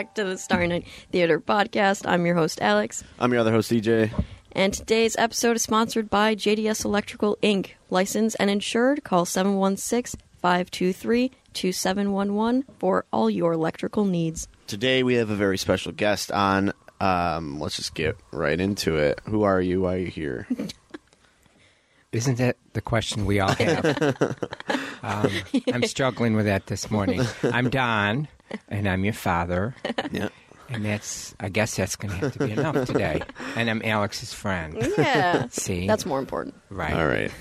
[0.00, 2.08] Back to the Star Night Theater podcast.
[2.08, 3.04] I'm your host, Alex.
[3.18, 4.10] I'm your other host, DJ.
[4.52, 7.72] And today's episode is sponsored by JDS Electrical Inc.
[7.90, 9.04] Licensed and insured.
[9.04, 14.48] Call 716 523 2711 for all your electrical needs.
[14.66, 16.72] Today we have a very special guest on.
[16.98, 19.20] Um, let's just get right into it.
[19.26, 19.82] Who are you?
[19.82, 20.48] Why are you here?
[22.12, 24.38] Isn't that the question we all have?
[25.02, 25.30] um,
[25.72, 27.22] I'm struggling with that this morning.
[27.42, 28.28] I'm Don,
[28.68, 29.74] and I'm your father,
[30.10, 30.28] yeah.
[30.68, 33.22] and that's I guess that's going to have to be enough today.
[33.56, 34.76] And I'm Alex's friend.
[34.98, 35.46] Yeah.
[35.50, 36.54] See, That's more important.
[36.70, 36.94] right.
[36.94, 37.32] All right.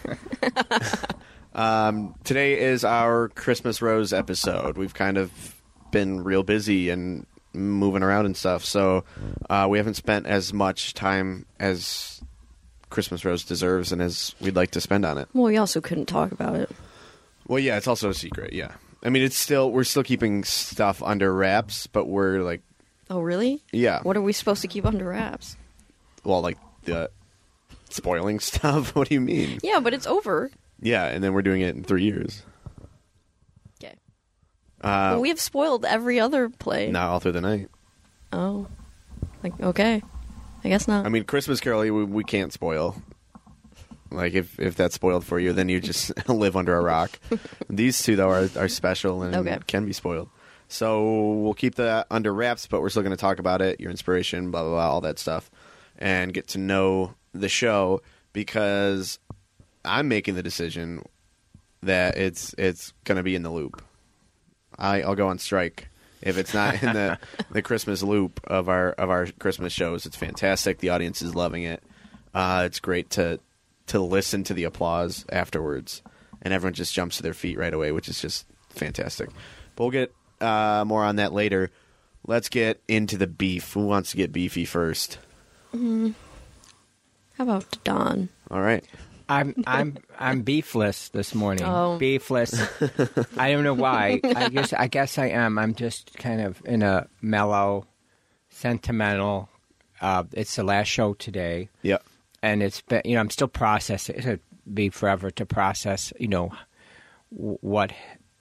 [1.54, 4.78] um, today is our Christmas Rose episode.
[4.78, 5.32] We've kind of
[5.92, 9.04] been real busy and moving around and stuff, so
[9.50, 12.22] uh, we haven't spent as much time as
[12.90, 15.28] Christmas Rose deserves and as we'd like to spend on it.
[15.34, 16.70] Well, we also couldn't talk about it.
[17.50, 18.54] Well, yeah, it's also a secret.
[18.54, 18.72] Yeah,
[19.04, 22.62] I mean, it's still we're still keeping stuff under wraps, but we're like,
[23.10, 23.62] Oh, really?
[23.74, 25.58] yeah, What are we supposed to keep under wraps?
[26.24, 27.10] well, like the
[27.90, 28.96] spoiling stuff.
[28.96, 29.60] what do you mean?
[29.64, 30.52] Yeah, but it's over.
[30.82, 32.44] Yeah, and then we're doing it in three years.
[33.84, 33.96] Okay.
[34.82, 36.90] Uh, we have spoiled every other play.
[36.92, 37.68] not all through the night.
[38.32, 38.68] Oh.
[39.44, 40.02] Like, okay.
[40.64, 41.06] I guess not.
[41.06, 43.02] I mean, Christmas Carol, we, we can't spoil.
[44.12, 47.20] Like if if that's spoiled for you, then you just live under a rock.
[47.70, 49.58] These two though are are special and Okay.
[49.68, 50.30] can be spoiled.
[50.68, 53.90] So we'll keep that under wraps, but we're still going to talk about it, your
[53.92, 55.50] inspiration, blah blah blah, all that stuff,
[55.98, 58.02] and get to know the show
[58.34, 59.20] because
[59.86, 61.04] I'm making the decision
[61.84, 63.82] that it's it's going to be in the loop.
[64.78, 65.88] I I'll go on strike
[66.22, 67.18] if it's not in the
[67.52, 70.06] the Christmas loop of our of our Christmas shows.
[70.06, 70.80] It's fantastic.
[70.80, 71.84] The audience is loving it.
[72.34, 73.40] Uh, it's great to
[73.90, 76.02] to listen to the applause afterwards,
[76.42, 79.30] and everyone just jumps to their feet right away, which is just fantastic.
[79.76, 81.72] But we'll get uh, more on that later.
[82.26, 83.74] Let's get into the beef.
[83.74, 85.18] Who wants to get beefy first?
[85.72, 86.14] How
[87.40, 88.30] about Don?
[88.52, 88.84] All right.
[89.30, 91.64] I'm I'm I'm beefless this morning.
[91.64, 91.98] Oh.
[92.02, 92.58] Beefless.
[93.38, 94.20] I don't know why.
[94.24, 95.60] I guess I guess I am.
[95.60, 97.86] I'm just kind of in a mellow,
[98.50, 99.50] sentimental.
[100.02, 101.70] Uh, it's the last show today.
[101.84, 102.04] Yep.
[102.42, 104.16] And it's been you know I'm still processing.
[104.18, 104.38] It'll
[104.72, 106.14] be forever to process.
[106.20, 106.52] You know
[107.30, 107.92] what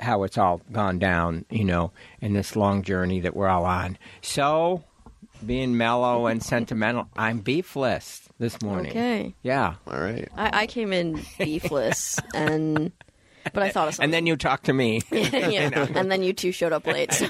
[0.01, 1.45] how it's all gone down.
[1.51, 3.99] You know in this long journey that we're all on.
[4.23, 4.85] So
[5.45, 8.91] being mellow and sentimental, I'm beefless this morning.
[8.91, 9.35] Okay.
[9.43, 9.75] Yeah.
[9.87, 10.29] All right.
[10.37, 12.93] I, I came in beefless, and
[13.53, 14.05] but I thought of something.
[14.05, 15.01] And then you talked to me.
[15.11, 17.13] yeah, and then you two showed up late.
[17.13, 17.27] So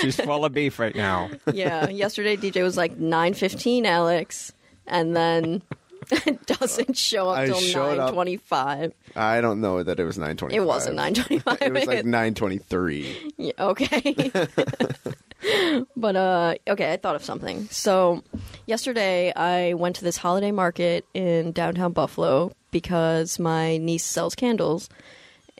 [0.00, 1.30] She's full of beef right now.
[1.52, 4.52] yeah, yesterday DJ was like nine fifteen, Alex,
[4.88, 5.62] and then
[6.10, 8.92] it doesn't show up I till showed nine up- twenty five.
[9.14, 10.56] I don't know that it was nine twenty.
[10.56, 11.58] It wasn't nine twenty five.
[11.60, 13.32] It was like nine twenty three.
[13.36, 14.30] Yeah, okay.
[15.96, 17.68] but uh okay, I thought of something.
[17.70, 18.22] So
[18.66, 24.88] yesterday I went to this holiday market in downtown Buffalo because my niece sells candles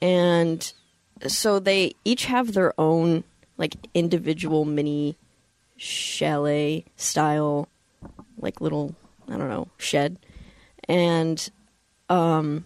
[0.03, 0.73] and
[1.27, 3.25] so they each have their own
[3.57, 5.17] like individual mini
[5.77, 7.69] chalet style
[8.39, 8.95] like little
[9.29, 10.17] I don't know, shed.
[10.89, 11.49] And
[12.09, 12.65] um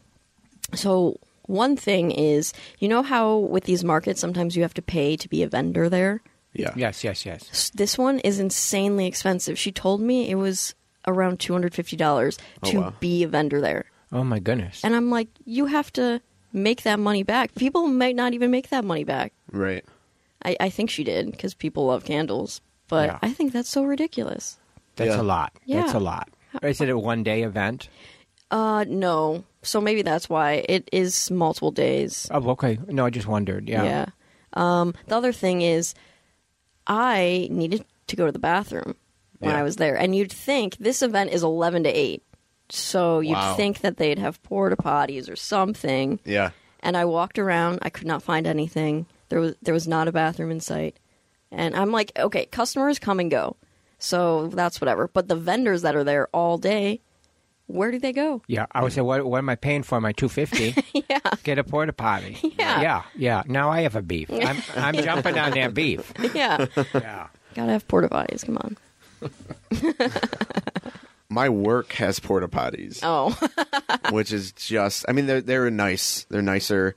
[0.75, 5.17] so one thing is, you know how with these markets sometimes you have to pay
[5.17, 6.23] to be a vendor there?
[6.55, 6.73] Yeah.
[6.77, 7.71] Yes, yes, yes.
[7.75, 9.59] This one is insanely expensive.
[9.59, 10.75] She told me it was
[11.07, 12.93] around $250 Oh, to wow.
[13.01, 13.87] be a vendor there.
[14.13, 14.85] Oh my goodness.
[14.85, 16.21] And I'm like, you have to
[16.53, 17.55] make that money back.
[17.55, 19.33] People might not even make that money back.
[19.51, 19.85] Right.
[20.45, 22.61] I, I think she did because people love candles.
[22.89, 23.19] But Yeah.
[23.23, 24.59] I think that's so ridiculous.
[24.97, 25.21] That's Yeah.
[25.21, 25.53] a lot.
[25.65, 25.81] Yeah.
[25.81, 26.29] That's a lot.
[26.63, 27.89] Is it a one day event?
[28.51, 29.45] Uh, no.
[29.63, 32.29] So maybe that's why it is multiple days.
[32.31, 32.79] Oh, okay.
[32.89, 33.69] No, I just wondered.
[33.69, 33.85] Yeah.
[33.85, 34.07] Yeah.
[34.55, 35.95] Um, the other thing is,
[36.87, 38.97] I needed to go to the bathroom
[39.39, 39.61] when Yeah.
[39.61, 42.23] I was there, and you'd think this event is eleven to eight,
[42.69, 43.55] so you'd Wow.
[43.55, 46.21] think that they'd have porta potties or something.
[46.25, 46.51] Yeah.
[46.81, 47.79] And I walked around.
[47.83, 49.07] I could not find anything.
[49.29, 50.97] There was there was not a bathroom in sight.
[51.51, 53.57] And I'm like, okay, customers come and go,
[54.03, 55.07] so that's whatever.
[55.07, 57.01] But the vendors that are there all day,
[57.69, 58.43] where do they go?
[58.49, 60.75] Yeah, I would say, what, what am I paying for my two fifty?
[61.09, 62.37] yeah, Get a porta potty.
[62.59, 62.83] Yeah.
[62.83, 63.43] yeah, yeah.
[63.47, 64.29] Now I have a beef.
[64.33, 66.13] I'm, I'm jumping on that beef.
[66.35, 66.67] yeah.
[66.93, 67.29] Yeah.
[67.55, 68.45] Gotta have porta potties.
[68.45, 68.77] Come on.
[71.29, 73.01] My work has porta potties.
[73.05, 73.31] Oh,
[74.11, 76.27] which is just I mean they're they're nice.
[76.29, 76.97] They're nicer,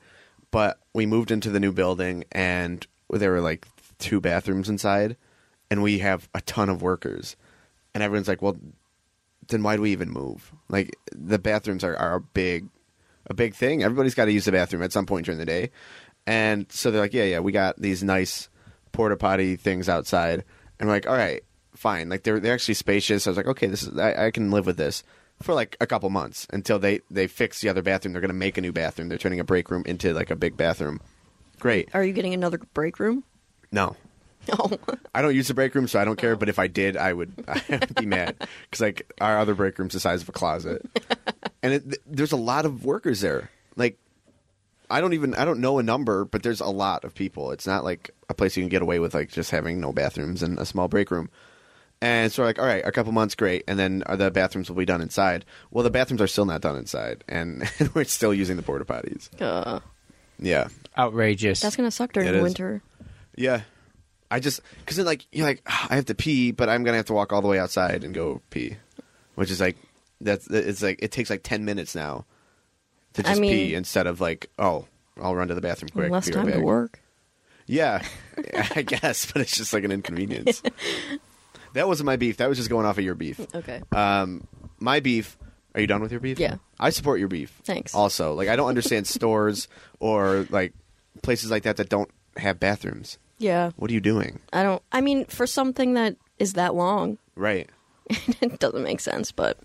[0.50, 3.68] but we moved into the new building and there were like
[4.00, 5.16] two bathrooms inside
[5.70, 7.36] and we have a ton of workers.
[7.94, 8.58] And everyone's like, "Well,
[9.48, 12.68] then why do we even move?" Like the bathrooms are, are a big
[13.28, 13.84] a big thing.
[13.84, 15.72] Everybody's got to use the bathroom at some point during the day.
[16.28, 18.50] And so they're like, "Yeah, yeah, we got these nice
[18.92, 20.44] porta potty things outside."
[20.80, 21.44] And we're like, "All right,
[21.76, 23.28] fine." Like they're they're actually spacious.
[23.28, 25.04] I was like, "Okay, this is I, I can live with this."
[25.42, 28.14] For like a couple months until they they fix the other bathroom.
[28.14, 29.10] They're going to make a new bathroom.
[29.10, 31.02] They're turning a break room into like a big bathroom.
[31.60, 31.90] Great.
[31.94, 33.24] are you getting another break room?
[33.72, 33.96] No,
[34.54, 34.72] Oh,
[35.14, 36.36] I don't use the break room, so I don't care.
[36.36, 38.36] But if I did, I would, I would be mad
[38.70, 40.86] because like our other break room's the size of a closet,
[41.64, 43.50] and it, there's a lot of workers there.
[43.76, 43.98] Like,
[44.90, 47.52] I don't even I don't know a number, but there's a lot of people.
[47.52, 50.44] It's not like a place you can get away with like just having no bathrooms
[50.44, 51.30] and a small break room.
[52.02, 54.76] And so we're like, all right, a couple months, great, and then the bathrooms will
[54.76, 55.46] be done inside.
[55.72, 57.64] Well, the bathrooms are still not done inside, and,
[57.96, 59.30] we're still using the porta potties.
[59.42, 59.80] uh,
[60.38, 60.68] Yeah,
[60.98, 61.62] Outrageous.
[61.62, 62.44] that's gonna suck during It is.
[62.44, 62.82] winter.
[63.38, 63.62] Yeah.
[64.36, 66.98] I just because then like you're like "Ah, I have to pee, but I'm gonna
[66.98, 68.76] have to walk all the way outside and go pee,
[69.36, 69.78] which is like
[70.20, 72.26] that's it's like it takes like ten minutes now
[73.14, 74.88] to I just mean- pee instead of like oh
[75.22, 76.12] I'll run to the bathroom quick.
[76.12, 77.00] Less be right time to back." work.
[77.66, 78.04] Yeah,
[78.76, 80.62] I guess, but it's just like an inconvenience.
[81.74, 82.36] that wasn't my beef.
[82.38, 83.40] That was just going off of your beef.
[83.56, 83.82] Okay.
[83.94, 84.46] Um,
[84.80, 85.38] my beef.
[85.74, 86.40] Are you done with your beef?
[86.40, 86.58] Yeah.
[86.80, 87.60] I support your beef.
[87.64, 87.94] Thanks.
[87.96, 89.68] Also, like I don't understand stores
[90.00, 90.74] or like
[91.22, 93.18] places like that that don't have bathrooms.
[93.38, 94.40] Yeah, What are you doing?
[94.54, 94.82] I don't.
[94.92, 97.70] I mean, for something that is that long, Right.
[98.10, 99.32] it doesn't make sense.
[99.32, 99.58] But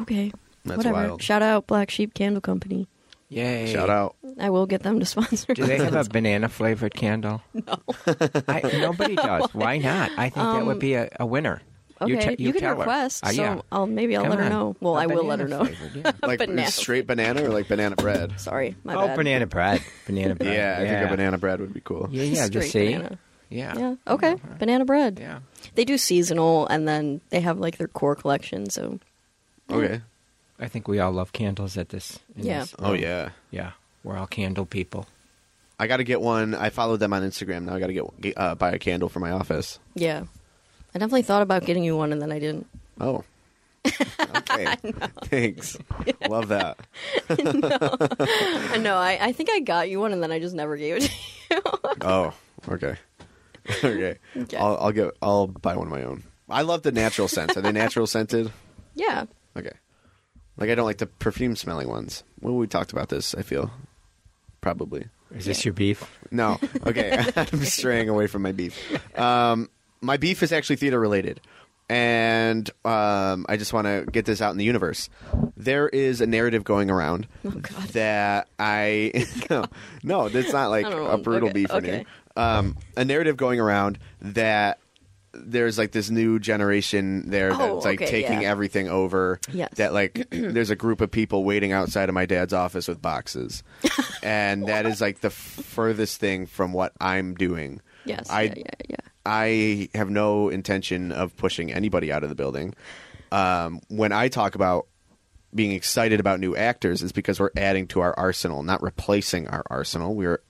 [0.00, 0.30] okay,
[0.64, 0.94] That's whatever.
[0.94, 1.22] wild.
[1.22, 2.86] Shout out Black Sheep Candle Company.
[3.28, 3.72] Yay.
[3.72, 4.14] Shout out.
[4.38, 5.54] I will get them to sponsor.
[5.54, 7.40] Do they have a banana flavored candle?
[7.54, 7.80] No.
[8.46, 9.48] I, nobody does.
[9.54, 10.10] Why not?
[10.18, 11.62] I think that would be a, a winner.
[12.04, 12.78] Okay, you, te- you, can tell her.
[12.78, 13.24] request.
[13.24, 13.60] Uh, so yeah.
[13.70, 14.50] I'll maybe I'll Come let her on.
[14.50, 14.76] know.
[14.80, 15.64] Well, A I will let her know.
[15.64, 16.12] flavored, yeah.
[16.26, 16.70] Like Banana.
[16.70, 18.32] straight banana or like banana bread?
[18.40, 19.16] Sorry, my oh, bad.
[19.16, 19.82] banana bread.
[20.06, 20.54] Banana bread.
[20.54, 22.08] Yeah, I think a banana bread would be cool.
[22.10, 22.34] Yeah, yeah.
[22.46, 22.92] Straight Just see.
[22.94, 23.18] banana.
[23.50, 23.76] Yeah.
[23.78, 23.94] Yeah.
[24.08, 24.36] Okay.
[24.58, 25.18] Banana bread.
[25.20, 25.40] Yeah.
[25.74, 28.70] They do seasonal, and then they have like their core collection.
[28.70, 28.98] So
[29.70, 30.00] Okay.
[30.58, 32.18] I think we all love candles at this.
[32.36, 32.60] in Yeah.
[32.60, 33.30] this Oh yeah.
[33.50, 33.72] Yeah.
[34.04, 35.06] We're all candle people.
[35.78, 36.54] I got to get one.
[36.54, 37.64] I followed them on Instagram.
[37.64, 39.78] Now I got to get, get uh, buy a candle for my office.
[39.94, 40.24] yeah,
[40.94, 42.66] I definitely thought about getting you one, and then I didn't.
[43.00, 43.24] Oh.
[44.36, 44.66] Okay.
[45.24, 45.76] Thanks.
[46.28, 46.78] Love that.
[47.30, 48.96] I know.
[48.96, 51.12] I, I think I got you one, and then I just never gave it to
[51.12, 51.60] you.
[52.00, 52.32] Oh.
[52.68, 52.96] Okay.
[53.84, 54.18] okay.
[54.36, 54.56] Okay.
[54.56, 55.10] I'll, I'll get.
[55.20, 56.22] I'll buy one of my own.
[56.48, 57.56] I love the natural scents.
[57.56, 58.50] Are they natural scented?
[58.94, 59.24] yeah.
[59.56, 59.72] Okay.
[60.56, 62.24] Like I don't like the perfume smelling ones.
[62.40, 63.34] Well, we talked about this.
[63.34, 63.70] I feel
[64.62, 65.06] probably.
[65.34, 66.04] Is this your beef?
[66.30, 66.58] No.
[66.86, 67.24] Okay.
[67.36, 68.78] I'm straying away from my beef.
[69.18, 69.68] Um,
[70.02, 71.40] my beef is actually theater related.
[71.88, 75.10] And um, I just want to get this out in the universe.
[75.56, 77.88] There is a narrative going around Oh, God.
[77.90, 79.66] that I no,
[80.02, 81.10] no, that's not like I don't know.
[81.10, 81.88] a brutal Okay, beef or okay.
[81.88, 82.06] anything.
[82.36, 84.78] Um, a narrative going around that
[85.34, 88.50] there's like this new generation there Oh, that's like okay, taking yeah.
[88.50, 89.38] everything over.
[89.52, 89.74] Yes.
[89.76, 93.62] That like there's a group of people waiting outside of my dad's office with boxes,
[94.22, 97.82] and that is like the furthest thing from what I'm doing.
[98.06, 98.30] Yes.
[98.30, 98.52] I- yeah.
[98.56, 98.62] Yeah.
[98.88, 98.96] Yeah.
[99.24, 102.74] I have no intention of pushing anybody out of the building.
[103.30, 104.86] Um, when I talk about
[105.54, 109.62] being excited about new actors, is because we're adding to our arsenal, not replacing our
[109.68, 110.14] arsenal.
[110.14, 110.42] We're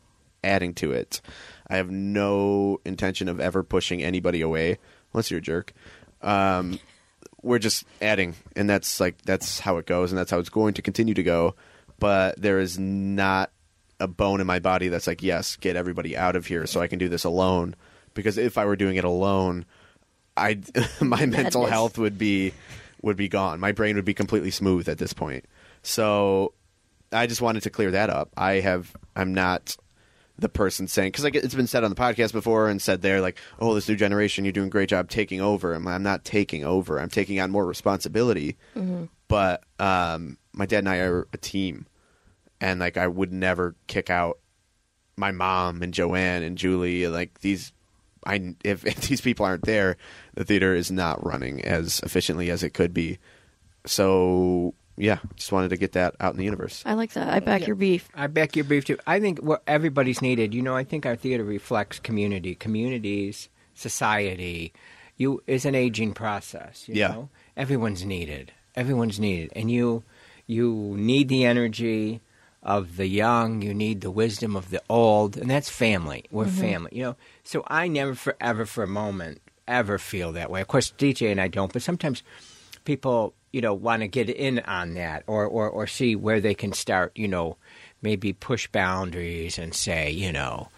[0.44, 1.20] adding to it.
[1.68, 4.78] I have no intention of ever pushing anybody away,
[5.12, 5.72] unless you're a jerk.
[6.20, 6.78] Um,
[7.42, 10.74] we're just adding, and that's like that's how it goes, and that's how it's going
[10.74, 11.56] to continue to go.
[11.98, 13.50] But there is not
[14.00, 16.88] a bone in my body that's like, yes, get everybody out of here so I
[16.88, 17.74] can do this alone.
[18.14, 19.64] Because if I were doing it alone,
[20.36, 20.60] I
[21.00, 22.52] my mental health would be
[23.02, 23.60] would be gone.
[23.60, 25.44] My brain would be completely smooth at this point.
[25.82, 26.54] So
[27.12, 28.30] I just wanted to clear that up.
[28.36, 29.76] I have I'm not
[30.38, 33.20] the person saying because like it's been said on the podcast before and said there
[33.20, 35.74] like oh this new generation you're doing a great job taking over.
[35.74, 36.98] I'm, I'm not taking over.
[36.98, 38.56] I'm taking on more responsibility.
[39.28, 41.86] But um, my dad and I are a team,
[42.60, 44.38] and like I would never kick out
[45.16, 47.72] my mom and Joanne and Julie and like these
[48.26, 49.96] I if, if these people aren't there,
[50.34, 53.18] the theater is not running as efficiently as it could be.
[53.86, 56.82] So yeah, just wanted to get that out in the universe.
[56.86, 57.28] I like that.
[57.28, 57.68] I back Yeah.
[57.68, 58.08] your beef.
[58.14, 58.98] I back your beef too.
[59.06, 60.54] I think what everybody's needed.
[60.54, 64.72] You know, I think our theater reflects community, communities, society.
[65.16, 66.88] You is an aging process.
[66.88, 67.08] You Yeah.
[67.08, 67.28] know?
[67.56, 68.52] everyone's needed.
[68.74, 70.04] Everyone's needed, and you
[70.46, 72.20] you need the energy
[72.62, 73.62] of the young.
[73.62, 76.24] You need the wisdom of the old, and that's family.
[76.30, 76.90] We're family.
[76.92, 80.60] You know, so I never forever for a moment ever feel that way.
[80.60, 82.22] Of course, DJ and I don't, but sometimes
[82.84, 86.54] people, you know, want to get in on that or, or, or see where they
[86.54, 87.56] can start, you know,
[88.02, 90.68] maybe push boundaries and say, you know,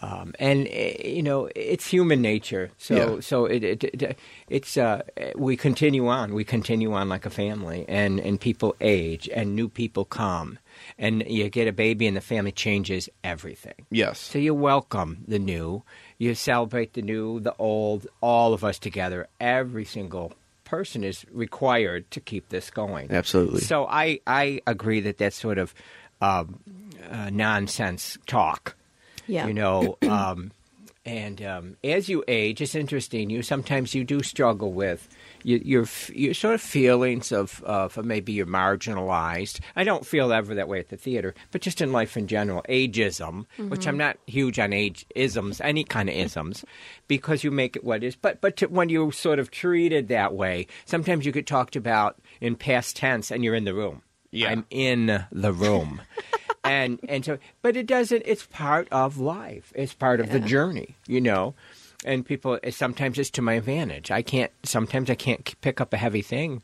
[0.00, 2.70] um, and eh, you know it's human nature.
[2.78, 3.20] So Yeah.
[3.20, 5.02] so it, it, it it's uh,
[5.36, 6.34] we continue on.
[6.34, 10.58] We continue on like a family, and and people age, and new people come,
[10.98, 13.86] and you get a baby, and the family changes everything.
[13.90, 14.18] Yes.
[14.18, 15.82] So you welcome the new,
[16.18, 19.28] you celebrate the new, the old, all of us together.
[19.40, 20.32] Every single
[20.64, 23.10] person is required to keep this going.
[23.10, 23.60] Absolutely.
[23.60, 25.74] So I, I agree that that's sort of
[26.20, 26.60] um,
[27.10, 28.74] uh, nonsense talk.
[29.26, 29.46] Yeah.
[29.46, 30.52] You know, um,
[31.04, 33.28] and um, as you age, it's interesting.
[33.28, 35.08] You sometimes you do struggle with
[35.42, 39.60] your your, your sort of feelings of of maybe you're marginalized.
[39.76, 42.64] I don't feel ever that way at the theater, but just in life in general,
[42.68, 43.98] ageism, which I'm mm-hmm.
[43.98, 46.64] not huge on age isms, any kind of isms,
[47.08, 48.16] because you make it what it is.
[48.16, 52.20] But but to, when you're sort of treated that way, sometimes you get talked about
[52.40, 54.02] in past tense, and you're in the room.
[54.30, 54.50] Yeah.
[54.50, 56.00] I'm in the room.
[56.64, 60.94] and and so but it doesn't it's part of life it's part of the journey
[61.06, 61.54] you know
[62.04, 64.10] and people sometimes it's to my advantage.
[64.10, 66.62] I can't sometimes i can't pick up a heavy thing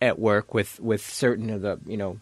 [0.00, 2.18] at work with with certain of the you know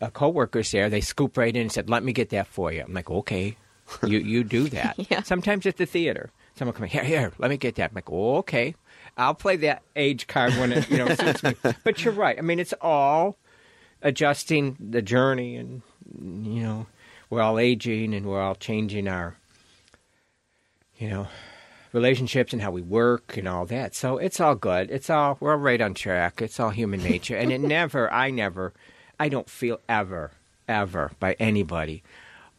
[0.00, 0.88] uh, coworkers there.
[0.88, 2.82] They scoop right in and said let me get that for you.
[2.82, 3.56] I'm like okay.
[4.06, 4.96] You you do that.
[5.10, 5.22] Yeah.
[5.22, 6.30] sometimes at the theater.
[6.56, 7.90] Someone come here here let me get that.
[7.90, 8.74] I'm like oh, okay.
[9.16, 11.54] I'll play that age card when it you know suits me.
[11.84, 12.38] But you're right.
[12.38, 13.36] I mean it's all
[14.02, 15.82] adjusting the journey and
[16.20, 16.86] you know
[17.30, 19.36] we're all aging and we're all changing our
[20.98, 21.26] you know
[21.92, 25.52] relationships and how we work and all that so it's all good it's all we're
[25.52, 28.72] all right on track it's all human nature and it never i never
[29.18, 30.30] i don't feel ever
[30.68, 32.02] ever by anybody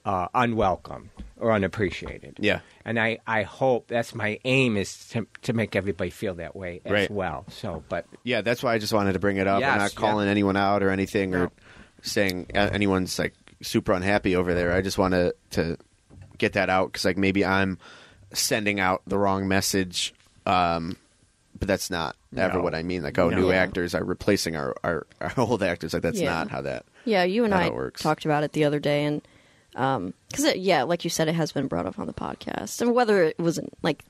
[0.06, 2.62] uh, unwelcome or unappreciated Yeah.
[2.86, 6.82] and I, I hope that's my aim is to, to make everybody feel that way
[6.86, 7.12] as Right.
[7.12, 9.60] well so but Yeah, that's why I just wanted to bring it up.
[9.60, 10.00] Yes, I'm not yeah.
[10.00, 11.52] calling anyone out or anything or No.
[12.02, 14.72] saying uh, anyone's like super unhappy over there.
[14.74, 15.78] I just want to to
[16.38, 17.78] get that out because like maybe I'm
[18.34, 20.14] sending out the wrong message.
[20.46, 20.98] Um,
[21.58, 22.64] but that's not ever No.
[22.64, 23.04] what I mean.
[23.04, 23.38] Like, oh, No.
[23.38, 23.56] new Yeah.
[23.58, 25.94] actors are replacing our, our, our old actors.
[25.94, 26.30] Like, that's Yeah.
[26.34, 26.86] not how that.
[27.06, 28.02] Yeah, you and How I it works.
[28.02, 29.22] talked about it the other day, and
[29.72, 32.94] because it yeah, like you said, it has been brought up on the podcast, and
[32.94, 34.04] whether it wasn't like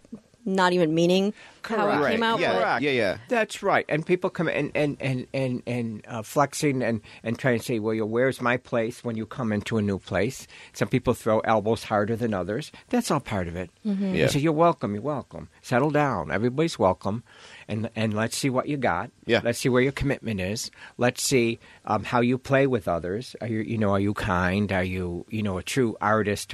[0.56, 2.12] not even meaning how it Correct.
[2.13, 3.18] came out, Yeah, but yeah, yeah.
[3.27, 3.86] That's right.
[3.89, 7.79] And people come and and and and, and uh, flexing and and trying to say,
[7.79, 10.48] well, you where's my place when you come into a new place?
[10.74, 12.72] Some people throw elbows harder than others.
[12.89, 13.70] That's all part of it.
[13.86, 14.15] Mm-hmm.
[14.15, 14.27] Yeah.
[14.27, 14.94] So you're welcome.
[14.94, 15.50] You're welcome.
[15.62, 16.32] Settle down.
[16.32, 17.24] Everybody's welcome.
[17.68, 19.12] And and let's see what you got.
[19.25, 19.41] Yeah.
[19.44, 20.72] Let's see where your commitment is.
[20.98, 23.36] Let's see um, how you play with others.
[23.41, 24.72] Are you you know are you kind?
[24.72, 26.53] Are you you know a true artist?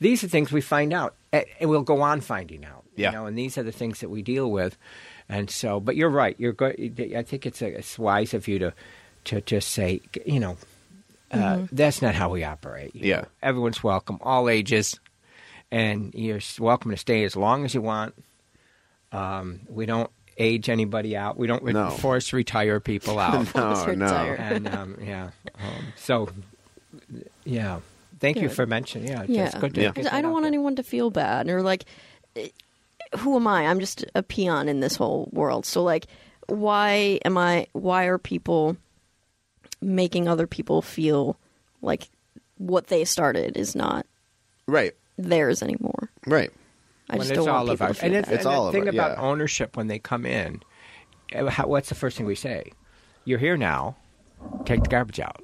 [0.00, 2.83] These are things we find out, and and we'll go on finding out.
[2.96, 3.10] Yeah.
[3.10, 4.76] You know, and these are the things that we deal with.
[5.28, 6.36] And so, but you're right.
[6.38, 8.74] You're go- I think it's, it's wise of you to
[9.24, 10.56] to just say, you know,
[11.30, 12.94] uh, that's not how we operate.
[12.94, 13.16] you Yeah.
[13.22, 13.26] know.
[13.42, 15.00] everyone's welcome, all ages,
[15.70, 18.14] and you're welcome to stay as long as you want.
[19.12, 21.38] Um, we don't age anybody out.
[21.38, 21.90] We don't re- No.
[21.90, 23.32] force retire people out.
[23.54, 24.06] No, Force no.
[24.06, 26.28] and um, yeah, um, so
[27.44, 27.80] yeah.
[28.20, 29.08] Thank you for mentioning.
[29.08, 29.86] Yeah, yeah, it's good to Yeah.
[29.92, 30.48] get 'Cause I don't want there.
[30.48, 31.84] anyone to feel bad or like,
[33.18, 33.66] who am I?
[33.66, 35.66] I'm just a peon in this whole world.
[35.66, 36.06] So like,
[36.48, 37.66] why am I?
[37.72, 38.76] Why are people
[39.80, 41.38] making other people feel
[41.82, 42.08] like
[42.58, 44.06] what they started is not
[44.66, 46.10] Right, theirs anymore?
[46.26, 46.50] right.
[47.10, 47.98] I When just don't want all of people to ours.
[47.98, 48.18] feel And, bad.
[48.24, 49.22] it's, It's and all the of thing it, about yeah.
[49.22, 50.62] ownership when they come in,
[51.32, 52.72] eh, how, what's the first thing we say?
[53.26, 53.96] You're here now.
[54.64, 55.42] Take the garbage out.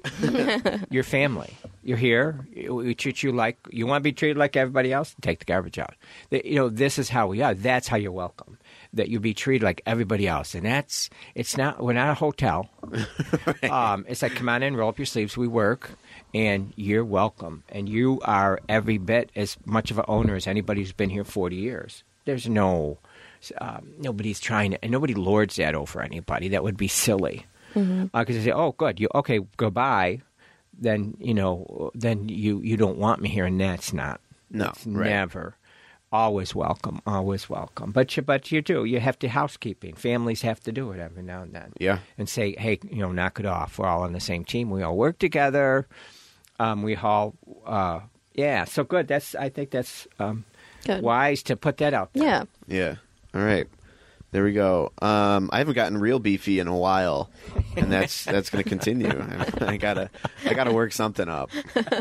[0.89, 1.53] Your family.
[1.83, 2.47] You're here.
[2.69, 5.15] We treat you like you want to be treated like everybody else.
[5.21, 5.95] Take the garbage out.
[6.29, 7.53] You know this is how we are.
[7.53, 8.57] That's how you're welcome.
[8.93, 11.83] That you be treated like everybody else, and that's it's not.
[11.83, 12.69] We're not a hotel.
[13.63, 15.37] um, it's like come on in, roll up your sleeves.
[15.37, 15.91] We work,
[16.33, 20.81] and you're welcome, and you are every bit as much of an owner as anybody
[20.81, 22.03] who's been here 40 years.
[22.25, 22.99] There's no
[23.59, 26.49] um, nobody's trying to, and nobody lords that over anybody.
[26.49, 27.45] That would be silly.
[27.73, 29.39] Because they say, "Oh, good, you okay?
[29.57, 30.21] Goodbye."
[30.77, 34.19] Then you know, then you you don't want me here, and that's not.
[34.49, 35.09] No, it's right.
[35.09, 35.55] never.
[36.11, 37.91] always welcome, always welcome.
[37.91, 38.83] But you, but you do.
[38.83, 39.95] You have to housekeeping.
[39.95, 41.71] Families have to do it every now and then.
[41.79, 41.99] Yeah.
[42.17, 43.79] And say, hey, you know, knock it off.
[43.79, 44.69] We're all on the same team.
[44.69, 45.87] We all work together.
[46.59, 47.35] Um, we all,
[47.65, 48.01] uh,
[48.33, 48.65] yeah.
[48.65, 49.07] So good.
[49.07, 49.35] That's.
[49.35, 50.43] I think that's um,
[50.85, 51.01] Good.
[51.01, 52.11] wise to put that out.
[52.13, 52.23] There.
[52.23, 52.43] Yeah.
[52.67, 52.95] Yeah.
[53.33, 53.67] All right.
[54.31, 54.91] There we go.
[55.01, 57.29] Um, I haven't gotten real beefy in a while,
[57.75, 59.09] and that's that's going to continue.
[59.59, 60.09] I, gotta
[60.45, 61.49] I gotta work something up.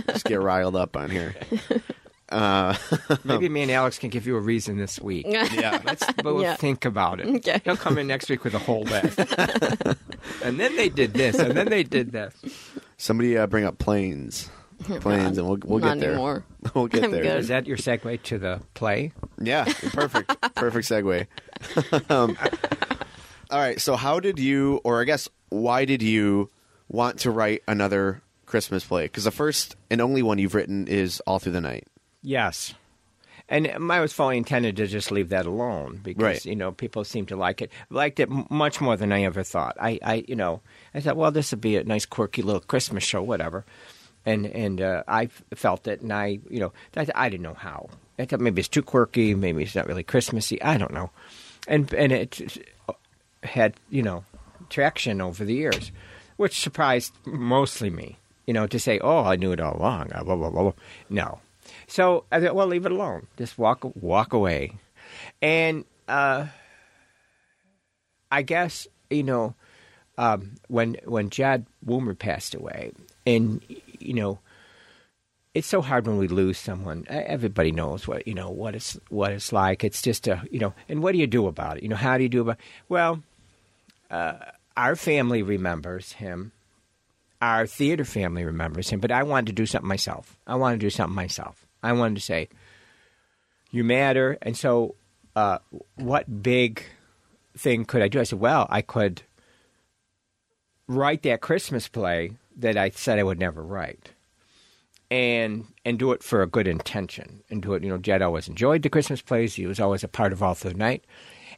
[0.08, 1.34] Just get riled up on here.
[2.28, 2.76] Uh,
[3.24, 5.26] Maybe me and Alex can give you a reason this week.
[5.28, 5.80] yeah.
[5.84, 6.54] Let's both Yeah.
[6.54, 7.26] think about it.
[7.26, 7.60] Okay.
[7.64, 9.18] He'll come in next week with a whole list.
[10.44, 12.32] and then they did this, and then they did this.
[12.96, 14.48] Somebody uh, bring up planes,
[15.00, 16.10] planes, and we'll we'll Not get there.
[16.12, 16.44] anymore.
[16.74, 17.22] We'll get I'm there.
[17.22, 17.38] good.
[17.40, 19.10] Is that your segue to the play?
[19.40, 21.26] Yeah, perfect, perfect segue.
[22.08, 22.36] um,
[23.50, 26.50] all right, so how did you, or I guess, why did you
[26.88, 29.04] want to write another Christmas play?
[29.04, 31.86] Because the first and only one you've written is All Through the Night.
[32.22, 32.74] Yes.
[33.48, 36.44] And I was fully intended to just leave that alone because Right.
[36.46, 39.76] you know people seem to like it, liked it much more than I ever thought.
[39.80, 40.60] I, I you know,
[40.94, 43.64] I thought, well, this would be a nice, quirky little Christmas show, whatever.
[44.24, 47.88] And and uh, I felt it, and I, you know, I, I didn't know how.
[48.20, 50.62] I thought maybe it's too quirky, maybe it's not really Christmassy.
[50.62, 51.10] I don't know.
[51.68, 52.66] And and it
[53.42, 54.24] had you know
[54.68, 55.92] traction over the years,
[56.36, 58.18] which surprised mostly me.
[58.46, 60.72] You know, to say, "Oh, I knew it all along." uh, Blah blah blah.
[61.08, 61.40] No,
[61.86, 63.26] so I thought, well, leave it alone.
[63.36, 64.72] Just walk walk away.
[65.40, 66.46] And uh,
[68.30, 69.54] I guess you know
[70.18, 72.92] um, when when Jed Woomer passed away,
[73.26, 73.62] and
[73.98, 74.38] you know.
[75.52, 77.06] It's so hard when we lose someone.
[77.08, 79.82] Everybody knows what you know what it's what it's like.
[79.82, 81.82] It's just a you know, and what do you do about it?
[81.82, 82.58] You know, how do you do about?
[82.88, 83.22] Well,
[84.76, 86.52] our family remembers him.
[87.42, 90.36] Our theater family remembers him, but I wanted to do something myself.
[90.46, 91.66] I wanted to do something myself.
[91.82, 92.48] I wanted to say,
[93.70, 94.94] "You matter." And so,
[95.34, 95.58] uh,
[95.96, 96.84] what big
[97.56, 98.20] thing could I do?
[98.20, 99.22] I said, "Well, I could
[100.86, 104.10] write that Christmas play that I said I would never write."
[105.10, 107.82] And and do it for a good intention and do it.
[107.82, 109.54] You know, Jed always enjoyed the Christmas plays.
[109.54, 111.04] He was always a part of all through the night.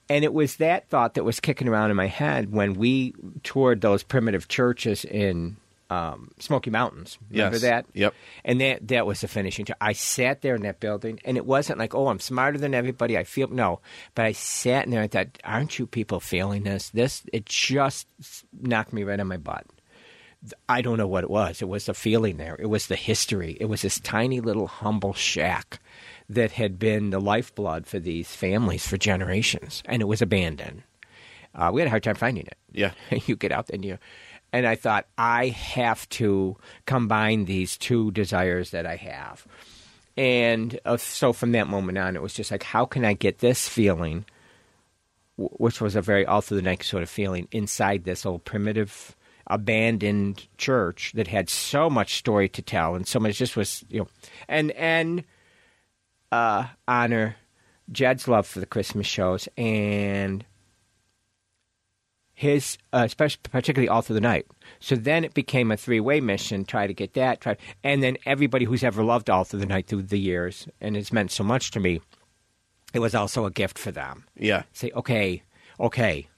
[0.08, 3.80] And it was that thought that was kicking around in my head when we toured
[3.80, 5.56] those primitive churches in
[5.90, 7.18] um, Smoky Mountains.
[7.30, 7.62] Remember Yes.
[7.62, 7.86] that?
[7.92, 8.14] Yep.
[8.44, 9.66] And that that was the finishing.
[9.66, 9.76] touch.
[9.80, 13.16] I sat there in that building, and it wasn't like, oh, I'm smarter than everybody.
[13.18, 13.80] I feel no,
[14.14, 15.02] but I sat in there.
[15.02, 16.88] and I thought, aren't you people feeling this?
[16.90, 18.06] This it just
[18.58, 19.66] knocked me right on my butt.
[20.68, 21.62] I don't know what it was.
[21.62, 22.56] It was the feeling there.
[22.58, 23.56] It was the history.
[23.60, 25.78] It was this tiny little humble shack
[26.28, 30.82] that had been the lifeblood for these families for generations, and it was abandoned.
[31.54, 32.56] Uh, we had a hard time finding it.
[32.72, 32.92] Yeah.
[33.26, 33.98] you get out and you,
[34.52, 39.46] and I thought I have to combine these two desires that I have,
[40.16, 43.38] and uh, so from that moment on, it was just like, how can I get
[43.38, 44.24] this feeling,
[45.38, 48.44] w- which was a very all through the night sort of feeling inside this old
[48.44, 49.14] primitive
[49.46, 54.00] abandoned church that had so much story to tell and so much just was you
[54.00, 54.08] know
[54.48, 55.24] and and
[56.30, 57.36] uh honor
[57.90, 60.44] Jed's love for the Christmas shows and
[62.34, 64.46] his uh, especially particularly all through the night.
[64.80, 66.64] So then it became a three way mission.
[66.64, 69.86] Try to get that, try, and then everybody who's ever loved all through the night
[69.86, 72.00] through the years and it's meant so much to me.
[72.94, 74.62] It was also a gift for them Yeah.
[74.72, 75.42] say, okay,
[75.80, 76.28] okay,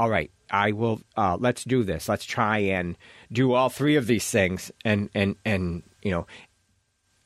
[0.00, 1.02] all right, I will.
[1.14, 2.08] Uh, let's do this.
[2.08, 2.96] Let's try and
[3.30, 6.26] do all three of these things, and and and you know,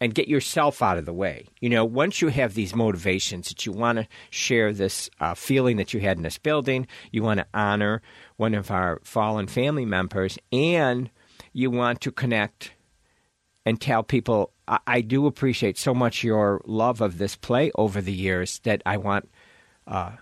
[0.00, 1.46] and get yourself out of the way.
[1.60, 5.76] You know, once you have these motivations that you want to share this uh, feeling
[5.76, 8.02] that you had in this building, you want to honor
[8.38, 11.12] one of our fallen family members, and
[11.52, 12.72] you want to connect
[13.64, 18.00] and tell people I, I do appreciate so much your love of this play over
[18.00, 19.30] the years that I want
[19.86, 20.16] uh,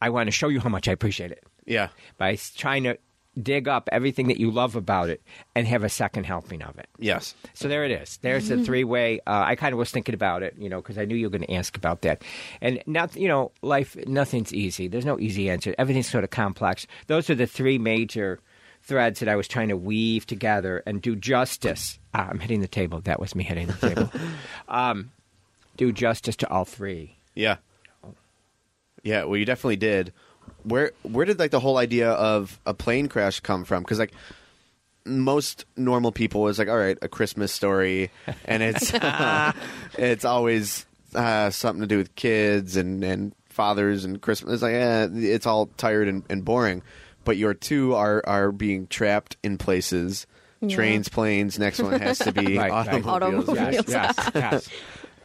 [0.00, 1.88] I want to show you how much I appreciate it Yeah.
[2.16, 2.98] by s- trying to
[3.40, 5.22] dig up everything that you love about it
[5.54, 6.88] and have a second helping of it.
[6.98, 7.36] Yes.
[7.54, 8.18] So there it is.
[8.22, 9.20] There's the three way.
[9.28, 11.38] Uh, I kind of was thinking about it, you know, because I knew you were
[11.38, 12.22] going to ask about that.
[12.60, 14.88] And not, you know, life, nothing's easy.
[14.88, 15.72] There's no easy answer.
[15.78, 16.88] Everything's sort of complex.
[17.06, 18.40] Those are the three major
[18.82, 22.00] threads that I was trying to weave together and do justice.
[22.14, 23.00] Ah, I'm hitting the table.
[23.02, 24.10] That was me hitting the table.
[24.68, 25.12] um,
[25.76, 27.18] do justice to all three.
[27.36, 27.58] Yeah.
[29.02, 30.12] Yeah, well you definitely did.
[30.64, 33.84] Where where did like the whole idea of a plane crash come from?
[33.84, 34.12] Cuz like
[35.04, 38.10] most normal people is like, all right, a Christmas story,
[38.44, 38.92] and it's
[39.98, 40.84] it's always
[41.14, 44.54] uh, something to do with kids and, and fathers and Christmas.
[44.54, 46.82] It's like eh, it's all tired and, and boring.
[47.24, 50.26] But your two are are being trapped in places,
[50.60, 50.74] Yeah.
[50.74, 51.58] trains, planes.
[51.58, 52.72] Next one has to be Right, right.
[52.72, 53.48] automobiles.
[53.48, 53.56] Automobiles.
[53.56, 54.68] Yes, yes, yes.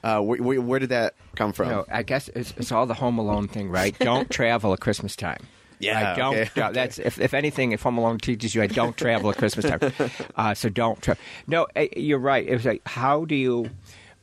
[0.03, 1.69] Uh, wh- wh- where did that come from?
[1.69, 3.97] You I guess it's, it's all the Home Alone thing, right?
[3.99, 5.47] Don't travel at Christmas time.
[5.79, 6.35] Yeah, don't.
[6.35, 9.65] okay, That's if, if anything, if Home Alone teaches you, I don't travel at Christmas
[9.65, 9.91] time.
[10.35, 11.21] Uh, so don't travel.
[11.47, 12.47] No, eh, you're right.
[12.47, 13.69] It was like, how do you?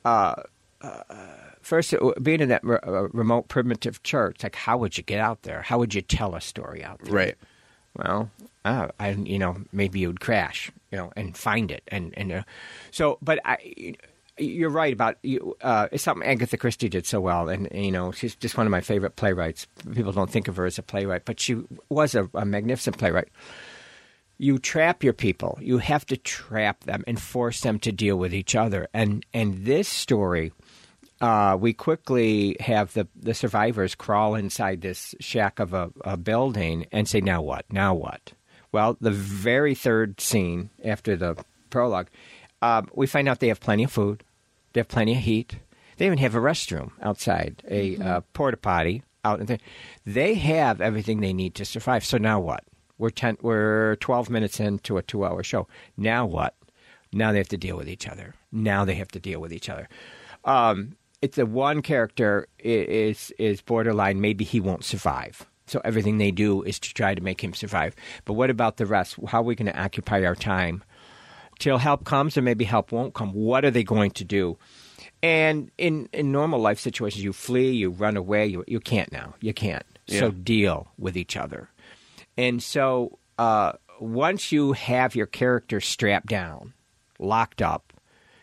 [0.05, 0.35] Uh,
[0.81, 1.03] uh,
[1.61, 5.21] first, uh, being in that re- uh, remote primitive church, like, how would you get
[5.21, 5.63] out there?
[5.63, 7.13] How would you tell a story out there?
[7.13, 7.35] Right.
[7.97, 8.31] Well,
[8.65, 12.43] uh, I you know maybe you'd crash, you know, and find it, and and uh,
[12.91, 13.19] so.
[13.21, 13.95] But I,
[14.41, 15.17] you're right about.
[15.61, 18.71] Uh, it's something Agatha Christie did so well, and you know she's just one of
[18.71, 19.67] my favorite playwrights.
[19.95, 23.29] People don't think of her as a playwright, but she was a, a magnificent playwright.
[24.39, 25.59] You trap your people.
[25.61, 28.89] You have to trap them and force them to deal with each other.
[28.95, 30.53] And and this story
[31.21, 36.87] uh, we quickly have the, the survivors crawl inside this shack of a, a building
[36.93, 37.67] and say, now what?
[37.71, 38.33] Now what?
[38.73, 41.37] Well, the very third scene after the
[41.69, 42.09] prologue,
[42.63, 44.23] um, we find out they have plenty of food,
[44.73, 45.57] they have plenty of heat,
[45.97, 49.59] they even have a restroom outside, a uh, porta potty out there.
[50.07, 52.05] They have everything they need to survive.
[52.05, 52.65] So now what?
[52.99, 55.69] We're ten, we're twelve minutes into a two-hour show.
[55.97, 56.55] Now what?
[57.13, 58.35] Now they have to deal with each other.
[58.53, 59.89] Now they have to deal with each other.
[60.45, 64.21] Um, it's the one character is is borderline.
[64.21, 65.47] Maybe he won't survive.
[65.67, 67.95] So everything they do is to try to make him survive.
[68.25, 69.17] But what about the rest?
[69.29, 70.83] How are we going to occupy our time
[71.61, 73.33] till help comes, or maybe help won't come?
[73.33, 74.59] What are they going to do?
[75.23, 78.47] And in, in normal life situations, you flee, you run away.
[78.47, 79.35] You you can't now.
[79.41, 79.85] You can't.
[80.09, 81.71] So deal with each other.
[82.37, 86.73] And so uh, once you have your character strapped down,
[87.21, 87.93] locked up,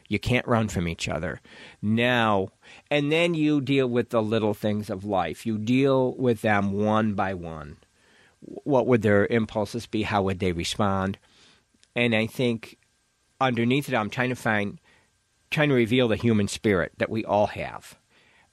[0.08, 1.42] you can't run from each other.
[1.82, 2.50] Now,
[2.90, 5.46] and then you deal with the little things of life.
[5.46, 7.78] You deal with them one by one.
[8.40, 10.04] What would their impulses be?
[10.04, 11.18] How would they respond?
[11.96, 12.78] And I think
[13.40, 14.80] underneath it, I'm trying to find,
[15.52, 17.98] trying to reveal the human spirit that we all have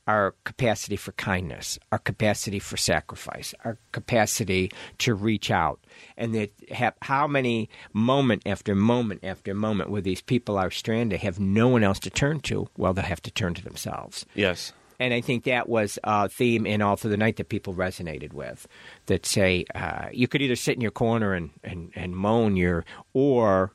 [0.06, 5.80] our capacity for kindness, our capacity for sacrifice, our capacity to reach out,
[6.16, 11.20] and that have, how many moment after moment after moment where these people are stranded
[11.20, 12.68] have no one else to turn to.
[12.76, 14.26] Well, they'll have to turn to themselves.
[14.34, 14.72] Yes.
[15.00, 18.32] And I think that was a theme in All Through the Night that people resonated
[18.32, 18.68] with.
[19.06, 22.84] That say uh, you could either sit in your corner and, and, and moan your,
[23.12, 23.72] or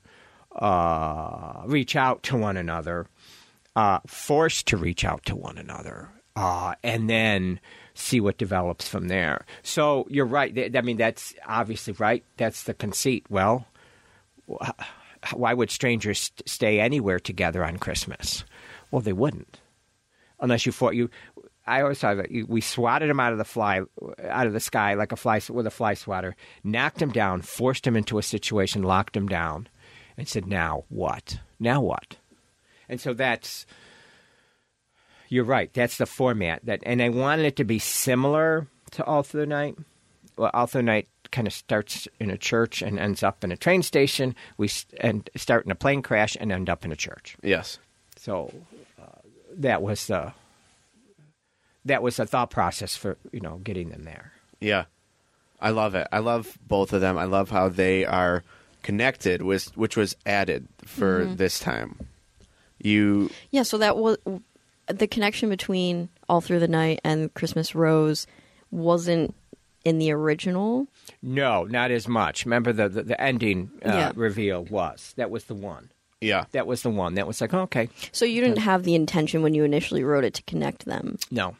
[0.60, 3.08] uh, reach out to one another,
[3.76, 7.60] uh, forced to reach out to one another, uh, and then
[7.94, 9.46] see what develops from there.
[9.64, 10.76] So you're right.
[10.76, 12.24] I mean, that's obviously right.
[12.38, 13.26] That's the conceit.
[13.30, 13.66] Well,
[15.34, 18.44] why would strangers stay anywhere together on Christmas?
[18.92, 19.60] Well, they wouldn't
[20.40, 21.10] unless you fought you.
[21.68, 23.82] I always thought that we swatted him out of the fly,
[24.24, 27.86] out of the sky like a fly with a fly swatter, knocked him down, forced
[27.86, 29.68] him into a situation, locked him down,
[30.20, 31.40] and said, "Now what?
[31.60, 32.18] Now what?"
[32.88, 33.66] And so that's
[35.30, 35.72] you're right.
[35.74, 39.48] That's the format that, and I wanted it to be similar to All Through the
[39.48, 39.78] Night.
[40.36, 43.52] Well, All Through the Night kind of starts in a church and ends up in
[43.52, 44.36] a train station.
[44.58, 47.38] We st- and start in a plane crash and end up in a church.
[47.44, 47.78] Yes.
[48.18, 48.52] So
[49.00, 49.06] uh,
[49.58, 50.34] that was the
[51.86, 54.34] that was the thought process for you know getting them there.
[54.60, 54.86] Yeah.
[55.62, 56.08] I love it.
[56.12, 57.18] I love both of them.
[57.18, 58.44] I love how they are
[58.84, 61.98] connected, was which was added for this time.
[62.82, 64.18] You, Yeah, so that was
[64.88, 68.26] the connection between All Through the Night and Christmas Rose
[68.72, 69.36] wasn't
[69.84, 70.88] in the original.
[71.22, 72.46] No, not as much.
[72.46, 74.12] Remember the the, the ending uh, Yeah.
[74.16, 75.90] reveal was that was the one.
[76.22, 77.16] yeah, That was the one.
[77.16, 80.34] That was like okay, So you didn't have the intention when you initially wrote it
[80.36, 81.18] to connect them.
[81.32, 81.56] no.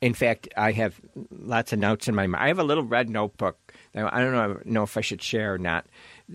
[0.00, 0.94] In fact, I have
[1.36, 2.44] lots of notes in my mind.
[2.44, 3.58] I have a little red notebook.
[3.94, 5.86] that I don't know, know if I should share or not.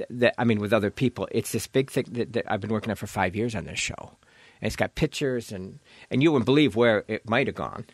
[0.09, 2.89] That, I mean, with other people, it's this big thing that, that I've been working
[2.89, 4.17] on for five years on this show.
[4.61, 5.79] And it's got pictures, and
[6.09, 7.85] and you wouldn't believe where it might have gone.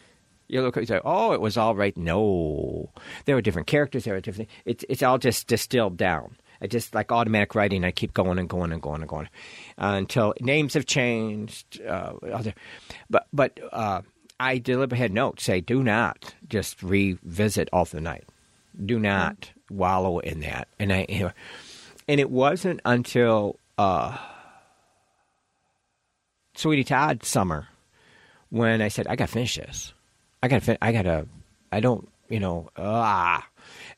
[0.48, 2.90] You look, at it, you say, "Oh, it was all right." No,
[3.26, 4.06] there were different characters.
[4.06, 4.50] There were different.
[4.66, 6.38] It's it's all just distilled down.
[6.62, 7.84] I just like automatic writing.
[7.84, 9.30] I keep going and going and going and going
[9.78, 11.82] uh, until names have changed.
[11.82, 12.54] Uh, other,
[13.10, 14.02] but but uh,
[14.40, 18.26] I deliberately had notes say, "Do not just revisit all the night.
[18.84, 21.32] Do not wallow in that." And I, you know,
[22.10, 24.18] and it wasn't until uh,
[26.56, 27.68] Sweeney Todd summer
[28.50, 29.94] when I said, "I got to finish this.
[30.42, 30.66] I got to.
[30.66, 31.28] Fin- I got to.
[31.72, 32.10] I don't.
[32.28, 32.70] You know.
[32.76, 33.48] Ah."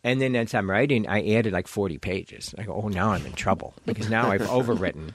[0.04, 2.54] And then as I'm writing, I added like 40 pages.
[2.58, 5.14] I go, "Oh, now I'm in trouble because now I've overwritten."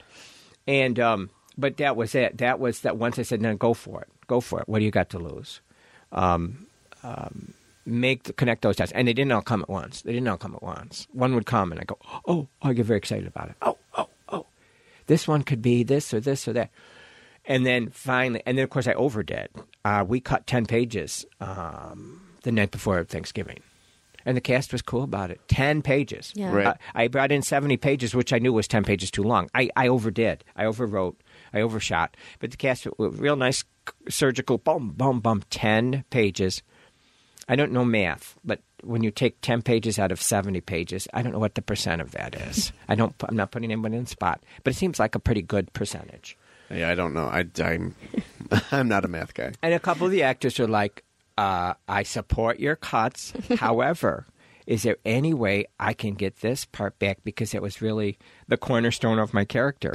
[0.67, 1.29] And um,
[1.59, 2.39] but that was it.
[2.39, 2.97] That was that.
[2.97, 4.09] Once I said, "No, go for it.
[4.27, 4.69] Go for it.
[4.71, 5.61] What do you got to lose?"
[6.13, 6.67] Um,
[7.03, 7.53] um,
[7.87, 10.03] make the, connect those dots, and they didn't all come at once.
[10.03, 11.07] They didn't all come at once.
[11.13, 14.09] One would come, and I go, "Oh, I get very excited about it." Oh, oh,
[14.29, 14.47] oh,
[15.07, 16.71] this one could be this or this or that.
[17.45, 19.49] And then finally, and then of course I overdid.
[19.85, 23.61] Uh, we cut ten pages um, the night before Thanksgiving,
[24.25, 25.41] and the cast was cool about it.
[25.47, 26.33] Ten pages.
[26.35, 26.53] Yeah.
[26.53, 26.67] Right.
[26.67, 29.49] Uh, I brought in seventy pages, which I knew was ten pages too long.
[29.55, 30.43] I, I overdid.
[30.57, 31.15] I overwrote.
[31.55, 32.17] I overshot.
[32.41, 33.65] But the cast, w- real nice
[34.09, 34.59] surgical.
[34.59, 35.45] Boom, boom, boom.
[35.49, 36.63] Ten pages.
[37.49, 41.23] I don't know math, but when you take ten pages out of seventy pages, I
[41.23, 42.73] don't know what the percent of that is.
[42.89, 43.15] I don't.
[43.23, 46.37] I'm not putting anyone in the spot, but it seems like a pretty good percentage.
[46.71, 47.27] Yeah, I don't know.
[47.27, 47.95] I, I'm
[48.73, 49.53] I'm not a math guy.
[49.63, 51.05] And a couple of the actors are like,
[51.39, 53.33] uh, I support your cuts.
[53.59, 54.27] However,
[54.67, 58.57] is there any way I can get this part back because it was really the
[58.57, 59.93] cornerstone of my character?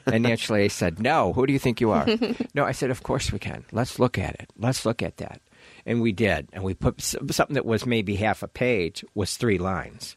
[0.06, 2.06] and naturally I said, No, who do you think you are?
[2.54, 3.64] no, I said, Of course we can.
[3.72, 4.50] Let's look at it.
[4.58, 5.40] Let's look at that.
[5.84, 6.48] And we did.
[6.52, 10.16] And we put something that was maybe half a page was three lines.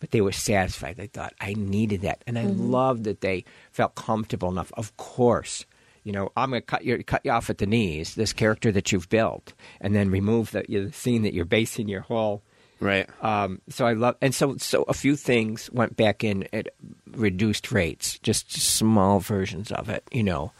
[0.00, 0.96] But they were satisfied.
[0.96, 2.22] They thought, I needed that.
[2.26, 4.72] And I loved that they felt comfortable enough.
[4.76, 5.64] Of course,
[6.02, 8.70] you know, I'm going to cut you, cut you off at the knees, this character
[8.72, 12.42] that you've built, and then remove the, the scene that you're basing your whole.
[12.80, 13.08] Right.
[13.22, 16.68] Um, so I love, and so so a few things went back in at
[17.12, 20.52] reduced rates, just small versions of it, you know,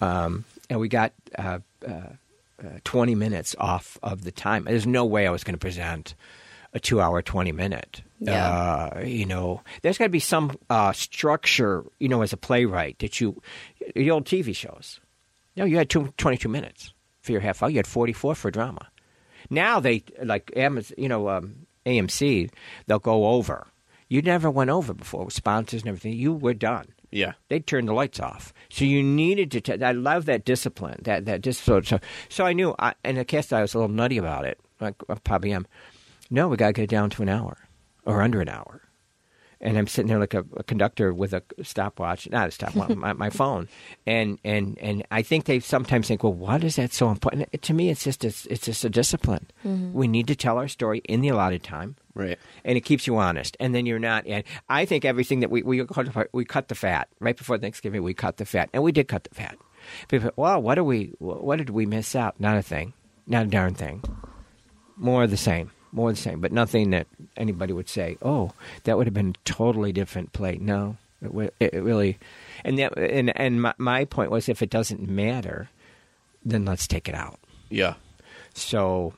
[0.00, 2.08] um, and we got uh, uh,
[2.64, 4.64] uh, 20 minutes off of the time.
[4.64, 6.14] There's no way I was going to present
[6.72, 8.02] a two-hour, 20-minute.
[8.20, 8.48] Yeah.
[8.96, 12.98] Uh, you know, there's got to be some uh, structure, you know, as a playwright
[13.00, 13.42] that you,
[13.94, 15.00] the old TV shows.
[15.56, 17.70] No, you had two, 22 minutes for your half hour.
[17.70, 18.88] You had 44 for drama.
[19.50, 22.50] Now they like Amazon, you know, um, AMC.
[22.86, 23.66] They'll go over.
[24.08, 26.14] You never went over before with sponsors and everything.
[26.14, 26.86] You were done.
[27.12, 27.34] Yeah.
[27.48, 28.52] They'd turn the lights off.
[28.70, 29.60] So you needed to.
[29.60, 31.00] T- I love that discipline.
[31.02, 31.84] That that discipline.
[31.84, 32.74] So, so I knew.
[32.78, 34.58] I, and I guess I was a little nutty about it.
[34.80, 35.66] Like I probably am.
[36.30, 37.58] No, we got to get it down to an hour
[38.06, 38.80] or under an hour.
[39.64, 43.12] And I'm sitting there like a, a conductor with a stopwatch, not a stopwatch, my,
[43.12, 43.68] my phone,
[44.06, 47.48] and and and I think they sometimes think, well, what is that so important?
[47.52, 49.46] It- to me, it's just it's, it's just a discipline.
[49.64, 49.92] Mm-hmm.
[49.92, 52.38] We need to tell our story in the allotted time Right.
[52.64, 53.56] and it keeps you honest.
[53.60, 54.26] And then you're not.
[54.26, 58.02] And I think everything that we we cut, we cut the fat right before Thanksgiving.
[58.02, 59.56] We cut the fat, and we did cut the fat.
[60.08, 61.12] People, well, what do we?
[61.20, 62.40] What did we miss out?
[62.40, 62.94] Not a thing.
[63.28, 64.02] Not a darn thing.
[64.96, 65.70] More of the same.
[65.92, 66.40] More the same.
[66.40, 68.16] But nothing that anybody would say.
[68.22, 68.52] Oh,
[68.84, 70.58] that would have been a totally different play.
[70.60, 72.18] No, it, it it really.
[72.64, 75.68] And that, and and my, my point was, if it doesn't matter,
[76.44, 77.38] then let's take it out.
[77.68, 77.94] Yeah.
[78.54, 79.14] So,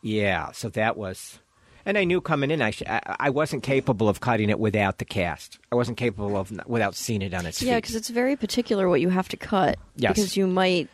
[0.00, 1.38] yeah, so that was,
[1.84, 4.98] and I knew coming in, I, sh- I I wasn't capable of cutting it without
[4.98, 5.58] the cast.
[5.70, 9.00] I wasn't capable of without seeing it on its Yeah, because it's very particular what
[9.00, 9.78] you have to cut.
[9.96, 10.14] Yes.
[10.14, 10.88] Because you might,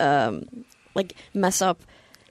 [0.00, 1.82] um, like, mess up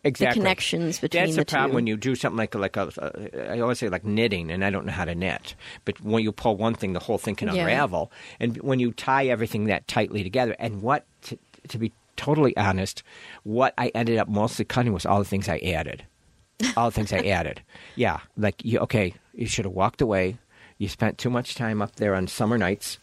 [0.04, 1.76] exactly the connections between That's the the problem two.
[1.76, 4.70] when you do something like like a, uh, I always say like knitting, and I
[4.70, 5.56] don't know how to knit.
[5.86, 7.62] But when you pull one thing, the whole thing can Yeah.
[7.62, 8.12] unravel.
[8.40, 11.38] And when you tie everything that tightly together, and what to,
[11.70, 13.04] to be totally honest,
[13.44, 16.04] what I ended up mostly cutting was all the things I added.
[16.76, 17.62] all the things I added.
[17.96, 20.38] Yeah, like you, okay, you should have walked away.
[20.80, 23.00] You spent too much time up there on summer nights.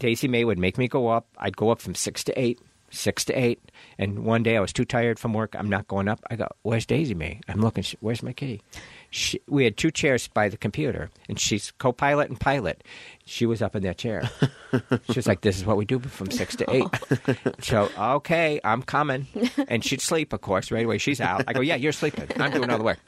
[0.00, 1.26] Daisy May would make me go up.
[1.38, 2.58] I'd go up from six to eight,
[2.92, 3.60] six to eight.
[3.98, 5.56] And one day I was too tired from work.
[5.58, 6.20] I'm not going up.
[6.30, 7.84] I go, "Where's Daisy May?" I'm looking.
[8.00, 8.62] Where's my kitty?
[9.10, 12.82] She, we had two chairs by the computer, and she's co-pilot and pilot.
[13.24, 14.30] She was up in that chair.
[14.72, 16.86] she was like, "This is what we do from six to eight.
[17.60, 19.26] so okay, I'm coming,
[19.68, 20.98] and she'd sleep, of course, right away.
[20.98, 21.44] She's out.
[21.46, 22.28] I go, "Yeah, you're sleeping.
[22.38, 23.00] I'm doing all the work."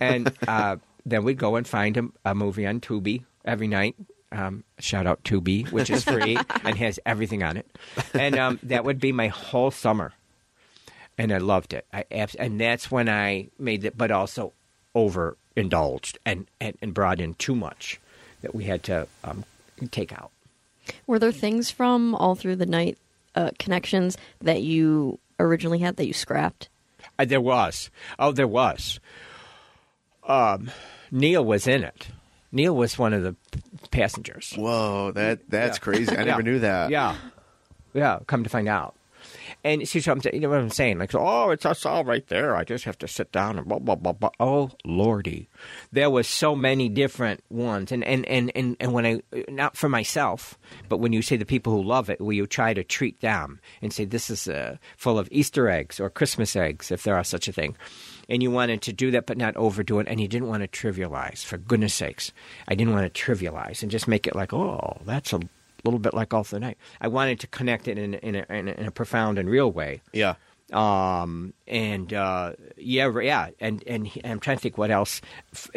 [0.00, 3.96] And uh, then we'd go and find a, a movie on Tubi every night.
[4.34, 7.66] Um, shout out Tubi, which is free and has everything on it.
[8.12, 10.12] And um, that would be my whole summer,
[11.16, 11.86] and I loved it.
[11.92, 14.52] I abs- and that's when I made it, but also
[14.96, 18.00] overindulged and, and and brought in too much
[18.42, 19.44] that we had to um,
[19.90, 20.30] take out.
[21.06, 22.98] Were there things from all through the night
[23.34, 26.68] uh, connections that you originally had that you scrapped?
[27.18, 27.90] Uh, there was.
[28.18, 28.98] Oh, there was.
[30.26, 30.70] Um,
[31.10, 32.08] Neil was in it.
[32.54, 33.36] Neil was one of the
[33.90, 34.54] passengers.
[34.56, 35.82] Whoa, that that's Yeah.
[35.82, 36.10] crazy.
[36.16, 36.24] I Yeah.
[36.24, 36.90] never knew that.
[36.90, 37.16] Yeah,
[37.92, 38.20] yeah.
[38.26, 38.94] Come to find out,
[39.64, 40.98] and see, so I'm, you know what I'm saying?
[40.98, 42.54] Like, oh, it's us all right there.
[42.56, 44.30] I just have to sit down and blah blah blah blah.
[44.38, 45.48] Oh lordy,
[45.92, 49.88] there was so many different ones, and and and and, and when I not for
[49.88, 50.56] myself,
[50.88, 53.60] but when you say the people who love it, will you try to treat them
[53.82, 57.24] and say this is uh, full of Easter eggs or Christmas eggs, if there are
[57.24, 57.76] such a thing.
[58.28, 60.68] And you wanted to do that, but not overdo it, and you didn't want to
[60.68, 61.44] trivialize.
[61.44, 62.32] For goodness sakes,
[62.68, 65.40] I didn't want to trivialize and just make it like, oh, that's a
[65.84, 66.78] little bit like all the night.
[67.00, 69.70] I wanted to connect it in, in, a, in, a, in a profound and real
[69.70, 70.00] way.
[70.12, 70.36] Yeah.
[70.72, 75.20] Um, and uh, yeah, yeah, and, and he- I'm trying to think what else.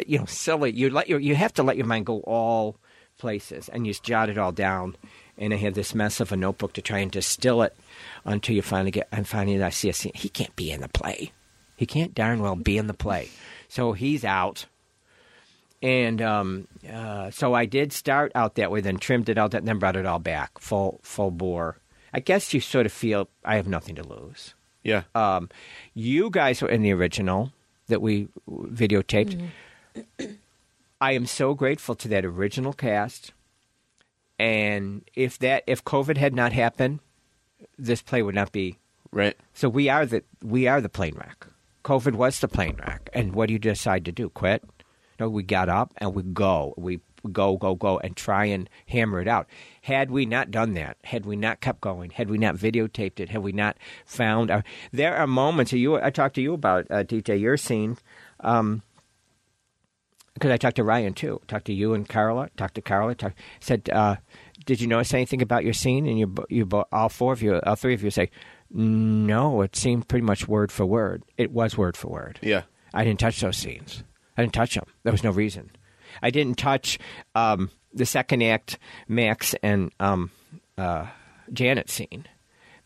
[0.06, 0.72] You know, silly.
[0.72, 2.76] You let your you have to let your mind go all
[3.18, 4.96] places, and you just jot it all down,
[5.36, 7.76] and I had this mess of a notebook to try and distill it
[8.24, 9.08] until you finally get.
[9.12, 10.12] And finally, I see a scene.
[10.14, 11.32] He can't be in the play.
[11.78, 13.30] He can't darn well be in the play.
[13.68, 14.66] So he's out.
[15.80, 19.68] And um, uh, so I did start out that way, then trimmed it out, and
[19.68, 21.78] then brought it all back, full full bore.
[22.12, 24.54] I guess you sort of feel I have nothing to lose.
[24.82, 25.04] Yeah.
[25.14, 25.50] Um,
[25.94, 27.52] you guys were in the original
[27.86, 29.48] that we videotaped.
[31.00, 33.32] I am so grateful to that original cast.
[34.36, 36.98] And if that if COVID had not happened,
[37.78, 38.78] this play would not be.
[39.12, 39.36] right.
[39.54, 41.46] So we are the we are the plane wreck.
[41.84, 43.08] COVID was the plane wreck.
[43.12, 44.28] And what do you decide to do?
[44.28, 44.64] Quit?
[45.18, 46.74] No, we got up and we go.
[46.76, 47.00] We
[47.32, 49.48] go, go, go, and try and hammer it out.
[49.82, 53.28] Had we not done that, had we not kept going, had we not videotaped it,
[53.30, 55.72] had we not found, our, there are moments.
[55.72, 57.98] You, I talked to you about uh, DJ your scene,
[58.40, 58.82] um,
[60.34, 61.40] because I talked to Ryan too.
[61.48, 62.48] Talked to you and Carla.
[62.56, 63.16] Talked to Carla.
[63.16, 64.16] Talk, said, uh,
[64.66, 67.74] "Did you notice anything about your scene?" And you, you, all four of you, all
[67.74, 68.30] three of you, say,
[68.70, 71.22] "No, it seemed pretty much word for word.
[71.36, 72.62] It was word for word." Yeah.
[72.94, 74.02] I didn't touch those scenes.
[74.36, 74.86] I didn't touch them.
[75.02, 75.70] There was no reason.
[76.22, 76.98] I didn't touch
[77.34, 80.30] um, the second act, Max and um,
[80.76, 81.06] uh,
[81.52, 82.26] Janet scene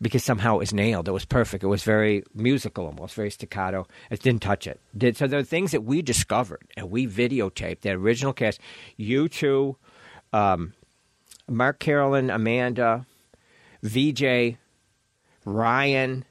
[0.00, 1.08] because somehow it was nailed.
[1.08, 1.62] It was perfect.
[1.62, 3.86] It was very musical, almost very staccato.
[4.10, 4.80] I didn't touch it.
[4.96, 5.28] Did so?
[5.28, 7.82] There are things that we discovered and we videotaped.
[7.82, 8.60] that original cast,
[8.96, 9.76] you two,
[10.32, 10.74] um,
[11.48, 13.06] Mark, Carolyn, Amanda,
[13.82, 14.56] VJ,
[15.44, 16.24] Ryan.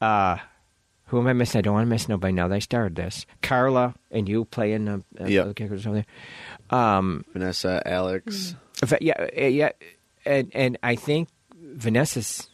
[0.00, 0.36] Uh,
[1.06, 1.58] who am I missing?
[1.58, 2.48] I don't want to miss nobody now.
[2.48, 3.26] They started this.
[3.42, 5.46] Carla and you playing the uh, Yep.
[5.48, 5.96] the characters over
[6.70, 6.78] there.
[6.78, 8.54] Um, Vanessa, Alex.
[8.82, 9.70] in yeah, uh, yeah,
[10.24, 12.48] and and I think Vanessa's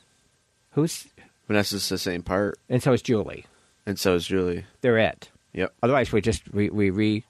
[0.72, 1.06] who's
[1.46, 3.46] Vanessa's the same part, and so is Julie.
[3.86, 4.64] and so is Julie.
[4.80, 5.30] They're it.
[5.54, 5.72] Yep.
[5.82, 7.24] Otherwise, we just we we re,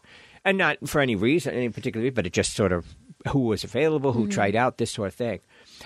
[0.44, 2.86] and not for any reason, any particular reason, but it just sort of
[3.28, 5.40] who was available, who tried out this sort of thing.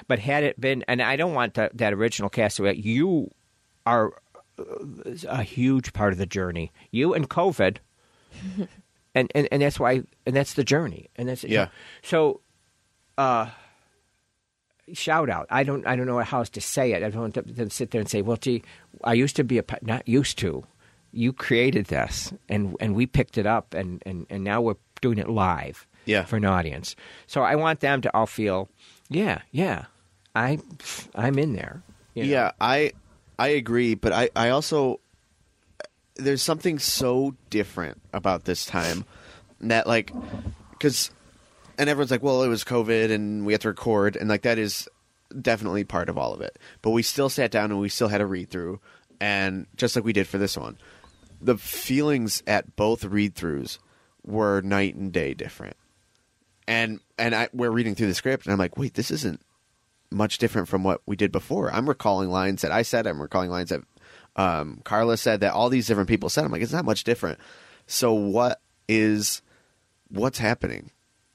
[0.09, 3.31] But had it been, and I don't want that, that original cast to you
[3.87, 4.13] are
[4.59, 4.65] uh,
[5.29, 6.73] a huge part of the journey.
[6.91, 7.79] You and COVID,
[9.15, 11.69] and, and and that's why, and that's the journey, and that's Yeah.
[12.03, 12.41] So,
[13.19, 13.51] uh,
[14.93, 15.47] shout out.
[15.51, 17.03] I don't I don't know how else to say it.
[17.03, 18.63] I don't want to, to sit there and say, well, gee,
[19.05, 20.65] I used to be a not used to.
[21.13, 25.19] You created this, and and we picked it up, and and and now we're doing
[25.19, 26.25] it live Yeah.
[26.25, 26.97] for an audience.
[27.27, 28.69] So I want them to all feel,
[29.13, 29.87] yeah, yeah,
[30.35, 30.59] I
[31.15, 31.83] I'm in there.
[32.15, 32.31] you know?
[32.31, 32.93] Yeah, I
[33.39, 35.01] I agree, but I I also
[36.17, 39.05] there's something so different about this time
[39.61, 40.13] that like
[40.81, 41.11] cuz
[41.79, 44.59] and everyone's like, "Well, it was COVID and we had to record." And like that
[44.59, 44.89] is
[45.41, 46.59] definitely part of all of it.
[46.83, 48.81] But we still sat down and we still had a read through
[49.21, 50.77] and just like we did for this one.
[51.41, 53.79] The feelings at both read throughs
[54.25, 55.77] were night and day different.
[56.67, 59.41] And and I we're reading through the script and I'm like, "Wait, this isn't
[60.13, 61.73] much different from what we did before.
[61.73, 63.07] I'm recalling lines that I said.
[63.07, 63.81] I'm recalling lines that
[64.37, 65.41] um, Carla said.
[65.41, 66.45] That all these different people said.
[66.45, 67.39] I'm like, it's not much different.
[67.87, 69.43] So what is
[70.09, 70.91] what's happening?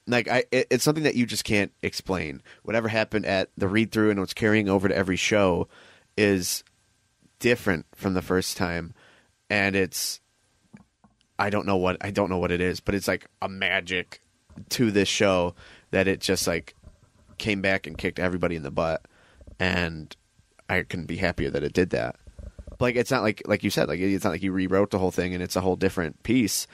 [0.06, 2.42] Like, I it, it's something that you just can't explain.
[2.64, 5.68] Whatever happened at the read through and what's carrying over to every show
[6.16, 6.64] is
[7.40, 8.94] different from the first time,
[9.50, 10.22] and it's
[11.38, 14.22] I don't know what I don't know what it is, but it's like a magic
[14.70, 15.56] to this show
[15.92, 16.76] that it just like
[17.38, 19.06] came back and kicked everybody in the butt,
[19.60, 20.16] and
[20.70, 22.16] I couldn't be happier that it did that.
[22.80, 25.12] Like it's not like like you said, like it's not like you rewrote the whole
[25.12, 26.68] thing and it's a whole different piece.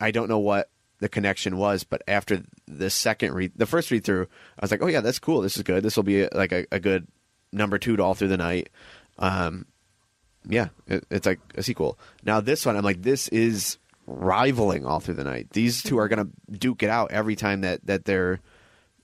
[0.00, 4.04] I don't know what the connection was, but after the second read, the first read
[4.04, 5.40] through, I was like, oh yeah, that's cool.
[5.40, 5.82] This is good.
[5.82, 7.06] This will be like a, a good
[7.52, 8.70] number two to all through the night.
[9.18, 9.66] Um,
[10.48, 11.98] yeah, it, it's like a sequel.
[12.22, 15.50] Now this one, I'm like, this is rivaling all through the night.
[15.50, 18.40] These two are gonna duke it out every time that that they're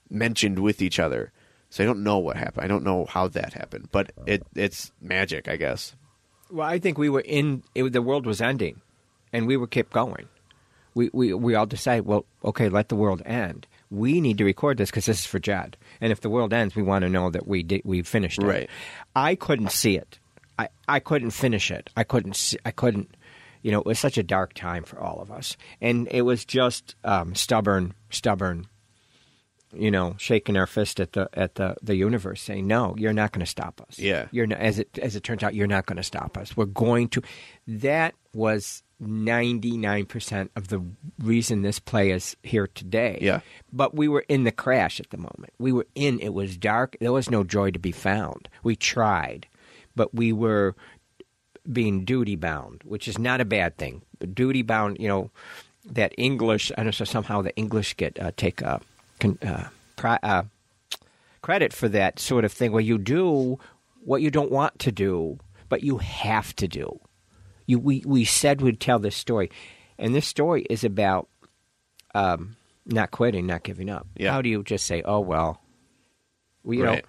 [0.09, 1.31] mentioned with each other.
[1.69, 2.65] So I don't know what happened.
[2.65, 5.95] I don't know how that happened, but it it's magic, I guess.
[6.51, 8.81] Well, I think we were in it, the world was ending,
[9.31, 10.27] and we were kept going.
[10.93, 13.67] We we we all decided, well, okay, let the world end.
[13.89, 16.75] We need to record this because this is for Jed, and if the world ends,
[16.75, 18.45] we want to know that we did we finished it.
[18.45, 18.69] Right.
[19.15, 20.19] I couldn't see it.
[20.59, 21.89] I I couldn't finish it.
[21.95, 22.35] I couldn't.
[22.35, 23.15] See, I couldn't.
[23.61, 26.45] You know, it was such a dark time for all of us, and it was
[26.45, 28.67] just um, stubborn, stubborn.
[29.73, 33.31] You know, shaking our fist at the at the, the universe, saying, "No, you're not
[33.31, 34.27] going to stop us." Yeah.
[34.31, 36.57] you're not, as it as it turns out, you're not going to stop us.
[36.57, 37.21] We're going to.
[37.67, 40.81] That was ninety nine percent of the
[41.19, 43.19] reason this play is here today.
[43.21, 43.39] Yeah.
[43.71, 45.53] but we were in the crash at the moment.
[45.57, 46.19] We were in.
[46.19, 46.97] It was dark.
[46.99, 48.49] There was no joy to be found.
[48.63, 49.47] We tried,
[49.95, 50.75] but we were
[51.69, 54.01] being duty bound, which is not a bad thing.
[54.19, 55.31] But duty bound, you know,
[55.85, 56.71] that English.
[56.77, 58.79] I don't know somehow the English get uh, take uh,
[59.19, 60.43] con, uh, pri, uh,
[61.41, 63.59] credit for that sort of thing where you do
[64.03, 65.39] what you don't want to do,
[65.69, 66.99] but you have to do.
[67.65, 69.51] You, we, we said we'd tell this story,
[69.97, 71.27] and this story is about
[72.13, 74.07] um, not quitting, not giving up.
[74.17, 74.31] Yeah.
[74.31, 75.61] How do you just say, oh, well,
[76.63, 77.05] we, you know, Right.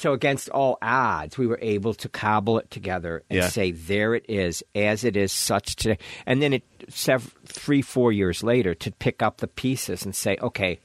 [0.00, 3.48] So against all odds, we were able to cobble it together and Yeah.
[3.48, 8.10] say, "There it is, as it is, such today." And then it, sev- three, four
[8.10, 10.80] years later, to pick up the pieces and say, "Okay,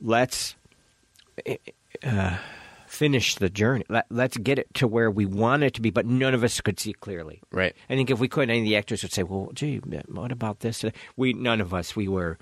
[0.00, 0.54] let's
[2.04, 2.36] uh,
[2.86, 3.84] finish the journey.
[3.88, 6.60] Let, let's get it to where we want it to be." But none of us
[6.60, 7.40] could see clearly.
[7.50, 7.74] Right.
[7.90, 10.60] I think if we could, any of the actors would say, "Well, gee, what about
[10.60, 10.84] this?"
[11.16, 11.96] We none of us.
[11.96, 12.38] We were.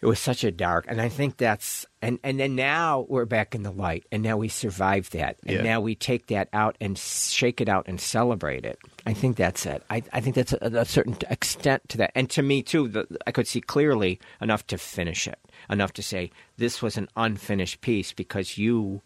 [0.00, 3.54] It was such a dark, and I think that's and and then now we're back
[3.56, 5.62] in the light, and now we survive that, and Yeah.
[5.62, 8.78] now we take that out and shake it out and celebrate it.
[9.06, 9.82] I think that's it.
[9.90, 12.86] I I think that's a, a certain extent to that, and to me too.
[12.86, 15.38] The, I could see clearly enough to finish it,
[15.68, 19.02] enough to say this was an unfinished piece because you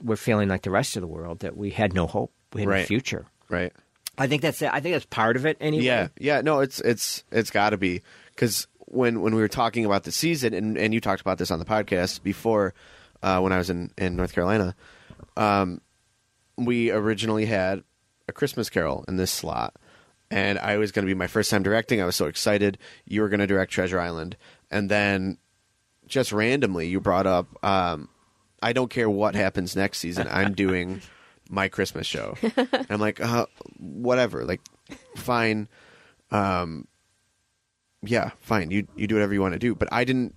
[0.00, 2.68] were feeling like the rest of the world that we had no hope, we had
[2.70, 3.26] no future.
[3.48, 3.72] Right.
[4.16, 4.70] I think that's it.
[4.72, 5.84] I think that's part of it anyway.
[5.84, 6.40] Yeah, yeah.
[6.40, 8.02] No, it's it's it's got to be
[8.34, 11.50] because when when we were talking about the season, and and you talked about this
[11.50, 12.74] on the podcast before,
[13.22, 14.74] uh, when I was in in North Carolina,
[15.36, 15.80] um,
[16.56, 17.82] we originally had
[18.28, 19.76] a Christmas Carol in this slot,
[20.30, 22.00] and I was going to be my first time directing.
[22.00, 22.78] I was so excited.
[23.04, 24.36] You were going to direct Treasure Island,
[24.70, 25.38] and then
[26.06, 27.64] just randomly you brought up.
[27.64, 28.08] Um,
[28.62, 30.26] I don't care what happens next season.
[30.30, 31.02] I'm doing
[31.50, 32.36] my Christmas show.
[32.42, 33.46] and I'm like, uh,
[33.78, 34.44] whatever.
[34.44, 34.60] Like,
[35.16, 35.68] fine.
[36.30, 36.88] Um,
[38.02, 38.70] yeah, fine.
[38.70, 39.74] You you do whatever you want to do.
[39.74, 40.34] But I didn't.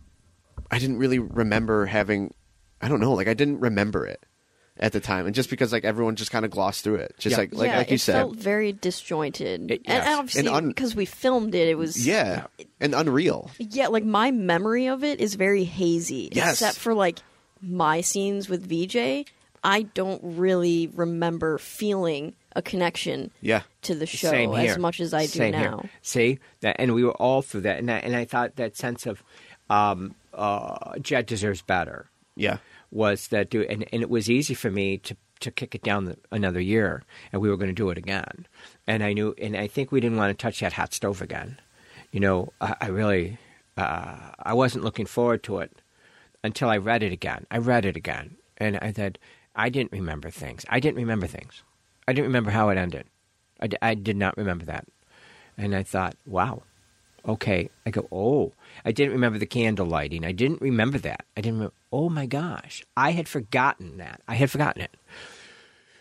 [0.70, 2.34] I didn't really remember having.
[2.82, 3.14] I don't know.
[3.14, 4.26] Like, I didn't remember it
[4.78, 7.34] at the time, and just because like everyone just kind of glossed through it, just
[7.34, 7.38] Yeah.
[7.38, 10.06] like like yeah, like you it said, felt very disjointed, It- and, yes.
[10.08, 12.46] and obviously And un- because we filmed it, it was yeah,
[12.80, 13.52] and unreal.
[13.60, 13.88] yeah.
[13.88, 16.54] Like my memory of it is very hazy, Yes.
[16.54, 17.20] except for like
[17.62, 19.26] my scenes with VJ.
[19.64, 24.72] I don't really remember feeling a connection Yeah, to the show Same here.
[24.72, 25.72] as much as I do Same here.
[25.72, 25.86] now.
[26.02, 29.06] See that, and we were all through that, and I, and I thought that sense
[29.06, 29.24] of
[29.70, 32.58] um, uh, Jed deserves better yeah,
[32.92, 36.06] was that do, and, and it was easy for me to to kick it down
[36.06, 38.46] the, another year, and we were going to do it again,
[38.86, 41.60] and I knew, and I think we didn't want to touch that hot stove again.
[42.12, 43.40] You know, I, I really,
[43.76, 45.82] uh, I wasn't looking forward to it
[46.44, 47.48] until I read it again.
[47.50, 49.18] I read it again, and I said,
[49.56, 50.64] I didn't remember things.
[50.70, 51.64] I didn't remember things.
[52.08, 53.06] I didn't remember how it ended.
[53.60, 54.86] I, d- I did not remember that.
[55.58, 56.64] And I thought, wow,
[57.28, 57.70] okay.
[57.86, 60.26] I go, oh, I didn't remember the candle lighting.
[60.26, 61.26] I didn't remember that.
[61.38, 64.22] I didn't remember, oh my gosh, I had forgotten that.
[64.28, 64.96] I had forgotten it.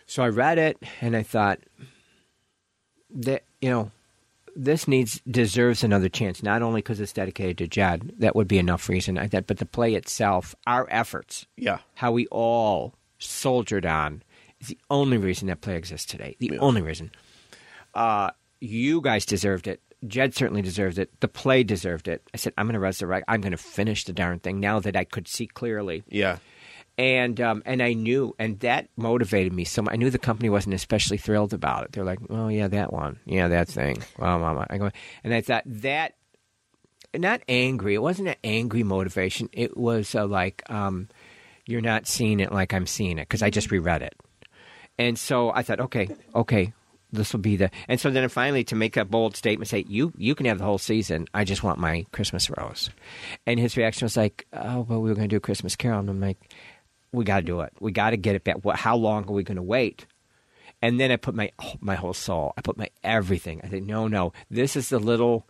[0.07, 1.59] So I read it and I thought,
[3.13, 3.91] that, you know,
[4.55, 6.43] this needs deserves another chance.
[6.43, 9.17] Not only because it's dedicated to Jed, that would be enough reason.
[9.17, 14.23] I thought, but the play itself, our efforts, yeah, how we all soldiered on
[14.61, 16.35] is the only reason that play exists today.
[16.39, 17.11] The only reason.
[17.93, 19.81] Uh, you guys deserved it.
[20.07, 21.19] Jed certainly deserved it.
[21.19, 22.23] The play deserved it.
[22.33, 23.25] I said, I'm going to resurrect.
[23.27, 26.03] I'm going to finish the darn thing now that I could see clearly.
[26.07, 26.37] yeah,
[26.97, 29.93] And um, and I knew, and that motivated me so much.
[29.93, 31.91] I knew the company wasn't especially thrilled about it.
[31.91, 34.89] They're like, "Oh yeah, that one, yeah, that thing." Well, mama, I go,
[35.23, 36.15] and I thought that
[37.15, 37.93] not angry.
[37.93, 39.49] It wasn't an angry motivation.
[39.53, 41.09] It was uh, like, um,
[41.67, 44.15] "You're not seeing it like I'm seeing it," because I just reread it,
[44.97, 46.73] and so I thought, "Okay, okay."
[47.13, 50.13] This will be the, and so then finally to make a bold statement, say you
[50.15, 51.27] you can have the whole season.
[51.33, 52.89] I just want my Christmas rose,
[53.45, 55.99] and his reaction was like, "Oh, well, we were going to do a Christmas Carol,"
[55.99, 56.37] and I'm like,
[57.11, 57.73] we got to do it.
[57.79, 58.63] We got to get it back.
[58.63, 60.05] What, how long are we going to wait?
[60.81, 62.53] And then I put my my whole soul.
[62.57, 63.61] I put my everything.
[63.63, 64.33] I said, no, no.
[64.49, 65.45] This is the little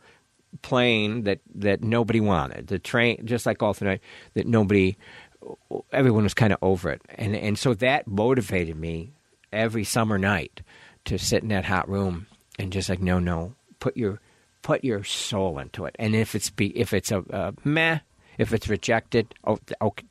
[0.62, 2.68] plane that that nobody wanted.
[2.68, 4.02] The train, just like all tonight,
[4.34, 4.98] that nobody,
[5.94, 7.02] everyone was kind of over it.
[7.16, 9.14] And and so that motivated me
[9.52, 10.62] every summer night
[11.06, 12.28] to sit in that hot room
[12.60, 14.20] and just like, no, no, put your
[14.62, 15.95] put your soul into it.
[15.97, 17.99] And if it's be if it's a, a meh,
[18.38, 20.08] if it's rejected, oh, okay, oh,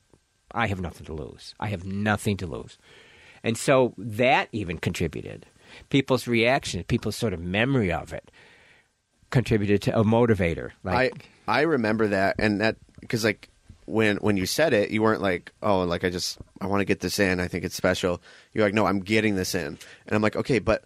[0.52, 1.54] I have nothing to lose.
[1.60, 2.78] I have nothing to lose.
[3.42, 5.46] And so that even contributed.
[5.88, 8.30] People's reaction, people's sort of memory of it
[9.30, 10.72] contributed to a motivator.
[10.82, 13.48] Like, I I remember that, and that because like
[13.90, 16.84] when when you said it, you weren't like, oh, like I just I want to
[16.84, 17.40] get this in.
[17.40, 18.20] I think it's special.
[18.52, 19.78] You're like, no, I'm getting this in, and
[20.12, 20.84] I'm like, okay, but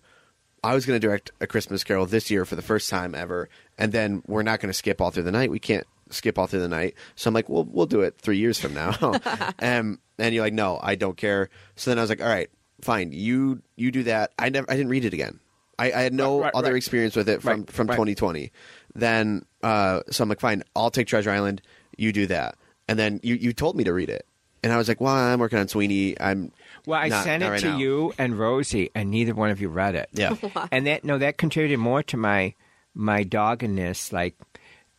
[0.62, 3.48] I was going to direct a Christmas Carol this year for the first time ever,
[3.78, 5.50] and then we're not going to skip all through the night.
[5.50, 6.94] We can't skip all through the night.
[7.16, 8.94] So I'm like, well, we'll do it three years from now.
[9.60, 11.50] um, and you're like, no, I don't care.
[11.76, 12.48] So then I was like, all right,
[12.80, 13.12] fine.
[13.12, 14.32] You you do that.
[14.38, 15.40] I never I didn't read it again.
[15.78, 16.76] I, I had no Right, right, other right.
[16.76, 17.96] experience with it from from right.
[17.96, 18.52] 2020.
[18.94, 21.62] Then uh, so I'm like, fine, I'll take Treasure Island.
[21.96, 22.56] You do that,
[22.88, 24.26] and then you you told me to read it,
[24.62, 26.18] and I was like, "Well, I'm working on Sweeney.
[26.20, 26.52] I'm
[26.86, 27.78] Well, I Not- sent not it right to now.
[27.78, 30.08] you and Rosie, and neither one of you read it.
[30.12, 30.34] yeah,
[30.72, 32.54] and that no, that contributed more to my
[32.94, 34.12] my doggedness.
[34.12, 34.36] Like,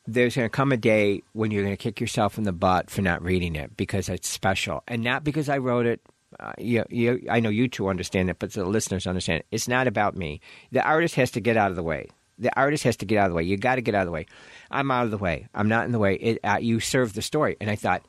[0.08, 2.90] there's going to come a day when you're going to kick yourself in the butt
[2.90, 6.02] for not reading it because it's special, and not because I wrote it.
[6.38, 9.46] Uh, you, you, I know you two understand it, but the listeners understand it.
[9.52, 10.42] It's not about me.
[10.74, 12.10] The artist has to get out of the way.
[12.38, 13.44] The artist has to get out of the way.
[13.44, 14.26] You got to get out of the way.
[14.70, 15.48] I'm out of the way.
[15.54, 16.16] I'm not in the way.
[16.16, 18.06] It, uh, you serve the story, and I thought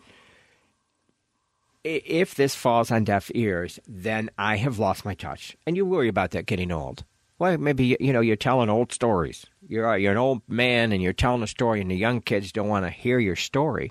[1.85, 5.57] if this falls on deaf ears, then I have lost my touch.
[5.67, 7.05] And you worry about that getting old.
[7.39, 9.45] Well, maybe you know you're telling old stories.
[9.69, 12.69] You're you're an old man and you're telling a story, and the young kids don't
[12.69, 13.91] want to hear your story.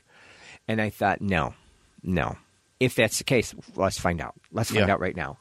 [0.67, 1.53] And I thought, no,
[2.01, 2.37] no.
[2.79, 4.33] If that's the case, let's find out.
[4.51, 4.93] Let's find Yeah.
[4.93, 5.37] out right now.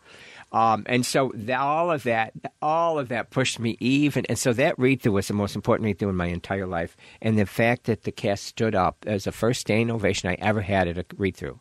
[0.54, 2.32] Um, and so the, all of that,
[2.62, 4.24] all of that pushed me even.
[4.28, 6.96] And so that read through was the most important read through in my entire life.
[7.20, 10.60] And the fact that the cast stood up as the first standing ovation I ever
[10.60, 11.58] had at a read through.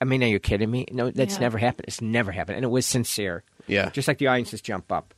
[0.00, 0.84] I mean, are you kidding me?
[0.92, 1.40] No, that's Yeah.
[1.40, 1.86] never happened.
[1.88, 3.44] It's never happened, and it was sincere.
[3.66, 3.88] Yeah.
[3.90, 5.14] just like the audiences jump up.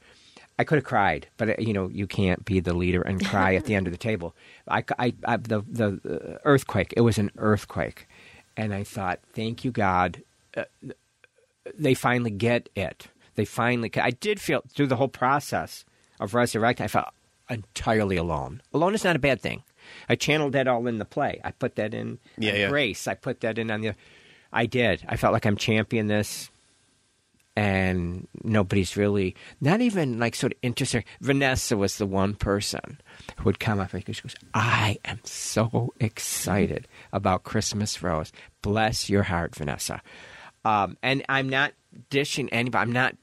[0.58, 3.54] I could have cried, but uh, you know you can't be the leader and cry
[3.56, 4.34] at the end of the table.
[4.68, 6.94] I, I, I the the uh, earthquake.
[6.96, 8.06] It was an earthquake,
[8.56, 10.22] and I thought, thank you God,
[10.56, 10.64] uh,
[11.78, 13.08] they finally get it.
[13.34, 13.90] They finally.
[13.96, 15.84] I did feel through the whole process
[16.18, 16.84] of resurrecting.
[16.84, 17.08] I felt
[17.48, 18.60] entirely alone.
[18.72, 19.62] Alone is not a bad thing.
[20.08, 21.40] I channeled that all in the play.
[21.42, 22.68] I put that in Yeah, yeah.
[22.68, 23.08] grace.
[23.08, 23.94] I put that in on the.
[24.52, 25.02] I did.
[25.08, 26.50] I felt like I'm champion this,
[27.56, 31.04] and nobody's really not even like sort of interested.
[31.20, 33.00] Vanessa was the one person
[33.36, 38.32] who would come up and she goes, "I am so excited about Christmas Rose.
[38.62, 40.02] Bless your heart, Vanessa."
[40.64, 41.72] Um, and I'm not
[42.10, 42.82] dishing anybody.
[42.82, 43.16] I'm not.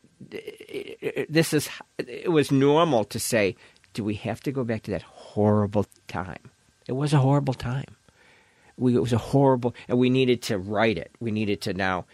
[1.30, 1.70] This is.
[2.00, 3.56] It was normal to say,
[3.94, 6.52] "Do we have to go back to that horrible time?"
[6.88, 7.96] It was a horrible time.
[8.78, 11.12] We, it was a horrible, and we needed to write it.
[11.20, 12.06] We needed to now.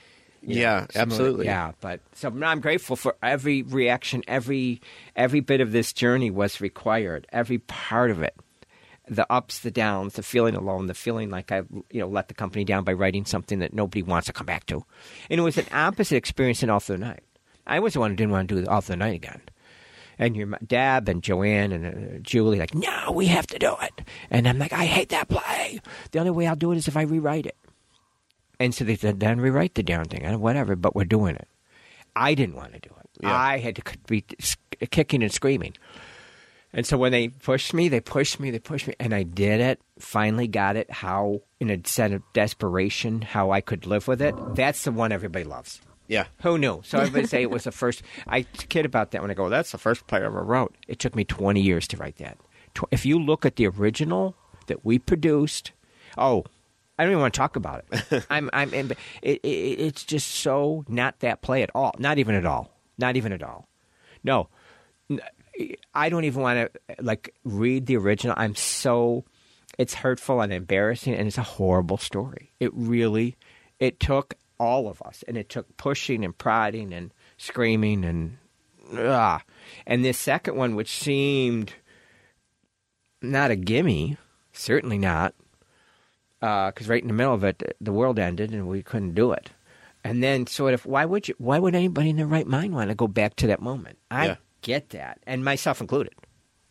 [0.41, 1.45] you know, Yeah, absolutely.
[1.45, 4.82] Yeah, but so I'm grateful for every reaction, every
[5.15, 7.28] every bit of this journey was required.
[7.32, 8.36] Every part of it,
[9.07, 12.33] the ups, the downs, the feeling alone, the feeling like I you know let the
[12.33, 14.83] company down by writing something that nobody wants to come back to,
[15.29, 17.23] and it was an opposite experience in All Through the Night.
[17.65, 19.41] I was the one who didn't want to do All Through the Night again.
[20.19, 24.01] And your dad and Joanne and uh, Julie like, no, we have to do it.
[24.29, 25.81] And I'm like, I hate that play.
[26.11, 27.57] The only way I'll do it is if I rewrite it.
[28.59, 31.47] And so they said, then rewrite the darn thing, and whatever, but we're doing it.
[32.15, 33.09] I didn't want to do it.
[33.23, 33.35] Yeah.
[33.35, 34.23] I had to be
[34.91, 35.73] kicking and screaming.
[36.74, 39.61] And so when they pushed me, they pushed me, they pushed me, and I did
[39.61, 39.80] it.
[39.99, 44.34] Finally got it how, in a sense of desperation, how I could live with it.
[44.55, 45.82] That's the one everybody loves.
[46.07, 46.82] yeah, Who knew?
[46.84, 48.01] So everybody say it was the first.
[48.28, 49.49] I kid about that when I go.
[49.49, 50.76] That's the first play I ever wrote.
[50.88, 52.38] It took me twenty years to write that.
[52.89, 55.74] If you look at the original that we produced,
[56.17, 56.43] oh,
[56.97, 58.26] I don't even want to talk about it.
[58.32, 61.93] I'm, I'm, it, it, it's just so not that play at all.
[61.99, 62.71] Not even at all.
[62.97, 63.67] Not even at all.
[64.24, 64.49] No,
[65.93, 68.35] I don't even want to like read the original.
[68.37, 69.25] I'm so
[69.77, 72.51] it's hurtful and embarrassing, and it's a horrible story.
[72.59, 73.35] It really,
[73.79, 78.37] it took all of us, and it took pushing and prodding and screaming and
[78.97, 79.41] ah.
[79.87, 81.73] And this second one, which seemed
[83.21, 84.17] not a gimme,
[84.51, 85.33] certainly not,
[86.39, 89.49] because right in the middle of it, the world ended and we couldn't do it.
[90.03, 91.35] And then, sort of, why would you?
[91.37, 93.97] Why would anybody in their right mind want to go back to that moment?
[94.11, 94.35] I Yeah.
[94.64, 96.14] Get that, and myself included.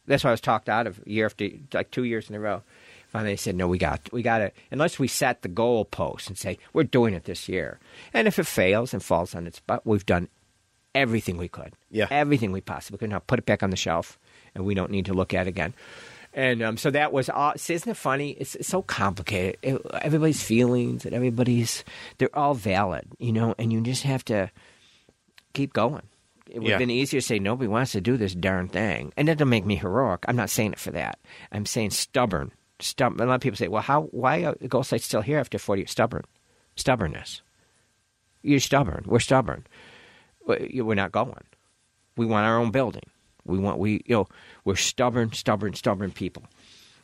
[0.06, 2.62] That's why I was talked out of year after like two years in a row.
[3.08, 6.28] Finally, they said, "No, we got, we got to unless we set the goal post
[6.28, 7.78] and say we're doing it this year.
[8.12, 10.28] And if it fails and falls on its butt, we've done
[10.94, 12.06] everything we could, Yeah.
[12.10, 13.10] everything we possibly could.
[13.10, 14.18] Now put it back on the shelf,
[14.54, 15.74] and we don't need to look at it again."
[16.34, 18.30] And um, so that was, all, see, isn't it funny?
[18.30, 19.58] It's, it's so complicated.
[19.62, 21.84] It- everybody's feelings and everybody's,
[22.16, 24.50] they're all valid, you know, and you just have to
[25.52, 26.00] keep going.
[26.52, 26.72] It would Yeah.
[26.74, 29.48] have been easier to say nobody wants to do this darn thing, and that doesn't
[29.48, 30.24] make me heroic.
[30.28, 31.18] I'm not saying it for that.
[31.50, 32.52] I'm saying stubborn.
[32.78, 34.02] Stub- a lot of people say, "Well, how?
[34.10, 36.24] Why are the goal site's still here after 40 years?" Stubborn,
[36.76, 37.40] stubbornness.
[38.42, 39.04] You're stubborn.
[39.06, 39.66] We're stubborn.
[40.46, 41.44] We- We're not going.
[42.16, 43.04] We want our own building.
[43.46, 44.28] We want we you know
[44.64, 46.42] we're stubborn, stubborn, stubborn people,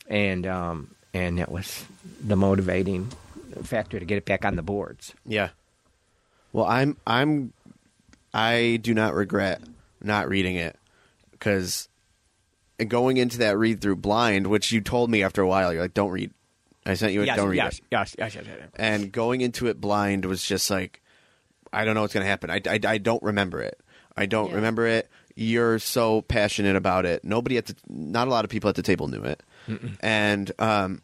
[0.09, 1.85] and um and that was
[2.21, 3.11] the motivating
[3.63, 5.15] factor to get it back on the boards.
[5.25, 5.49] yeah.
[6.53, 7.53] Well, I'm I'm
[8.35, 9.61] I do not regret
[10.03, 10.77] not reading it
[11.33, 11.89] because
[12.87, 15.95] going into that read through blind, which you told me after a while, you're like,
[15.95, 16.31] don't read.
[16.87, 17.85] I sent you a yes, don't read yes, it.
[17.91, 18.69] yes, yes, yes, yes, yes.
[18.77, 21.03] and going into it blind was just like
[21.71, 23.79] i don't know what's going to happen I, I, I don't remember it
[24.17, 24.55] i don't Yeah.
[24.55, 28.71] remember it you're so passionate about it nobody at the not a lot of people
[28.71, 29.43] at the table knew it
[30.01, 31.03] and um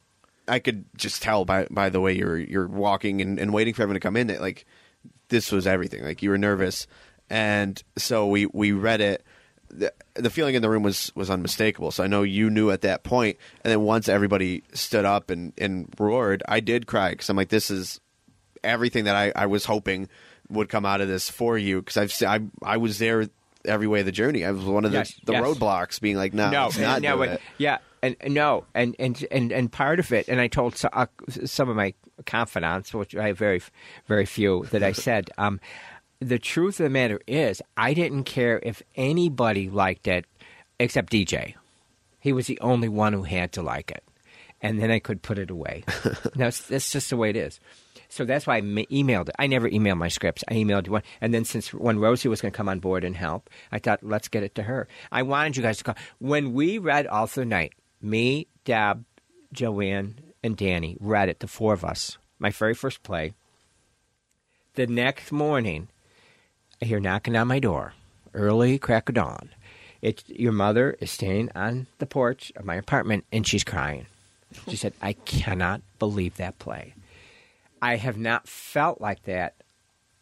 [0.49, 3.83] I could just tell by by the way you're you're walking and, and waiting for
[3.83, 4.65] everyone to come in that like
[5.29, 6.03] this was everything.
[6.05, 6.87] Like you were nervous,
[7.31, 9.25] and so we we read it.
[9.71, 11.91] The, the feeling in the room was was unmistakable.
[11.91, 15.53] So I know you knew at that point, and then once everybody stood up and
[15.59, 18.01] and roared, I did cry because I'm like, this is
[18.63, 20.09] everything that I, I was hoping
[20.49, 22.23] would come out of this for you because I've
[22.63, 23.27] I I was there
[23.65, 24.45] every way of the journey.
[24.45, 25.43] I was one of the, Yes, the yes.
[25.43, 29.51] roadblocks, being like, no, no, not no, but- yeah, and and no, and and and
[29.51, 31.07] and part of it, and I told so, uh,
[31.47, 31.95] some of my
[32.27, 33.61] confidants, which I have very
[34.07, 35.61] very few, that I said, um,
[36.21, 40.27] the truth of the matter is, I didn't care if anybody liked it,
[40.79, 41.55] except DJ.
[42.21, 44.03] He was the only one who had to like it,
[44.63, 45.85] and then I could put it away.
[46.35, 47.61] that's that's just the way it is.
[48.09, 49.35] So that's why I ma- emailed it.
[49.39, 50.45] I never emailed my scripts.
[50.49, 53.17] I emailed one, and then since when Rosie was going to come on board and
[53.17, 54.89] help, I thought let's get it to her.
[55.13, 57.75] I wanted you guys to come when we read All Through Night.
[58.01, 59.05] Me, Deb,
[59.53, 61.41] Joanne, and Danny read it.
[61.41, 62.19] The four of us.
[62.39, 63.33] My very first play.
[64.75, 65.89] The next morning,
[66.85, 67.95] I hear knocking on my door,
[68.35, 69.49] early crack of dawn.
[70.03, 74.05] It's your mother is standing on the porch of my apartment and she's crying.
[74.69, 76.93] She said, "I cannot believe that play."
[77.81, 79.55] I have not felt like that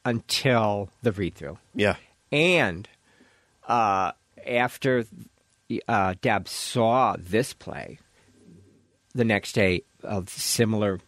[0.04, 1.58] until the read through.
[1.74, 1.96] Yeah,
[2.30, 2.88] And
[3.66, 4.12] uh,
[4.46, 5.04] after
[5.88, 7.98] uh, Deb saw this play,
[9.16, 11.00] the next day, a similar,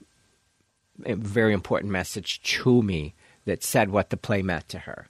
[0.99, 5.07] very important message to me that said what the play meant to her.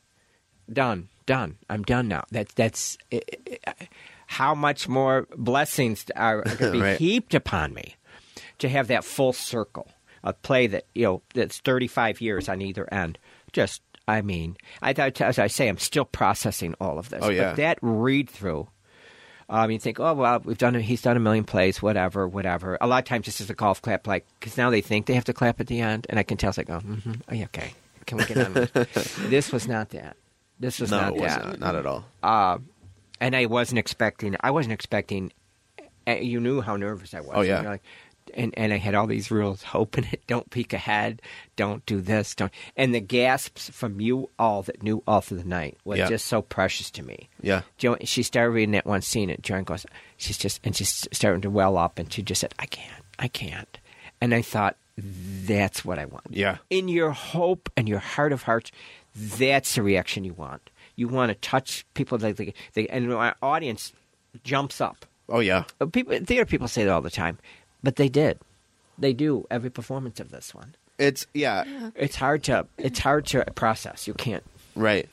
[0.73, 1.57] Done, done.
[1.69, 2.25] I'm done now.
[2.31, 2.97] That, that's
[4.27, 6.99] how much more blessings are going to be Right.
[6.99, 7.97] heaped upon me
[8.59, 9.89] to have that full circle,
[10.23, 13.19] a play that you know that's 35 years on either end.
[13.53, 17.21] Just, I mean, I thought as I say, I'm still processing all of this.
[17.23, 17.51] Oh, yeah.
[17.51, 18.69] But that read through.
[19.51, 20.73] Um, you think, oh well, we've done.
[20.75, 22.79] He's done a million plays, whatever, whatever.
[22.81, 25.13] A lot of times, this is a golf clap, like because now they think they
[25.15, 27.43] have to clap at the end, and I can tell it's like, oh, mm-hmm, oh
[27.45, 27.75] okay,
[28.07, 28.55] can we get on
[29.29, 30.17] this was not that.
[30.61, 32.05] This was no, not it was that not, not at all.
[32.23, 32.59] uh,
[33.21, 34.37] and I wasn't expecting.
[34.41, 35.33] I wasn't expecting.
[36.07, 37.31] uh, You knew how nervous I was.
[37.35, 37.59] Oh, yeah.
[37.59, 37.83] And, like,
[38.35, 39.65] and and I had all these rules.
[39.75, 40.23] Open it.
[40.27, 41.23] Don't peek ahead.
[41.57, 42.35] Don't do this.
[42.35, 42.53] Don't.
[42.77, 46.09] And the gasps from you all that knew all through the night was Yeah.
[46.09, 47.29] just so precious to me.
[47.43, 49.87] Yeah, Jo, she started reading that one scene, and Joanne goes,
[50.17, 53.29] she's just, and she's starting to well up, and she just said, I can't, I
[53.29, 53.79] can't.
[54.21, 58.43] And I thought, that's what I want yeah, in your hope and your heart of
[58.45, 58.71] hearts,
[59.15, 60.71] that's the reaction you want.
[60.97, 63.93] You want to touch people that they, they and our audience
[64.45, 65.07] jumps up.
[65.29, 67.39] oh yeah, Uh, People, theater people say that all the time,
[67.83, 68.39] but they did.
[68.99, 70.75] They do every performance of this one.
[70.99, 71.65] it's yeah,
[71.97, 74.07] It's hard to it's hard to process.
[74.07, 74.45] You can't.
[74.77, 75.09] right.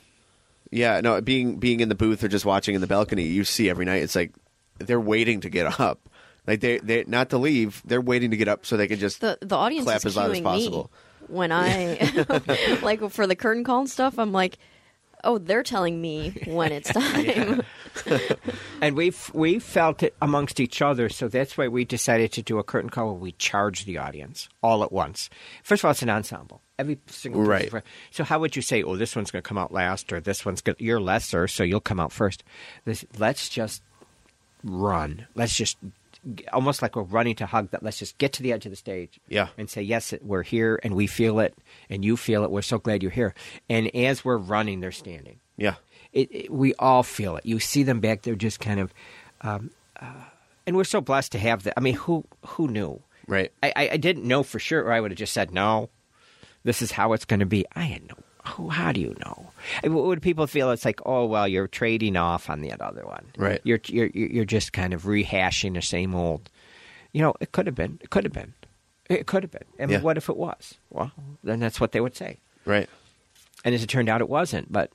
[0.74, 3.68] Yeah, no, being being in the booth or just watching in the balcony, you see
[3.68, 4.02] every night.
[4.02, 4.32] It's like
[4.78, 5.98] they're waiting to get up,
[6.46, 7.82] like they they not to leave.
[7.84, 10.16] They're waiting to get up so they can just The the audience clap is as
[10.16, 10.84] loud as possible.
[10.84, 10.98] me
[11.32, 14.18] when I like for the curtain call and stuff.
[14.18, 14.58] I'm like,
[15.24, 17.62] oh, they're telling me when it's time.
[18.80, 22.58] And we we felt it amongst each other, so that's why we decided to do
[22.58, 25.28] a curtain call where we charge the audience all at once.
[25.62, 26.62] First of all, it's an ensemble.
[26.78, 27.70] Every single Right.
[27.70, 30.20] person- So how would you say, "Oh, this one's going to come out last," or
[30.20, 32.42] "This one's going you're lesser, so you'll come out first.
[32.84, 33.82] This, let's just
[34.64, 35.26] run.
[35.34, 35.76] Let's just
[36.52, 37.82] almost like we're running to hug that.
[37.82, 39.48] Let's just get to the edge of the stage, Yeah.
[39.58, 41.56] and say, "Yes, we're here, and we feel it,
[41.90, 42.50] and you feel it.
[42.50, 43.34] We're so glad you're here."
[43.68, 45.74] And as we're running, they're standing yeah,
[46.12, 47.44] it, it, we all feel it.
[47.46, 48.94] You see them back there, just kind of,
[49.42, 49.70] um,
[50.00, 50.24] uh,
[50.66, 51.74] and we're so blessed to have that.
[51.76, 53.02] I mean, who who knew?
[53.28, 53.52] right.
[53.62, 55.90] I, I, I didn't know for sure, or I would have just said no.
[56.64, 57.66] This is how it's going to be.
[57.74, 58.14] I had no.
[58.44, 58.70] Who?
[58.70, 59.50] How do you know?
[59.84, 61.00] Would people feel it's like?
[61.06, 63.26] Oh well, you're trading off on the other one.
[63.36, 63.60] Right.
[63.64, 66.50] You're you're you're just kind of rehashing the same old.
[67.12, 67.98] You know, it could have been.
[68.02, 68.54] It could have been.
[69.08, 69.64] It could have been.
[69.78, 70.00] I mean, Yeah.
[70.00, 70.74] what if it was?
[70.90, 71.12] Well,
[71.44, 72.38] then that's what they would say.
[72.64, 72.88] Right.
[73.64, 74.72] And as it turned out, it wasn't.
[74.72, 74.90] But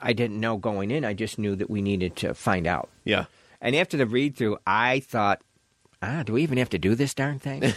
[0.00, 1.04] I didn't know going in.
[1.04, 2.88] I just knew that we needed to find out.
[3.04, 3.26] Yeah.
[3.60, 5.42] And after the read through, I thought,
[6.04, 7.62] ah, do we even have to do this darn thing?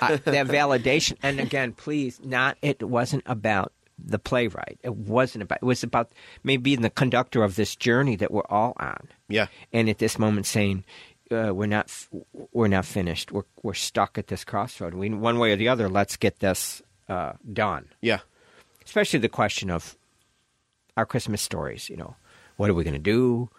[0.00, 1.16] Uh, that validation.
[1.24, 2.56] And again, please, not.
[2.62, 4.78] It wasn't about the playwright.
[4.84, 5.58] It wasn't about.
[5.60, 6.12] It was about
[6.44, 9.08] maybe being the conductor of this journey that we're all on.
[9.28, 9.46] Yeah.
[9.72, 10.84] And at this moment, saying.
[11.30, 11.90] Uh, we're not.
[12.52, 13.32] We're not finished.
[13.32, 14.94] We're we're stuck at this crossroad.
[14.94, 15.86] We one way or the other.
[15.88, 18.20] Let's get this uh, done Yeah.
[18.86, 19.94] especially the question of
[20.96, 21.90] our Christmas stories.
[21.90, 22.16] You know,
[22.56, 23.50] what are we going to do?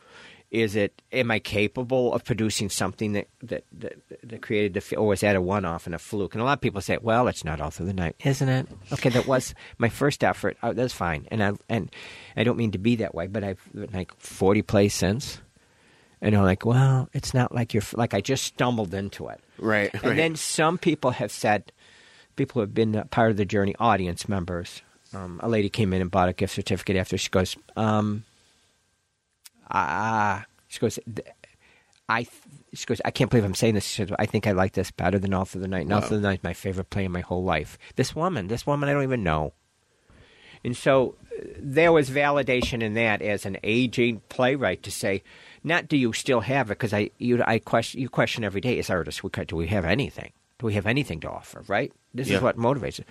[0.51, 1.01] Is it?
[1.11, 3.93] Am I capable of producing something that that that,
[4.23, 4.95] that created the?
[4.95, 6.33] Or was that a one-off and a fluke?
[6.33, 8.67] And a lot of people say, "Well, it's not all through the night, isn't it?"
[8.91, 10.57] Okay, that was my first effort.
[10.63, 11.91] Oh, that's fine, and I and
[12.35, 15.39] I don't mean to be that way, but I've like forty plays since.
[16.19, 19.93] and they're like, "Well, it's not like you're like I just stumbled into it." Right.
[19.93, 20.03] right.
[20.03, 21.71] And then some people have said,
[22.35, 24.81] people who have been a part of the journey, audience members.
[25.13, 27.17] Um, a lady came in and bought a gift certificate after.
[27.17, 28.23] She goes, um,
[29.71, 30.99] ah, she goes,
[32.07, 32.27] I,
[32.73, 33.85] she goes, I can't believe I'm saying this.
[33.85, 35.81] She said, I think I like this better than All Through the Night.
[35.83, 37.77] And All Through the Night is my favorite play in my whole life.
[37.95, 39.53] This woman, this woman I don't even know.
[40.63, 45.23] And so uh, there was validation in that as an aging playwright to say,
[45.63, 48.79] not do you still have it because I you I question you question every day
[48.79, 52.29] as artists we do we have anything do we have anything to offer right this
[52.29, 52.37] Yeah.
[52.37, 53.05] is what motivates it.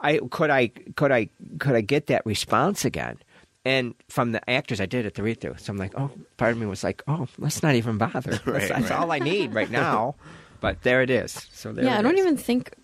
[0.00, 1.28] I could I could I
[1.60, 3.18] could I get that response again
[3.64, 6.52] and from the actors I did at the read through so I'm like oh part
[6.52, 8.92] of me was like oh let's not even bother that's, Right, that's right.
[8.92, 10.14] all I need right now
[10.60, 12.20] but there it is so there yeah, it I don't is.
[12.20, 12.74] even think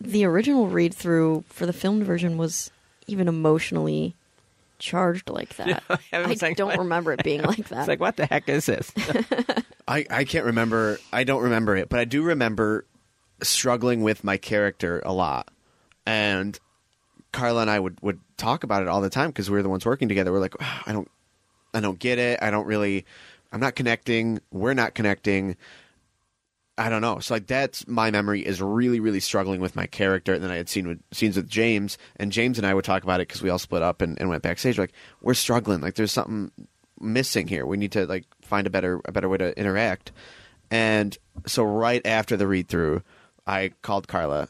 [0.00, 2.70] the original read through for the filmed version was
[3.06, 4.14] even emotionally
[4.78, 5.82] charged like that.
[5.88, 6.78] I I like, don't what?
[6.78, 7.80] remember it being like that.
[7.80, 8.92] it's like what the heck is this
[9.86, 10.98] I, I can't remember.
[11.12, 12.86] I don't remember it, but I do remember
[13.42, 15.48] struggling with my character a lot.
[16.06, 16.58] And
[17.34, 19.68] Carla and I would, would talk about it all the time because we were the
[19.68, 20.32] ones working together.
[20.32, 21.10] We're like, "Ah, I don't,
[21.74, 22.38] I don't get it.
[22.40, 23.04] I don't really,
[23.52, 24.40] I'm not connecting.
[24.52, 25.56] We're not connecting.
[26.78, 27.18] I don't know.
[27.18, 30.32] So like that's my memory is really really struggling with my character.
[30.32, 33.02] And then I had seen with scenes with James, and James and I would talk
[33.02, 34.78] about it because we all split up and, and went backstage.
[34.78, 35.80] Like we're struggling.
[35.80, 36.50] Like there's something
[37.00, 37.66] missing here.
[37.66, 40.12] We need to like find a better a better way to interact.
[40.70, 41.16] And
[41.46, 43.02] so right after the read through,
[43.46, 44.48] I called Carla,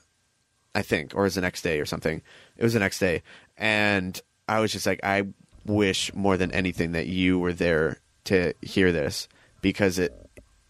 [0.75, 2.23] I think, or it was the next day or something.
[2.57, 3.23] It was the next day,
[3.57, 5.25] and I was just like, I
[5.65, 9.29] wish more than anything that you were there to hear this
[9.61, 10.13] because it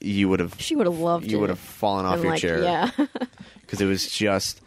[0.00, 2.62] you would have she would have loved you would have fallen off your like, chair.
[2.62, 2.90] Yeah.
[3.60, 4.60] because it was just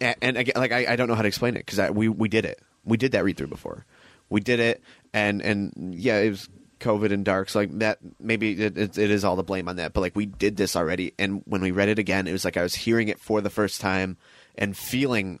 [0.00, 2.28] and, and again like I, I don't know how to explain it because we we
[2.28, 2.60] did it.
[2.84, 3.84] We did that read through before.
[4.28, 4.82] We did it
[5.12, 6.48] and and yeah it was
[6.80, 7.50] covid and dark.
[7.50, 10.16] So like that maybe it, it, it is all the blame on that but like
[10.16, 11.12] we did this already.
[11.18, 13.50] And when we read it again it was like i was hearing it for the
[13.50, 14.16] first time
[14.58, 15.38] and feeling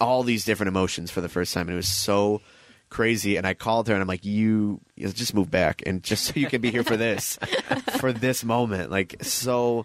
[0.00, 2.40] all these different emotions for the first time and it was so
[2.88, 6.24] crazy and i called her and i'm like you, you just move back and just
[6.24, 7.38] so you can be here for this
[7.98, 9.84] for this moment like so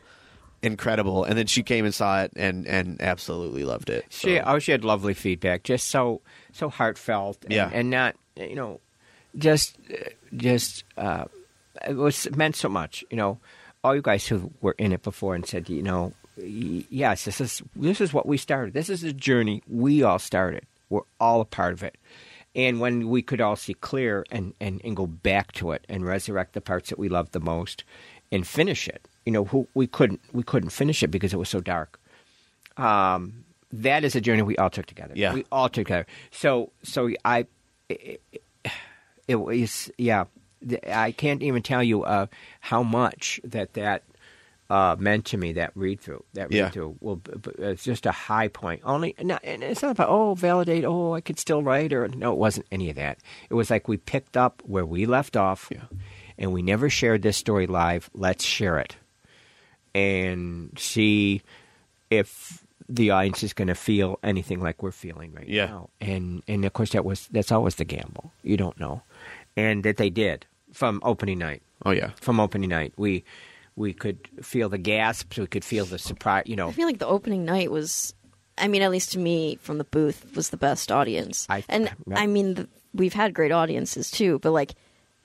[0.62, 4.28] incredible and then she came and saw it and and absolutely loved it so.
[4.28, 7.70] She oh she had lovely feedback, just so so heartfelt, and, Yeah.
[7.74, 8.80] and not you know,
[9.36, 9.78] just
[10.36, 11.26] just uh,
[11.88, 13.04] it was it meant so much.
[13.10, 13.40] You know,
[13.84, 17.62] all you guys who were in it before and said, you know, yes, this is
[17.76, 18.74] this is what we started.
[18.74, 20.66] This is a journey we all started.
[20.90, 21.98] We're all a part of it.
[22.54, 26.06] And when we could all see clear and, and, and go back to it and
[26.06, 27.86] resurrect the parts that we loved the most
[28.30, 31.48] and finish it, you know, who, we couldn't we couldn't finish it because it was
[31.48, 32.02] so dark
[32.78, 35.14] um, that is a journey we all took together.
[35.16, 35.34] Yeah.
[35.34, 36.08] we all took together.
[36.32, 37.46] So, so I,
[37.90, 38.22] it,
[39.28, 40.26] it was yeah.
[40.88, 42.28] I can't even tell you uh,
[42.60, 44.04] how much that that
[44.72, 45.52] uh, meant to me.
[45.54, 46.70] That read through, that read Yeah.
[46.70, 46.96] through.
[47.02, 48.82] Well, b- b- it's just a high point.
[48.86, 50.86] Only, not, and it's not about oh validate.
[50.86, 53.18] Oh, I could still write, or no, it wasn't any of that.
[53.50, 55.86] It was like we picked up where we left off, Yeah.
[56.38, 58.10] and we never shared this story live.
[58.14, 58.96] Let's share it
[59.94, 61.42] and see
[62.10, 65.66] if the audience is going to feel anything like we're feeling right Yeah.
[65.68, 65.90] now.
[66.02, 68.32] And and of course that was that's always the gamble.
[68.44, 69.02] You don't know,
[69.56, 71.62] and that they did from opening night.
[71.86, 73.24] oh yeah From opening night, we
[73.82, 75.38] we could feel the gasps.
[75.38, 76.44] We could feel the surprise.
[76.46, 78.14] You know, I feel like the opening night was,
[78.58, 81.46] I mean, at least to me from the booth, was the best audience.
[81.50, 82.20] I- and yeah.
[82.20, 84.74] I mean, the, we've had great audiences too, but like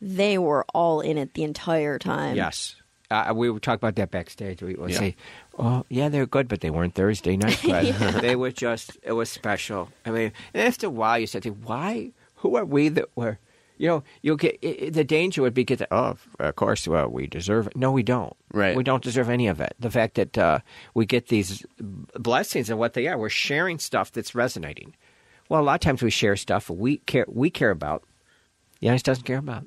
[0.00, 2.34] they were all in it the entire time.
[2.36, 2.76] yes.
[3.09, 4.61] Uh, we would talk about that backstage.
[4.61, 4.98] We would Yeah.
[4.98, 5.16] say,
[5.57, 7.94] "Oh, yeah, they're good, but they weren't Thursday night good.
[8.20, 8.98] They were just.
[9.04, 9.90] It was special.
[10.04, 12.11] I mean, after a while, you said, "Why?
[12.42, 13.38] Who are we that were?"
[13.78, 16.88] You know, you'll get i i- the danger would be get the, oh, of course,
[16.88, 17.76] well, we deserve it.
[17.76, 18.34] No, we don't.
[18.52, 18.76] Right.
[18.76, 19.74] We don't deserve any of it.
[19.78, 20.60] The fact that uh,
[20.94, 21.64] we get these
[22.14, 24.94] blessings and what they are, we're sharing stuff that's resonating.
[25.48, 28.02] Well, a lot of times we share stuff we care we care about.
[28.80, 29.64] The audience doesn't care about.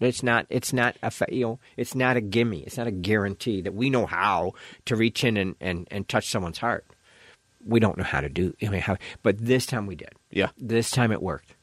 [0.00, 0.46] It's not.
[0.48, 1.10] It's not a.
[1.30, 1.58] You know.
[1.76, 2.60] It's not a gimme.
[2.62, 4.52] It's not a guarantee that we know how
[4.86, 6.86] to reach in and, and, and touch someone's heart.
[7.66, 8.54] We don't know how to do.
[8.62, 8.96] I mean, how?
[9.24, 10.12] But this time we did.
[10.30, 11.54] yeah This time it worked,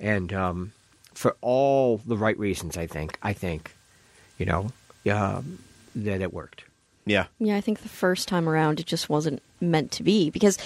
[0.00, 0.72] and um,
[1.16, 3.18] for all the right reasons, I think.
[3.22, 3.74] I think,
[4.38, 4.70] you know,
[5.10, 5.58] um,
[5.96, 6.64] that it worked.
[7.06, 10.58] yeah Yeah, I think the first time around it just wasn't meant to be because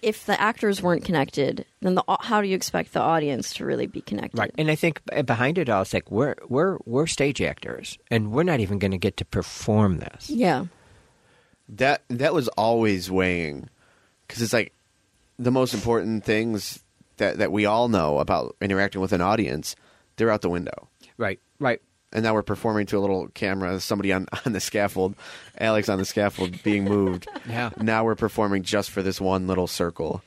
[0.00, 3.86] if the actors weren't connected, then the how do you expect the audience to really
[3.86, 4.38] be connected?
[4.38, 8.30] Right, and I think behind it all, it's like we're we're we're stage actors, and
[8.30, 10.28] we're not even going to get to perform this.
[10.28, 10.66] Yeah.
[11.70, 13.70] that that was always weighing
[14.28, 14.74] because it's like
[15.38, 16.83] the most important things
[17.18, 19.76] that that we all know about interacting with an audience
[20.16, 21.80] they're out the window Right, right.
[22.12, 23.78] and now we're performing to a little camera.
[23.80, 25.14] Somebody on on the scaffold,
[25.58, 27.28] Alex on the scaffold being moved.
[27.48, 27.70] Yeah.
[27.80, 30.22] Now we're performing just for this one little circle,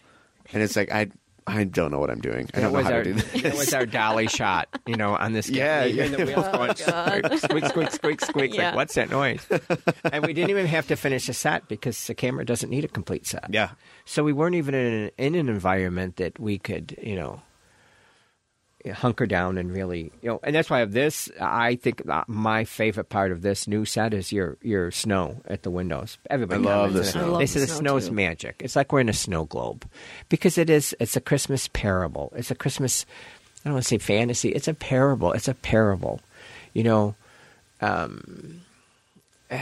[0.54, 1.08] and it's like I
[1.48, 2.50] I don't know what I'm doing.
[2.54, 3.42] I don't know was how our to do this.
[3.44, 5.50] that was our dolly shot, you know, on this.
[5.50, 6.08] Yeah, you yeah.
[6.10, 7.40] the wheels Oh, God.
[7.40, 8.54] squeak, squeak, squeak, squeak.
[8.54, 8.68] Yeah.
[8.68, 9.46] Like, what's that noise?
[10.12, 12.90] and we didn't even have to finish a set because the camera doesn't need a
[12.90, 13.46] complete set.
[13.50, 13.70] Yeah,
[14.06, 17.42] So we weren't even in, in an environment that we could, you know,
[18.94, 23.10] hunker down and really, you know, and that's why of this, I think my favorite
[23.10, 26.18] part of this new set is your your snow at the windows.
[26.30, 27.32] Everybody I love the snow.
[27.32, 28.14] Love They the say the snow, snow's too.
[28.16, 28.56] magic.
[28.60, 29.86] It's like we're in a snow globe
[30.30, 30.96] because it is.
[31.00, 32.32] It's a Christmas parable.
[32.36, 33.06] It's a Christmas.
[33.64, 34.50] I don't want to say fantasy.
[34.50, 35.34] It's a parable.
[35.34, 36.22] It's a parable.
[36.74, 37.16] You know,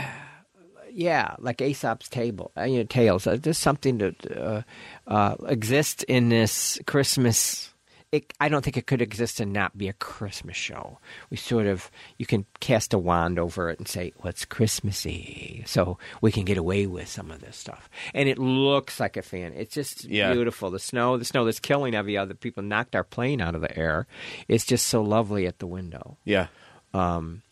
[0.92, 3.26] yeah, like Aesop's table, uh, you know, tales.
[3.26, 4.62] Uh, there's something that uh,
[5.06, 7.72] uh, exists in this Christmas.
[8.16, 10.98] It, I don't think it could exist and not be a Christmas show.
[11.30, 15.62] We sort of you can cast a wand over it and say, "Well, it's Christmassy,"
[15.66, 17.88] so we can get away with some of this stuff.
[18.14, 19.52] And it looks like a fan.
[19.54, 20.32] It's just Yeah.
[20.32, 20.70] beautiful.
[20.70, 23.76] The snow, the snow that's killing every other people knocked our plane out of the
[23.78, 24.06] air.
[24.48, 26.16] It's just so lovely at the window.
[26.24, 26.46] yeah,
[26.94, 27.42] Um,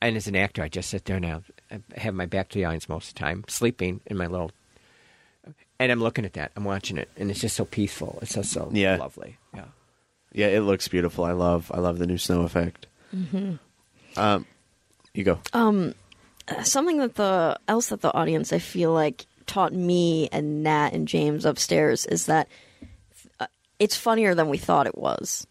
[0.00, 2.64] and as an actor, I just sit there now, I have my back to the
[2.64, 4.50] audience most of the time, sleeping in my little,
[5.78, 8.18] and I'm looking at that, I'm watching it, and it's just so peaceful.
[8.22, 8.96] It's just so Yeah.
[8.96, 9.36] lovely.
[9.54, 9.66] Yeah.
[10.36, 10.46] Yeah.
[10.48, 11.24] It looks beautiful.
[11.24, 12.86] I love I love the new snow effect.
[14.16, 14.46] Um,
[15.14, 15.40] you go.
[16.62, 21.08] something that the else that the audience I feel like taught me and Nat and
[21.08, 22.48] James upstairs is that
[23.40, 23.46] uh,
[23.78, 25.46] it's funnier than we thought it was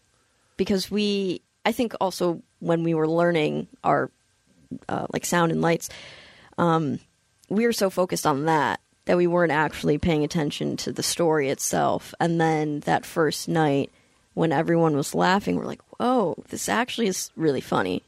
[0.56, 4.10] because we I think also when we were learning our
[4.88, 5.88] uh, like sound and lights
[6.58, 6.98] um,
[7.48, 11.48] we were so focused on that that we weren't actually paying attention to the story
[11.48, 13.90] itself and then that first night
[14.36, 18.02] when everyone was laughing we're like whoa this actually is really funny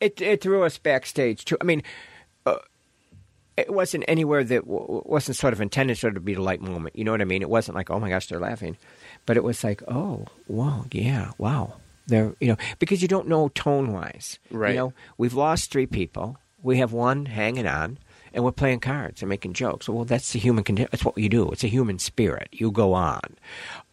[0.00, 1.56] It it threw us backstage too.
[1.60, 1.82] I mean,
[2.46, 2.58] uh,
[3.56, 6.42] it wasn't anywhere that w- w- wasn't sort of intended sort of to be the
[6.42, 6.96] light moment.
[6.96, 7.42] You know what I mean?
[7.42, 8.76] It wasn't like, oh my gosh, they're laughing,
[9.26, 11.74] but it was like, oh, wow, yeah, wow,
[12.06, 14.38] they're you know because you don't know tone wise.
[14.50, 14.70] Right.
[14.70, 16.36] You know, we've lost three people.
[16.62, 17.98] We have one hanging on.
[18.32, 19.88] And we're playing cards and making jokes.
[19.88, 20.88] Well, that's the human condition.
[20.92, 21.50] That's what you do.
[21.50, 22.46] It's a human spirit.
[22.52, 23.34] You go on,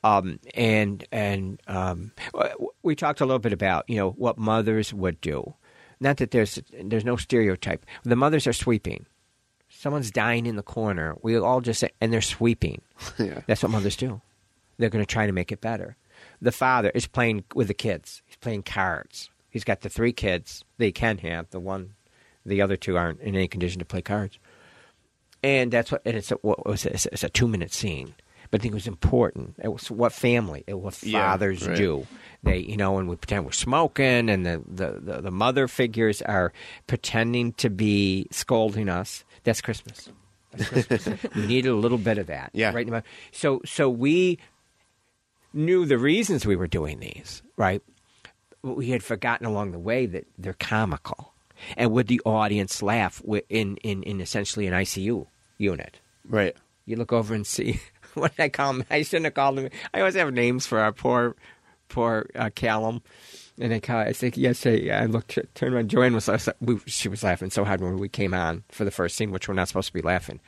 [0.07, 2.11] um, and and um,
[2.83, 5.53] we talked a little bit about you know what mothers would do.
[5.99, 7.85] Not that there's there's no stereotype.
[8.03, 9.05] The mothers are sweeping.
[9.69, 11.15] Someone's dying in the corner.
[11.21, 12.81] We all just say, and they're sweeping.
[13.19, 13.41] Yeah.
[13.47, 14.21] That's what mothers do.
[14.77, 15.97] They're going to try to make it better.
[16.41, 18.21] The father is playing with the kids.
[18.25, 19.29] He's playing cards.
[19.49, 21.49] He's got the three kids they can have.
[21.49, 21.93] The one,
[22.45, 24.39] the other two aren't in any condition to play cards.
[25.43, 26.01] And that's what.
[26.05, 26.93] And it's a, what was it?
[26.93, 28.15] It's a, it's a two minute scene,
[28.51, 29.55] but I think it was important.
[29.63, 31.77] It was what family, it was what Yeah, fathers right.
[31.77, 32.07] do.
[32.43, 36.21] They, you know, and we pretend we're smoking, and the, the, the, the mother figures
[36.21, 36.53] are
[36.85, 39.23] pretending to be scolding us.
[39.43, 40.09] That's Christmas.
[40.55, 41.23] That's Christmas.
[41.35, 42.51] we needed a little bit of that.
[42.53, 42.71] Yeah.
[42.73, 43.03] Right.
[43.31, 44.39] So, so we
[45.53, 47.81] knew the reasons we were doing these, right?
[48.61, 51.33] We had forgotten along the way that they're comical.
[51.75, 55.25] And would the audience laugh in, in, in essentially an ICU
[55.57, 55.99] unit?
[56.27, 56.55] Right.
[56.85, 57.79] You look over and see
[58.21, 58.83] what did I call him?
[58.89, 59.69] I shouldn't have called him.
[59.93, 61.35] I always have names for our poor,
[61.89, 63.01] poor uh, Callum.
[63.59, 65.89] And I, call, I think yesterday I looked, turned around.
[65.89, 66.29] Joanne was,
[66.61, 69.47] we, she was laughing so hard when we came on for the first scene, which
[69.47, 70.39] we're not supposed to be laughing.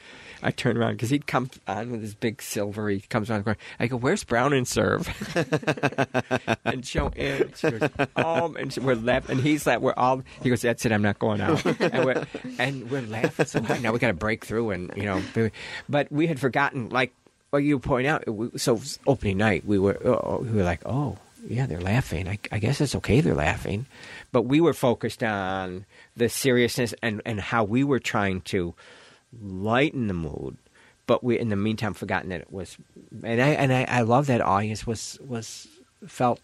[0.44, 2.88] I turned around because he'd come on with his big silver.
[2.88, 3.44] He comes on.
[3.80, 5.08] I go, "Where's Brown and Serve?"
[6.66, 9.38] and Joanne, she goes, "Oh," and she- we're laughing.
[9.38, 10.92] And he's like, "We're all." He goes, "That's it.
[10.92, 12.26] I'm not going out." and, we're,
[12.58, 13.82] and we're laughing so hard.
[13.82, 15.22] Now we got to break through, and you know,
[15.90, 17.14] but we had forgotten, like,
[17.52, 18.28] well, you point out.
[18.28, 22.28] we- So opening night, we were oh, we were like, "Oh, yeah, they're laughing.
[22.28, 23.22] I, I guess it's okay.
[23.22, 23.86] They're laughing,"
[24.32, 25.86] but we were focused on
[26.16, 28.74] the seriousness and and how we were trying to
[29.42, 30.58] lighten the mood.
[31.08, 32.78] But we, in the meantime, forgotten that it was,
[33.24, 35.68] and I and I, I love that audience was was
[36.08, 36.40] felt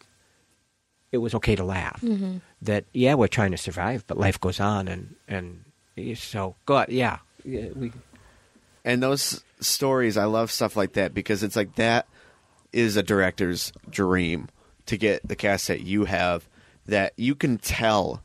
[1.12, 2.02] it was okay to laugh.
[2.02, 2.38] Mm-hmm.
[2.64, 5.64] That yeah, we're trying to survive, but life goes on, and and
[6.18, 7.92] so God, yeah, yeah, we
[8.84, 12.08] And those stories, I love stuff like that because it's like that
[12.74, 14.50] is a director's dream
[14.88, 16.48] to get the cast that you have
[16.86, 18.22] that you can tell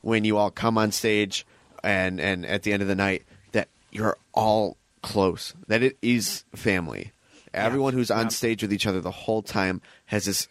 [0.00, 1.46] when you all come on stage
[1.82, 6.44] and and at the end of the night that you're all close that it is
[6.54, 7.12] family
[7.52, 8.28] everyone who's on Yeah.
[8.30, 10.48] stage with each other the whole time has this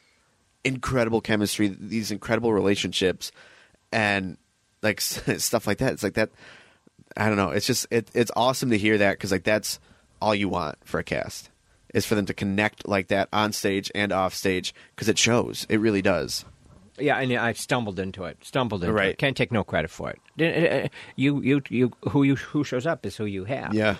[0.63, 3.31] incredible chemistry these incredible relationships
[3.91, 4.37] and
[4.81, 6.29] like stuff like that it's like that
[7.17, 7.49] I don't know.
[7.51, 9.79] It's just it, it's awesome to hear that because like that's
[10.23, 11.49] all you want for a cast
[11.93, 15.65] is for them to connect like that on stage and off stage because it shows.
[15.69, 16.45] It really does.
[16.99, 18.37] Yeah, and I stumbled into it.
[18.43, 19.09] Stumbled into Right.
[19.09, 19.17] it.
[19.17, 20.19] Can't take no credit for it.
[20.39, 21.91] Uh, You, you, you.
[22.09, 23.73] Who you who shows up is who you have.
[23.73, 23.95] Yeah.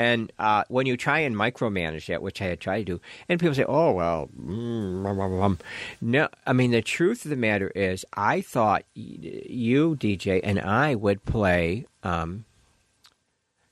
[0.00, 3.40] And uh, when you try and micromanage that, which I had tried to do, and
[3.40, 5.56] people say, "Oh well," mm, blah, blah, blah."
[6.00, 6.28] no.
[6.46, 11.24] I mean, the truth of the matter is, I thought you, DJ, and I would
[11.24, 12.44] play um,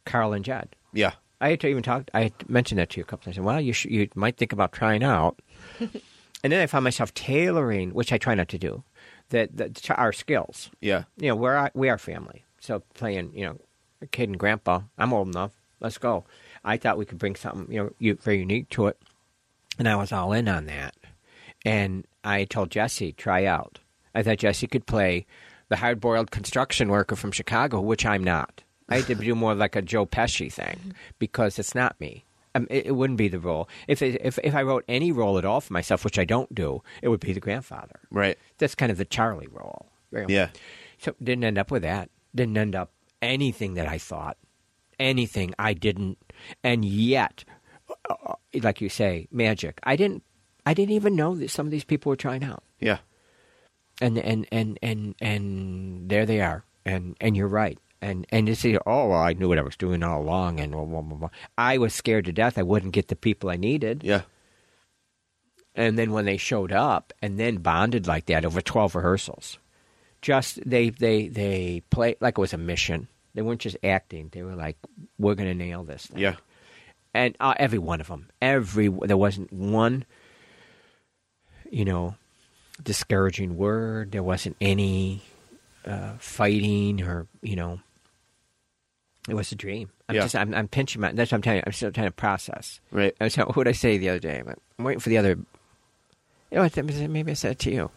[0.04, 0.74] Carl and Judd.
[0.92, 1.12] Yeah.
[1.40, 2.08] I had to even talk.
[2.14, 3.38] I had mentioned that to you a couple times.
[3.38, 5.38] Well, you sh- you might think about trying out.
[5.80, 8.82] and then I found myself tailoring, which I try not to do,
[9.30, 10.70] that our skills.
[10.80, 11.04] Yeah.
[11.18, 12.44] You know, we're we are family.
[12.60, 13.58] So playing, you know,
[14.00, 14.80] a kid and grandpa.
[14.98, 15.52] I'm old enough.
[15.80, 16.24] Let's go.
[16.64, 18.98] I thought we could bring something, you know, u- very unique to it,
[19.78, 20.94] and I was all in on that.
[21.64, 23.78] And I told Jesse try out.
[24.14, 25.26] I thought Jesse could play
[25.68, 28.62] the hard-boiled construction worker from Chicago, which I'm not.
[28.88, 32.24] I had to do more like a Joe Pesci thing because it's not me.
[32.54, 33.68] Um, it, it wouldn't be the role.
[33.86, 36.54] If, it, if if I wrote any role at all for myself, which I don't
[36.54, 38.00] do, it would be the grandfather.
[38.10, 38.38] Right.
[38.58, 39.90] That's kind of the Charlie role.
[40.28, 40.48] Yeah.
[40.98, 42.08] So didn't end up with that.
[42.34, 44.38] Didn't end up anything that I thought.
[44.98, 46.16] Anything I didn't.
[46.64, 47.44] And yet,
[48.08, 49.78] uh, like you say, magic.
[49.82, 50.22] I didn't.
[50.64, 52.62] I didn't even know that some of these people were trying out.
[52.80, 52.98] Yeah.
[54.00, 56.64] And and and and and there they are.
[56.86, 57.78] And and you're right.
[58.02, 60.60] And and you see, oh, well, I knew what I was doing all along.
[60.60, 61.28] And blah, blah, blah.
[61.56, 62.58] I was scared to death.
[62.58, 64.02] I wouldn't get the people I needed.
[64.04, 64.22] Yeah.
[65.74, 69.58] And then when they showed up and then bonded like that over 12 rehearsals,
[70.22, 73.08] just they they they play like it was a mission.
[73.34, 74.30] They weren't just acting.
[74.32, 74.78] They were like,
[75.18, 76.18] "We're going to nail this." Thing.
[76.18, 76.36] Yeah.
[77.12, 80.04] And uh, every one of them, every there wasn't one,
[81.70, 82.16] you know,
[82.82, 84.12] discouraging word.
[84.12, 85.22] There wasn't any
[85.86, 87.80] uh, fighting or you know.
[89.28, 89.90] It was a dream.
[90.08, 90.22] I'm Yeah.
[90.22, 91.10] just I'm, I'm pinching my.
[91.12, 91.62] That's what I'm telling you.
[91.66, 92.78] I'm still trying to process.
[92.92, 93.12] Right.
[93.20, 94.38] I was what did I say the other day?
[94.38, 95.30] I'm I'm waiting for the other.
[96.50, 97.90] You know, I think maybe I said it to you.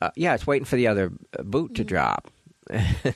[0.00, 2.30] Uh, yeah, it's waiting for the other uh, boot to drop.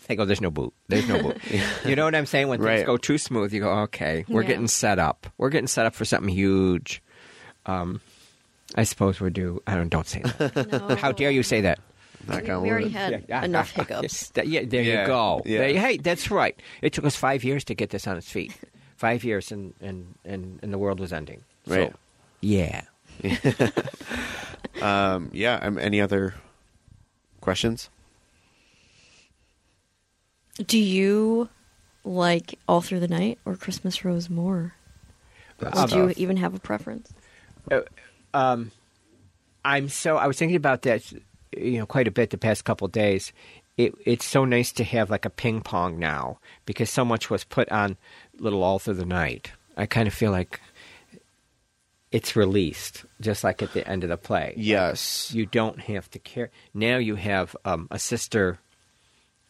[0.09, 0.75] they go, "There's no boot.
[0.89, 1.39] There's no boot."
[1.85, 2.49] you know what I'm saying?
[2.49, 2.79] When Right.
[2.79, 4.49] things go too smooth, you go, "Okay, we're Yeah.
[4.49, 5.29] getting set up.
[5.39, 7.01] We're getting set up for something huge."
[7.65, 8.01] Um,
[8.75, 9.63] I suppose we're due.
[9.69, 9.89] I don't.
[9.89, 10.67] Don't say that.
[10.89, 10.97] No.
[10.97, 11.79] How dare you say that?
[12.29, 13.45] Knock We, we already had Yeah.
[13.45, 14.33] enough hiccups.
[14.37, 15.43] Yeah, there Yeah, you go.
[15.45, 15.59] yeah.
[15.59, 16.59] There- hey, that's right.
[16.83, 18.57] It took us five years to get this on its feet.
[18.97, 21.43] Five years, and and and, and the world was ending.
[21.67, 21.93] So, Right.
[22.41, 22.83] yeah.
[24.83, 25.57] Um, yeah.
[25.63, 26.35] Um, any other
[27.43, 27.89] questions?
[30.67, 31.49] Do you
[32.05, 34.75] like All Through the Night or Christmas Rose more?
[35.61, 37.13] Or Uh, do you even have a preference?
[38.35, 38.71] um,
[39.65, 41.03] I'm so I was thinking about that,
[41.57, 43.33] you know, quite a bit the past couple of days.
[43.77, 47.45] It, it's so nice to have like a ping pong now because so much was
[47.45, 47.97] put on
[48.39, 49.53] little all through the night.
[49.77, 50.61] I kind of feel like
[52.11, 54.55] it's released, just like at the end of the play.
[54.57, 55.33] Yes.
[55.35, 56.51] You don't have to care.
[56.73, 58.59] Now you have um, a sister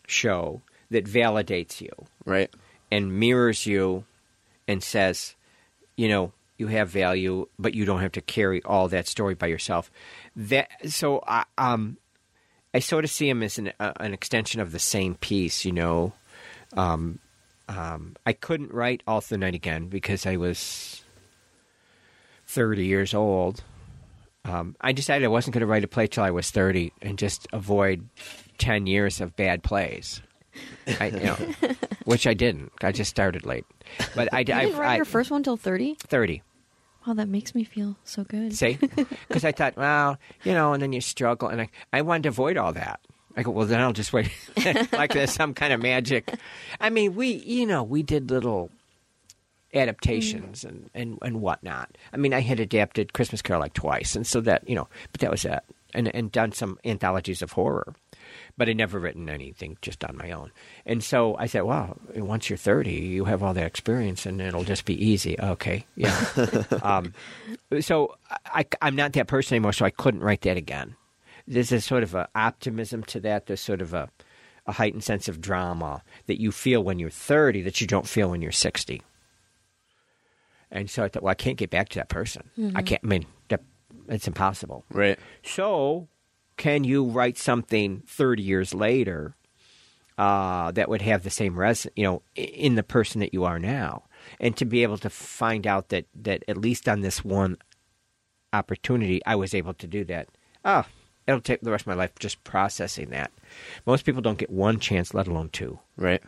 [0.07, 1.91] show that validates you
[2.25, 2.53] Right.
[2.91, 4.05] and mirrors you
[4.67, 5.37] and says,
[5.97, 9.47] you know, you have value, but you don't have to carry all that story by
[9.47, 9.91] yourself.
[10.35, 11.99] That so I um
[12.73, 15.73] I sort of see him as an uh, an extension of the same piece, you
[15.73, 16.13] know.
[16.75, 17.21] Um,
[17.69, 21.03] um, I couldn't write All the Night again because I was
[22.47, 23.63] thirty years old.
[24.45, 27.19] Um, I decided I wasn't going to write a play till I was thirty and
[27.19, 28.09] just avoid
[28.59, 30.21] ten years of bad plays.
[31.01, 31.37] I, you know,
[32.05, 32.73] which I didn't.
[32.83, 33.65] I just started late.
[34.15, 35.97] But I, You didn't write I your first one till 30?
[36.01, 36.43] thirty.
[37.07, 38.53] Wow, that makes me feel so good.
[38.53, 38.79] See,
[39.29, 42.29] because I thought, well, you know, and then you struggle, and I, I wanted to
[42.31, 43.01] avoid all that.
[43.37, 44.31] I go, well, then I'll just wait,
[44.93, 46.35] like there's some kind of magic.
[46.81, 48.71] I mean, we, you know, we did little
[49.75, 50.69] adaptations mm.
[50.69, 51.97] and, and, and whatnot.
[52.13, 55.21] I mean, I had adapted Christmas Carol like twice, and so that, you know, but
[55.21, 55.61] that was it.
[55.95, 57.95] And, and done some anthologies of horror,
[58.57, 60.51] but I'd never written anything just on my own.
[60.85, 64.65] And so I said, well, once you're 30, you have all that experience, and it'll
[64.65, 65.39] just be easy.
[65.39, 66.27] Okay, yeah.
[66.83, 67.13] um,
[67.81, 68.15] so
[68.47, 70.97] I, I'm not that person anymore, so I couldn't write that again.
[71.47, 73.47] There's a sort of a optimism to that.
[73.47, 74.09] There's sort of a,
[74.67, 78.31] a heightened sense of drama that you feel when you're 30 that you don't feel
[78.31, 79.03] when you're 60.
[80.71, 82.51] And so I thought, well, I can't get back to that person.
[82.75, 83.01] I can't.
[83.05, 83.63] I mean, that,
[84.09, 84.85] it's impossible.
[84.91, 85.19] Right.
[85.45, 86.09] So,
[86.57, 89.35] can you write something 30 years later
[90.19, 93.59] uh, that would have the same res, you know, in the person that you are
[93.59, 94.05] now,
[94.41, 97.59] and to be able to find out that that at least on this one
[98.53, 100.29] opportunity, I was able to do that.
[100.65, 100.85] Oh,
[101.27, 103.31] it'll take the rest of my life just processing that.
[103.85, 105.79] Most people don't get one chance, let alone two.
[105.97, 106.23] Right.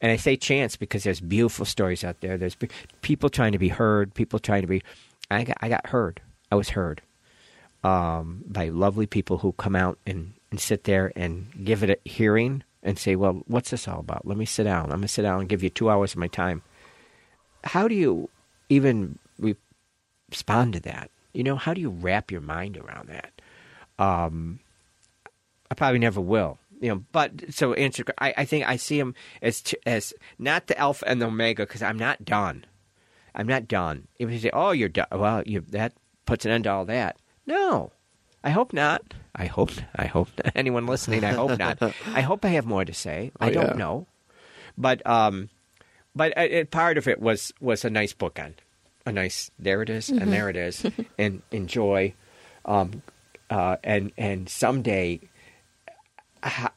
[0.00, 2.38] And I say chance because there's beautiful stories out there.
[2.38, 2.68] There's be-
[3.02, 4.82] people trying to be heard, people trying to be.
[5.30, 6.20] I got, I got heard.
[6.52, 7.02] I was heard.
[7.84, 12.08] Um, by lovely people who come out and, and sit there and give it a
[12.08, 14.26] hearing and say, "Well, what's this all about?
[14.26, 14.84] Let me sit down.
[14.84, 16.62] I'm gonna sit down and give you two hours of my time."
[17.64, 18.30] How do you
[18.68, 19.18] even
[20.30, 21.10] respond to that?
[21.32, 23.32] You know, how do you wrap your mind around that?
[23.98, 24.60] Um,
[25.70, 26.58] I probably never will.
[26.80, 28.04] You know, but so answer.
[28.18, 31.82] I, I think I see him as as not the alpha and the omega because
[31.82, 32.64] I'm not done.
[33.34, 34.06] I'm not done.
[34.18, 35.92] If you say, "Oh, you're done," well, you, that
[36.24, 37.16] puts an end to all that.
[37.48, 37.92] No,
[38.44, 39.02] I hope not.
[39.34, 39.70] I hope.
[39.96, 40.52] I hope not.
[40.54, 41.24] anyone listening.
[41.24, 41.78] I hope not.
[42.14, 43.32] I hope I have more to say.
[43.40, 43.78] I Oh, don't yeah.
[43.78, 44.06] know,
[44.76, 45.48] but um,
[46.14, 48.56] but uh, part of it was was a nice bookend,
[49.06, 50.84] a nice there it is, and there it is,
[51.18, 52.12] and enjoy,
[52.66, 53.00] um,
[53.48, 55.20] uh, and and someday,
[56.42, 56.68] uh,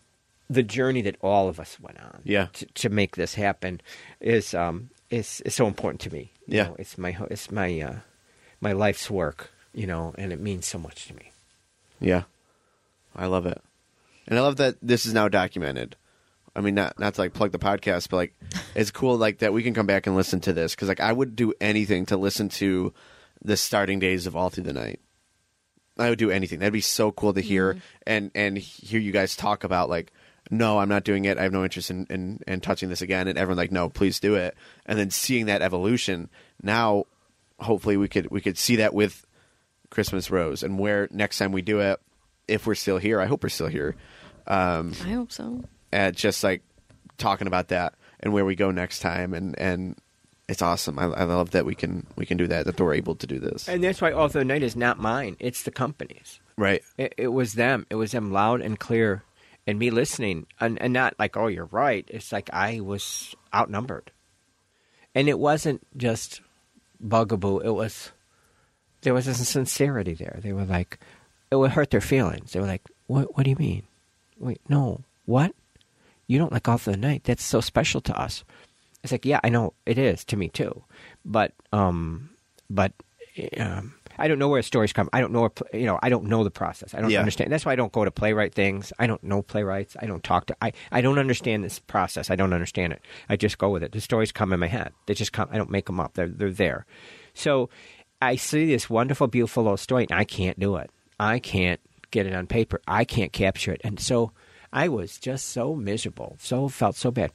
[0.49, 2.47] the journey that all of us went on, Yeah.
[2.53, 3.81] to, to make this happen,
[4.21, 6.31] is um is is so important to me.
[6.47, 6.63] You Yeah.
[6.67, 7.95] know, it's my it's my uh,
[8.61, 11.31] my life's work, you know, and it means so much to me.
[11.99, 12.23] Yeah,
[13.15, 13.61] I love it,
[14.27, 15.95] and I love that this is now documented.
[16.55, 18.33] I mean, not not to like plug the podcast, but like
[18.75, 21.13] it's cool like that we can come back and listen to this because like I
[21.13, 22.93] would do anything to listen to
[23.43, 24.99] the starting days of All Through the Night.
[25.97, 26.59] I would do anything.
[26.59, 27.79] That'd be so cool to hear mm-hmm.
[28.07, 30.11] and and hear you guys talk about like,
[30.49, 31.37] no, I'm not doing it.
[31.37, 33.27] I have no interest in in, in touching this again.
[33.27, 34.55] And everyone like, no, please do it.
[34.85, 36.29] And then seeing that evolution
[36.61, 37.05] now,
[37.59, 39.25] hopefully we could we could see that with
[39.91, 41.99] Christmas Rose and where next time we do it,
[42.47, 43.95] if we're still here, I hope we're still here.
[44.47, 45.63] Um, I hope so.
[45.93, 46.63] at just like
[47.19, 49.95] talking about that and where we go next time, and and
[50.49, 50.97] it's awesome.
[50.97, 52.65] I, I love that we can we can do that.
[52.65, 53.69] That we're able to do this.
[53.69, 56.39] And that's why All Through the Night is not mine; it's the company's.
[56.57, 56.83] right.
[56.97, 57.85] It, it was them.
[57.89, 59.23] It was them loud and clear,
[59.67, 64.11] and me listening, and, and not like, "Oh, you're right." It's like I was outnumbered,
[65.13, 66.41] and it wasn't just
[66.99, 67.59] bugaboo.
[67.59, 68.11] It was
[69.01, 70.39] there was a sincerity there.
[70.41, 70.99] They were like,
[71.49, 72.53] it would hurt their feelings.
[72.53, 73.35] They were like, "What?
[73.35, 73.83] What do you mean?
[74.39, 75.53] Wait, no, what?
[76.27, 77.23] You don't like All Through the Night?
[77.25, 78.43] That's so special to us."
[79.03, 80.83] It's like, yeah, I know it is to me too,
[81.25, 82.29] but um,
[82.69, 82.93] but
[83.57, 85.09] um, I don't know where stories come.
[85.11, 86.93] I don't know, you know, I don't know the process.
[86.93, 87.19] I don't Yeah.
[87.19, 87.51] understand.
[87.51, 88.93] That's why I don't go to playwright things.
[88.99, 89.97] I don't know playwrights.
[89.99, 90.55] I don't talk to.
[90.61, 92.29] I I don't understand this process.
[92.29, 93.01] I don't understand it.
[93.27, 93.91] I just go with it.
[93.91, 94.93] The stories come in my head.
[95.07, 95.49] They just come.
[95.51, 96.13] I don't make them up.
[96.13, 96.85] They're they're there.
[97.33, 97.69] So
[98.21, 100.89] I see this wonderful, beautiful little story, and I can't do it.
[101.19, 101.79] I can't
[102.11, 102.81] get it on paper.
[102.87, 104.31] I can't capture it, and so
[104.71, 106.37] I was just so miserable.
[106.39, 107.31] So felt so bad.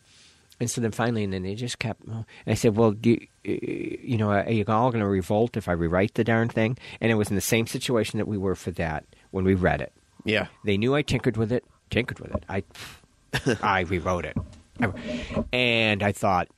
[0.59, 2.05] And so then finally, and then they just kept.
[2.05, 5.69] And I said, "Well, you, uh, you know, are you all going to revolt if
[5.69, 8.55] I rewrite the darn thing?" And it was in the same situation that we were
[8.55, 9.93] for that when we read it.
[10.25, 10.47] Yeah.
[10.65, 11.65] They knew I tinkered with it.
[11.91, 12.45] Tinkered with it.
[12.49, 12.63] I,
[13.63, 14.37] I rewrote it,
[15.53, 16.49] and I thought,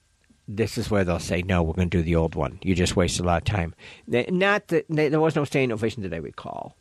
[0.49, 2.59] this is where they'll say, "No, we're going to do the old one.
[2.63, 3.75] You just wasted a lot of time."
[4.07, 6.75] Not that there was no standing ovation that I recall,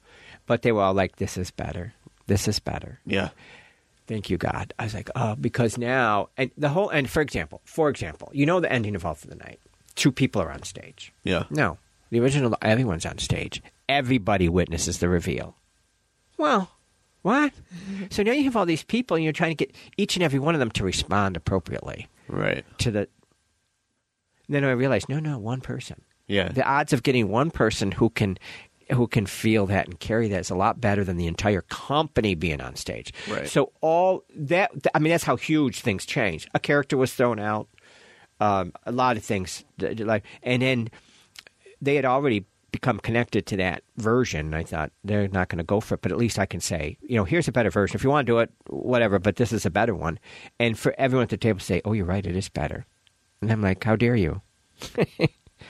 [0.45, 1.93] but they were all like, "This is better.
[2.28, 3.30] This is better." Yeah.
[4.07, 4.74] Thank you, God.
[4.80, 8.45] I was like, oh, because now, and the whole, and for example, for example, you
[8.45, 9.59] know the ending of All for the Night.
[9.95, 11.11] Two people are on stage.
[11.26, 11.43] Yeah.
[11.49, 11.78] No,
[12.09, 13.61] the original, everyone's on stage.
[13.89, 15.57] Everybody witnesses the reveal.
[16.38, 16.72] Well,
[17.22, 17.51] what?
[18.09, 20.39] so now you have all these people, and you're trying to get each and every
[20.39, 22.63] one of them to respond appropriately Right.
[22.78, 23.09] to the.
[24.50, 26.02] Then I realized, no, no, one person.
[26.28, 26.50] Yeah.
[26.50, 28.38] The odds of getting one person who can
[28.91, 32.36] who can feel that and carry that is a lot better than the entire company
[32.36, 33.14] being on stage.
[33.30, 33.48] Right.
[33.48, 36.48] So all that I mean that's how huge things change.
[36.54, 37.68] A character was thrown out.
[38.39, 40.90] Um, a lot of things th- th- like and then
[41.82, 44.53] they had already become connected to that version.
[44.53, 46.98] I thought they're not going to go for it, but at least I can say,
[47.02, 47.95] you know, here's a better version.
[47.95, 50.19] If you want to do it, whatever, but this is a better one.
[50.60, 52.86] And for everyone at the table to say, "Oh, you're right, it is better."
[53.41, 54.41] And I'm like, "How dare you?"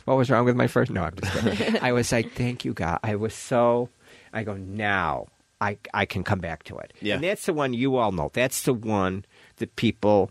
[0.06, 0.92] what was wrong with my first?
[0.92, 1.78] No, I'm just kidding.
[1.82, 3.00] I was like, thank you, God.
[3.04, 3.90] I was so.
[4.34, 5.28] I go now.
[5.60, 6.94] I I can come back to it.
[7.02, 7.16] Yeah.
[7.16, 8.30] And that's the one you all know.
[8.34, 9.26] That's the one
[9.58, 10.30] that people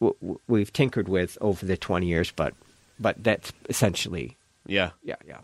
[0.00, 2.54] w- w- we've tinkered with over the 20 years, but
[2.98, 4.36] but that's essentially
[4.66, 4.90] Yeah.
[5.02, 5.38] yeah yeah.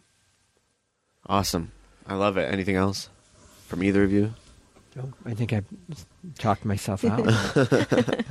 [1.28, 1.72] Awesome.
[2.06, 2.52] I love it.
[2.52, 3.08] Anything else
[3.66, 4.34] from either of you?
[4.96, 5.66] So I think I've
[6.38, 7.26] talked myself out.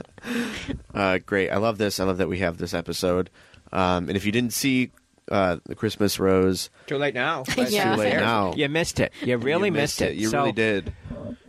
[0.93, 1.49] Uh, great.
[1.51, 1.99] I love this.
[1.99, 3.29] I love that we have this episode.
[3.71, 4.91] Um, and if you didn't see
[5.29, 7.43] uh, the Christmas Rose, Too late now.
[7.49, 7.93] It's Yeah.
[7.95, 8.53] too late now.
[8.55, 9.11] You missed it.
[9.21, 10.15] You really you missed, it.
[10.15, 10.93] You So, really did.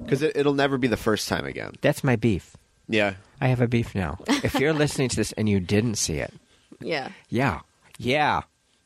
[0.03, 1.73] Because it, it'll never be the first time again.
[1.81, 2.57] That's my beef.
[2.89, 3.15] Yeah.
[3.41, 4.19] I have a beef now.
[4.27, 6.35] if you're listening to this and you didn't see it,
[6.81, 7.11] Yeah.
[7.31, 7.61] yeah,
[7.99, 8.43] yeah,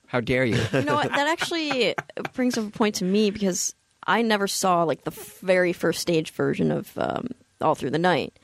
[0.07, 0.61] how dare you?
[0.73, 1.09] You know what?
[1.09, 1.95] That actually
[2.35, 3.75] brings up a point to me because
[4.07, 7.29] I never saw like the very first stage version of um,
[7.61, 8.39] All Through the Night,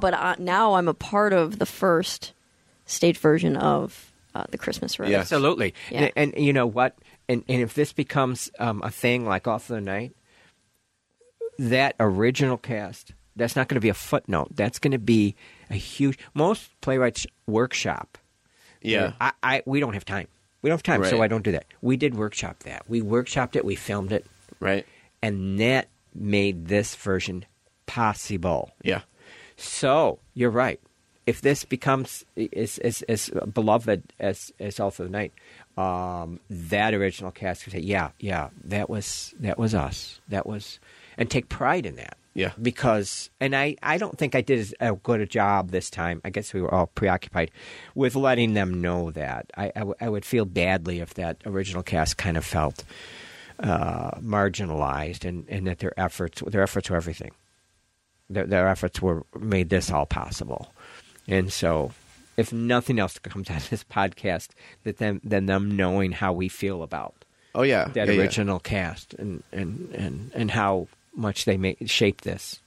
[0.00, 2.32] but I, now I'm a part of the first
[2.84, 5.10] stage version of uh, the Christmas Rose.
[5.10, 5.20] Yeah.
[5.20, 5.74] Absolutely.
[5.90, 6.10] Yeah.
[6.16, 6.96] And, and you know what?
[7.28, 10.14] And, and if this becomes um, a thing like All Through the Night,
[11.58, 13.12] that original cast.
[13.34, 14.48] That's not going to be a footnote.
[14.54, 15.34] That's going to be
[15.68, 16.18] a huge.
[16.32, 18.18] Most playwrights workshop.
[18.80, 19.12] Yeah.
[19.20, 20.28] I, I we don't have time.
[20.62, 21.66] We don't have time, so I don't do that.
[21.82, 22.88] We did workshop that.
[22.88, 23.64] We workshopped it.
[23.64, 24.26] We filmed it,
[24.60, 24.86] Right.
[25.22, 27.44] and that made this version
[27.86, 28.70] possible.
[28.82, 29.02] Yeah.
[29.56, 30.80] So you're right.
[31.26, 32.24] If this becomes
[32.56, 35.32] as as, as beloved as as All Through the Night,
[35.76, 40.20] um, that original cast could say, "Yeah, yeah, that was that was us.
[40.28, 40.78] That was,"
[41.18, 42.16] and take pride in that.
[42.34, 42.52] Yeah.
[42.60, 46.20] Because, and I, I don't think I did as a good a job this time.
[46.22, 47.50] I guess we were all preoccupied
[47.94, 49.50] with letting them know that.
[49.56, 52.84] I, I, w- I would feel badly if that original cast kind of felt
[53.60, 57.32] uh, marginalized, and, and that their efforts their efforts were everything.
[58.28, 60.72] Their, their efforts were made this all possible,
[61.28, 61.92] and so
[62.36, 64.48] if nothing else comes out of this podcast,
[64.84, 67.24] that them than them knowing how we feel about
[67.56, 67.86] Oh yeah.
[67.86, 68.20] that yeah, yeah.
[68.20, 72.60] original cast and, and, and, and how much they made, shaped this.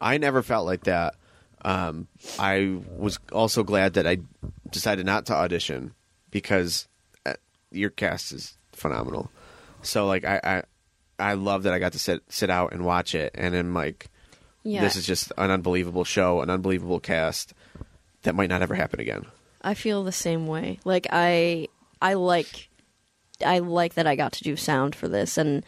[0.00, 1.16] I never felt like that.
[1.62, 2.06] Um,
[2.38, 4.18] I was also glad that I
[4.70, 5.94] decided not to audition
[6.30, 6.86] because
[7.24, 7.32] uh,
[7.72, 9.32] your cast is phenomenal.
[9.86, 10.62] So like I, I
[11.18, 14.08] I love that I got to sit sit out and watch it, and then like
[14.64, 14.80] Yeah.
[14.82, 17.54] this is just an unbelievable show, an unbelievable cast
[18.22, 19.24] that might not ever happen again.
[19.62, 20.78] I feel the same way.
[20.84, 21.68] Like I
[22.02, 22.68] I like
[23.44, 25.64] I like that I got to do sound for this and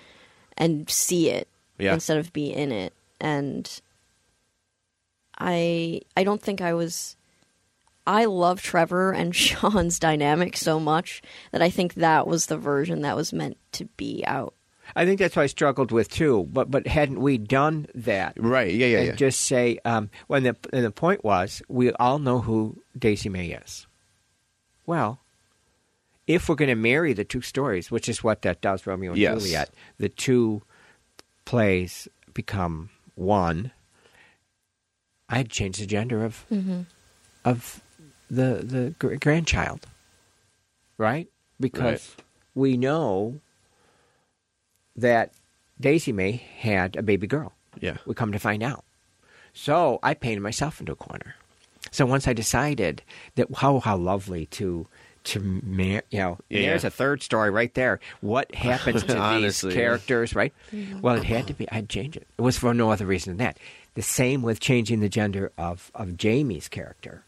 [0.57, 1.95] and see it Yeah.
[1.95, 2.93] instead of be in it.
[3.21, 3.81] And
[5.39, 7.17] I I don't think I was
[8.09, 11.21] I love Trevor and Sean's dynamic so much
[11.53, 14.55] that I think that was the version that was meant to be out.
[14.97, 16.49] I think that's what I struggled with too.
[16.51, 18.33] But but hadn't we done that?
[18.39, 18.73] Right?
[18.73, 19.15] Yeah, yeah, and yeah.
[19.15, 23.49] just say um, when the and the point was we all know who Daisy May
[23.51, 23.87] is.
[24.87, 25.21] Well,
[26.27, 29.21] if we're going to marry the two stories, which is what that does, Romeo and
[29.21, 29.39] Yes.
[29.39, 30.63] Juliet, the two
[31.45, 33.73] plays become one.
[35.29, 36.47] I had changed the gender of
[37.45, 37.83] of
[38.31, 39.87] the the gr- grandchild,
[40.97, 41.29] right?
[41.61, 42.15] Because
[42.55, 43.41] we know
[44.97, 45.33] that
[45.81, 47.53] Daisy May had a baby girl.
[47.81, 47.97] yeah.
[48.07, 48.85] We come to find out.
[49.53, 51.35] So I painted myself into a corner.
[51.91, 53.03] So once I decided
[53.37, 54.87] that how how lovely to
[55.25, 57.99] to mar- you know Yeah, there's a third story right there.
[58.21, 60.53] What happens to Honestly, these characters, right?
[60.73, 61.01] Mm-hmm.
[61.01, 61.71] Well, it had to be.
[61.71, 62.27] I'd change it.
[62.39, 63.59] It was for no other reason than that.
[63.95, 67.23] The same with changing the gender of of Jamie's character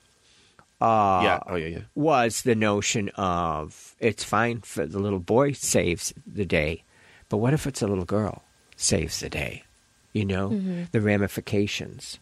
[0.81, 1.39] Uh, yeah.
[1.47, 1.81] Oh yeah, yeah.
[1.95, 6.85] was the notion of it's fine for the little boy saves the day,
[7.29, 8.43] but what if it's a little girl
[8.77, 9.65] saves the day?
[10.13, 10.85] You know, mm-hmm.
[10.91, 12.19] the ramifications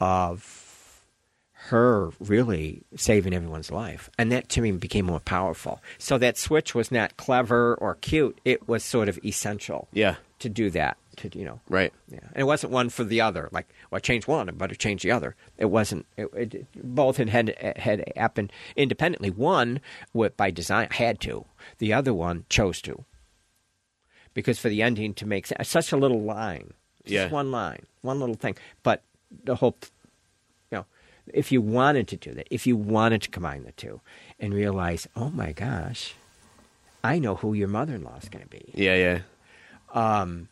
[0.00, 0.64] of
[1.68, 4.10] her really saving everyone's life.
[4.18, 5.80] And that to me became more powerful.
[5.98, 10.16] So that switch was not clever or cute, it was sort of essential Yeah.
[10.44, 10.96] To do that.
[11.16, 11.92] To you know, Right.
[12.08, 13.48] yeah, and it wasn't one for the other.
[13.52, 15.36] Like, well, I changed one, I better change the other.
[15.58, 16.06] It wasn't.
[16.16, 19.30] It, it, both had, had had happened independently.
[19.30, 19.80] One,
[20.12, 21.44] what by design, had to.
[21.78, 23.04] The other one chose to.
[24.34, 26.72] Because for the ending to make sense, such a little line,
[27.04, 27.28] just Yeah.
[27.30, 29.02] one line, one little thing, but
[29.44, 29.76] the whole,
[30.72, 30.86] you know,
[31.32, 34.00] if you wanted to do that, if you wanted to combine the two,
[34.40, 36.14] and realize, oh my gosh,
[37.04, 39.18] I know who your mother-in-law is going to be Yeah, yeah.
[39.94, 40.48] Um,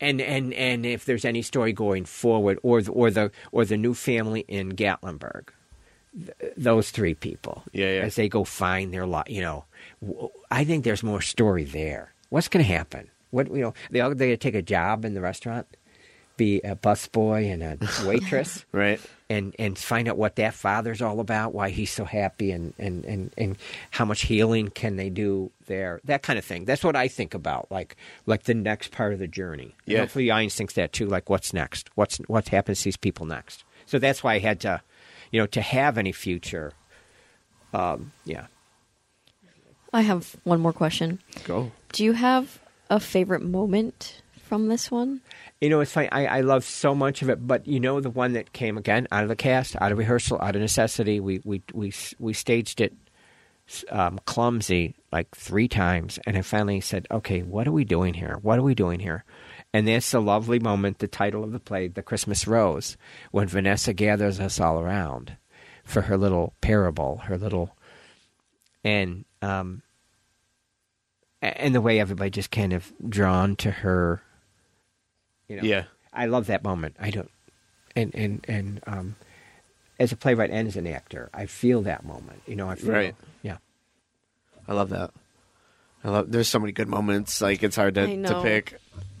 [0.00, 3.76] and and and if there's any story going forward, or the, or the or the
[3.76, 5.48] new family in Gatlinburg,
[6.14, 8.00] th- those three people, Yeah, yeah.
[8.02, 9.64] as they go find their lot, you know,
[10.04, 12.12] w- I think there's more story there.
[12.30, 13.08] What's going to happen?
[13.30, 15.66] What you know, they all they take a job in the restaurant,
[16.36, 18.64] be a busboy and a waitress.
[18.72, 19.00] Right.
[19.28, 23.04] And and find out what that father's all about, why he's so happy, and and
[23.04, 23.56] and and
[23.90, 26.64] how much healing can they do there, that kind of thing.
[26.64, 27.96] That's what I think about, like
[28.26, 29.74] like the next part of the journey.
[29.86, 29.98] And Yeah.
[30.00, 31.06] hopefully, Ainz thinks that too.
[31.06, 31.90] Like, what's next?
[31.96, 33.64] What's what happens to these people next?
[33.86, 34.80] So that's why I had to,
[35.32, 36.72] you know, to have any future.
[37.74, 38.46] Um, yeah,
[39.92, 41.18] I have one more question.
[41.44, 41.72] Go.
[41.92, 45.20] Do you have a favorite moment from this one?
[45.60, 46.10] You know, it's funny.
[46.12, 49.08] I, I love so much of it, but you know, the one that came again
[49.10, 51.18] out of the cast, out of rehearsal, out of necessity.
[51.18, 52.92] We we we we staged it
[53.90, 58.38] um, clumsy like three times, and I finally said, "Okay, what are we doing here?
[58.42, 59.24] What are we doing here?"
[59.72, 62.98] And that's the lovely moment, the title of the play, "The Christmas Rose,"
[63.30, 65.36] when Vanessa gathers us all around
[65.84, 67.76] for her little parable, her little,
[68.84, 69.82] and um,
[71.40, 74.22] and the way everybody just kind of drawn to her.
[75.48, 75.84] You know, Yeah.
[76.12, 76.96] I love that moment.
[76.98, 77.30] I don't,
[77.94, 79.16] and and and um,
[80.00, 82.42] as a playwright and as an actor, I feel that moment.
[82.46, 83.14] You know, I feel, Right.
[83.42, 83.58] yeah.
[84.66, 85.10] I love that.
[86.02, 86.32] I love.
[86.32, 87.40] There's so many good moments.
[87.40, 88.80] Like it's hard to, to pick.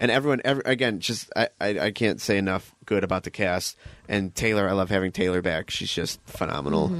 [0.00, 3.76] and everyone, every, again, just I, I I can't say enough good about the cast
[4.08, 4.68] and Taylor.
[4.68, 5.70] I love having Taylor back.
[5.70, 6.92] She's just phenomenal.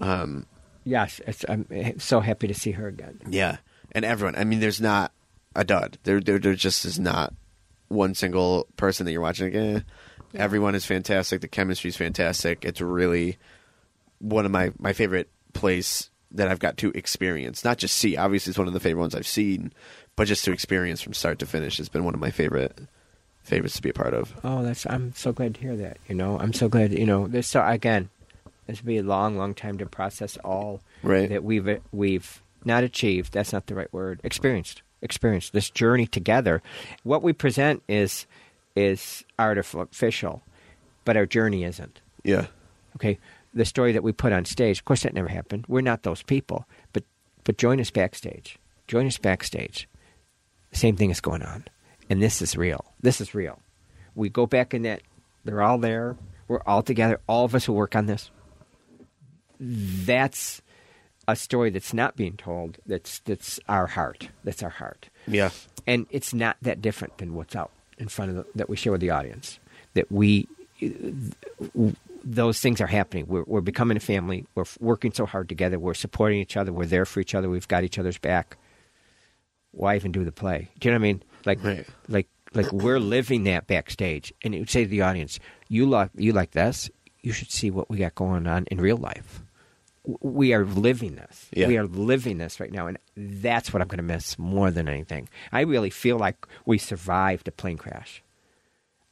[0.00, 0.46] Um,
[0.84, 1.66] Yes, it's, I'm
[1.98, 3.18] so happy to see her again.
[3.28, 3.56] yeah,
[3.90, 4.36] and everyone.
[4.36, 5.10] I mean, there's not
[5.56, 5.98] a dud.
[6.04, 7.34] There, there, there just is not
[7.88, 9.52] one single person that you're watching.
[9.52, 9.80] Like, eh.
[10.34, 11.40] Everyone is fantastic.
[11.40, 12.64] The chemistry is fantastic.
[12.64, 13.38] It's really
[14.18, 17.64] one of my my favorite plays that I've got to experience.
[17.64, 18.16] Not just see.
[18.16, 19.72] Obviously, it's one of the favorite ones I've seen,
[20.16, 22.78] but just to experience from start to finish has been one of my favorite
[23.42, 24.34] favorites to be a part of.
[24.42, 25.98] Oh, that's I'm so glad to hear that.
[26.08, 26.92] You know, I'm so glad.
[26.98, 28.10] You know, this so again,
[28.66, 31.28] this will be a long, long time to process all Right.
[31.30, 33.32] that we've we've not achieved.
[33.32, 34.20] That's not the right word.
[34.24, 36.62] Experienced, experienced this journey together.
[37.02, 38.26] What we present is
[38.74, 40.42] is artificial,
[41.04, 42.00] but our journey isn't.
[42.24, 42.46] Yeah.
[42.96, 43.18] Okay,
[43.54, 44.78] the story that we put on stage.
[44.78, 45.64] Of course, that never happened.
[45.68, 46.66] We're not those people.
[46.92, 47.04] But
[47.44, 48.58] but join us backstage.
[48.86, 49.88] Join us backstage.
[50.72, 51.64] Same thing is going on,
[52.10, 52.84] and this is real.
[53.00, 53.60] This is real.
[54.14, 55.02] We go back in that.
[55.44, 56.16] They're all there.
[56.48, 57.20] We're all together.
[57.26, 58.30] All of us who work on this.
[59.58, 60.60] That's
[61.28, 62.78] a story that's not being told.
[62.86, 64.28] That's that's our heart.
[64.44, 65.50] That's our heart Yeah.
[65.86, 68.92] and it's not that different than what's out in front of the, that we share
[68.92, 69.58] with the audience.
[69.94, 70.46] That we
[72.24, 73.26] those things are happening.
[73.28, 74.46] We're, we're becoming a family.
[74.54, 75.78] We're working so hard together.
[75.78, 76.72] We're supporting each other.
[76.72, 77.48] We're there for each other.
[77.48, 78.56] We've got each other's back.
[79.70, 80.68] Why even do the play?
[80.80, 81.22] Do you know what I mean?
[81.44, 81.86] Like, Right.
[82.08, 84.32] like, like we're living that backstage.
[84.42, 85.38] And it would say to the audience,
[85.68, 86.90] "You like you like this?
[87.22, 89.40] You should see what we got going on in real life.
[90.20, 91.46] We are living this.
[91.52, 91.66] Yeah.
[91.66, 94.88] We are living this right now, and that's what I'm going to miss more than
[94.88, 95.28] anything.
[95.52, 98.22] I really feel like we survived a plane crash.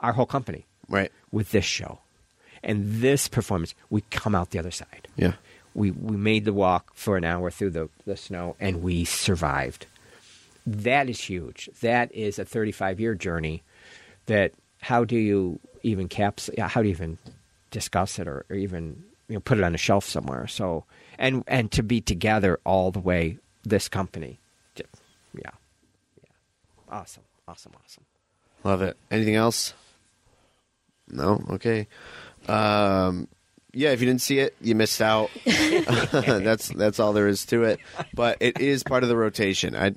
[0.00, 1.10] Our whole company Right.
[1.32, 1.98] with this show
[2.62, 5.08] and this performance, we come out the other side.
[5.16, 5.32] Yeah.
[5.74, 9.86] We we made the walk for an hour through the, the snow and we survived.
[10.66, 11.68] That is huge.
[11.80, 13.62] That is a 35 year journey.
[14.26, 14.52] That
[14.82, 16.48] how do you even caps?
[16.58, 17.18] How do you even
[17.70, 20.46] discuss it or, or even you know put it on a shelf somewhere?
[20.46, 20.84] So
[21.18, 23.38] and and to be together all the way.
[23.66, 24.38] This company,
[24.74, 24.90] Just-
[25.34, 25.50] yeah,
[26.22, 26.30] yeah,
[26.90, 28.04] awesome, awesome, awesome.
[28.62, 28.94] Love it.
[29.10, 29.72] Anything else?
[31.08, 31.42] No.
[31.50, 31.86] Okay.
[32.46, 33.28] Um,
[33.72, 35.30] yeah, if you didn't see it, you missed out.
[35.46, 37.80] that's that's all there is to it.
[38.12, 39.74] But it is part of the rotation.
[39.74, 39.94] I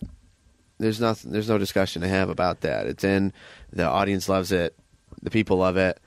[0.79, 1.31] there's nothing.
[1.31, 2.87] There's no discussion to have about that.
[2.87, 3.33] It's in.
[3.73, 4.75] The audience loves it.
[5.21, 5.99] The people love it.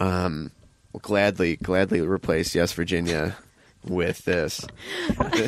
[0.00, 0.50] Um,
[0.94, 3.36] will gladly, gladly replace Yes Virginia
[3.86, 4.64] with this.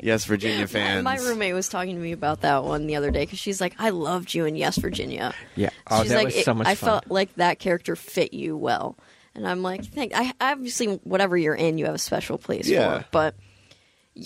[0.00, 1.04] yes Virginia fans.
[1.04, 3.74] My roommate was talking to me about that one the other day because she's like,
[3.78, 5.68] "I loved you in Yes, Virginia." Yeah.
[5.90, 6.88] Oh, she's that like, was so "It- much I fun.
[6.88, 8.96] felt like that character fit you well,
[9.34, 13.00] and I'm like, "Thank." I obviously, whatever you're in, you have a special place Yeah.
[13.00, 13.04] for.
[13.10, 13.34] But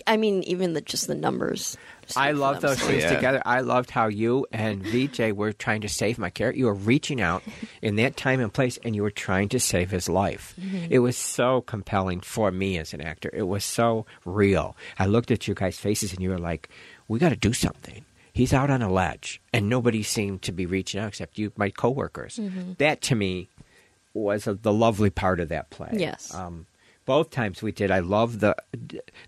[0.06, 1.76] I mean, even the just the numbers.
[2.16, 3.14] I love those scenes yeah.
[3.14, 3.42] together.
[3.44, 6.58] I loved how you and VJ were trying to save my character.
[6.58, 7.42] You were reaching out
[7.82, 10.54] in that time and place, and you were trying to save his life.
[10.90, 13.30] It was so compelling for me as an actor.
[13.32, 14.76] It was so real.
[14.98, 16.68] I looked at you guys' faces, and you were like,
[17.08, 20.64] "We got to do something." He's out on a ledge, and nobody seemed to be
[20.66, 22.38] reaching out except you, my coworkers.
[22.78, 23.48] That to me
[24.14, 25.90] was a, the lovely part of that play.
[25.92, 26.34] Yes.
[26.34, 26.66] Um,
[27.06, 27.90] both times we did.
[27.90, 28.54] I love the.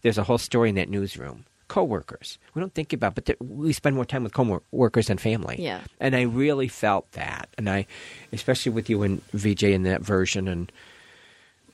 [0.03, 1.45] There's a whole story in that newsroom.
[1.73, 2.39] Coworkers.
[2.53, 5.57] We don't think about, but th- we spend more time with coworkers than family.
[5.59, 5.81] Yeah.
[6.01, 7.87] And I really felt that, and I,
[8.31, 10.71] especially with you and VJ in that version, and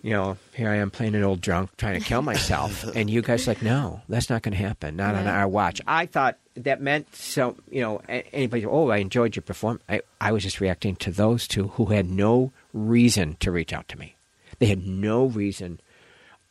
[0.02, 3.22] you know, here I am playing an old drunk trying to kill myself, and you
[3.22, 5.80] guys like, no, that's not going to happen, not on our watch.
[5.84, 7.56] I thought that meant so.
[7.68, 8.64] You know, anybody?
[8.66, 9.82] Oh, I enjoyed your performance.
[9.88, 13.88] I, I was just reacting to those two who had no reason to reach out
[13.88, 14.14] to me.
[14.60, 15.80] They had no reason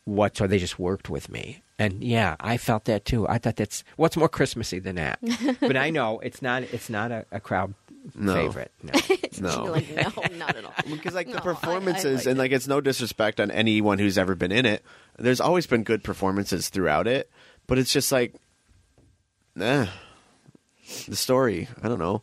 [0.08, 0.50] whatsoever.
[0.50, 1.62] They just worked with me.
[1.78, 3.28] And yeah, I felt that too.
[3.28, 5.18] I thought that's what's more Christmassy than that.
[5.60, 6.62] but I know it's not.
[6.64, 7.74] It's not a, a crowd
[8.14, 8.34] No.
[8.34, 8.72] favorite.
[8.82, 8.92] No.
[9.40, 9.64] No.
[9.70, 10.72] Like, no, not at all.
[10.90, 12.40] because like No, the I- I performances liked and it.
[12.40, 14.82] like it's no disrespect on anyone who's ever been in it
[15.16, 17.30] there's always been good performances throughout it
[17.68, 18.34] but it's just like
[19.60, 19.86] eh,
[21.06, 22.22] the story i don't know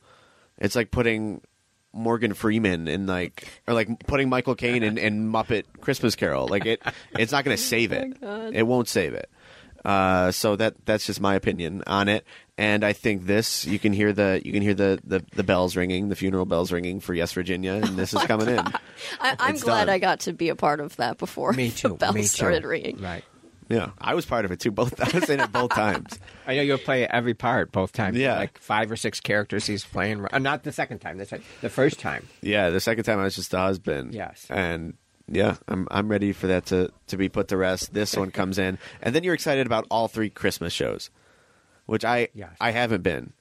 [0.58, 1.40] it's like putting
[1.96, 6.66] morgan freeman and like or like putting michael caine in, in muppet christmas carol like
[6.66, 6.82] it
[7.18, 8.54] it's not going to save it God.
[8.54, 9.30] it won't save it
[9.84, 12.26] uh, so that that's just my opinion on it,
[12.58, 15.76] and I think this you can hear the you can hear the, the, the bells
[15.76, 18.58] ringing, the funeral bells ringing for Yes Virginia, and this is coming in.
[18.58, 19.90] I, I'm It's glad done.
[19.94, 21.96] I got to be a part of that before Me the too.
[21.98, 22.28] bells me too.
[22.30, 23.00] started ringing.
[23.00, 23.24] Right.
[23.68, 24.72] Yeah, I was part of it too.
[24.72, 26.20] Both I was in it both times.
[26.46, 28.18] I know you'll play every part both times.
[28.18, 28.38] Yeah.
[28.38, 30.26] like five or six characters he's playing.
[30.32, 31.18] Uh, not the second time.
[31.18, 31.42] That's right.
[31.62, 32.28] The first time.
[32.42, 34.14] Yeah, the second time I was just the husband.
[34.14, 34.46] Yes.
[34.50, 34.94] and
[35.28, 37.94] yeah, I'm I'm ready for that to to be put to rest.
[37.94, 41.10] This one comes in, and then you're excited about all three Christmas shows,
[41.88, 42.56] which I Yes.
[42.62, 43.34] I haven't been.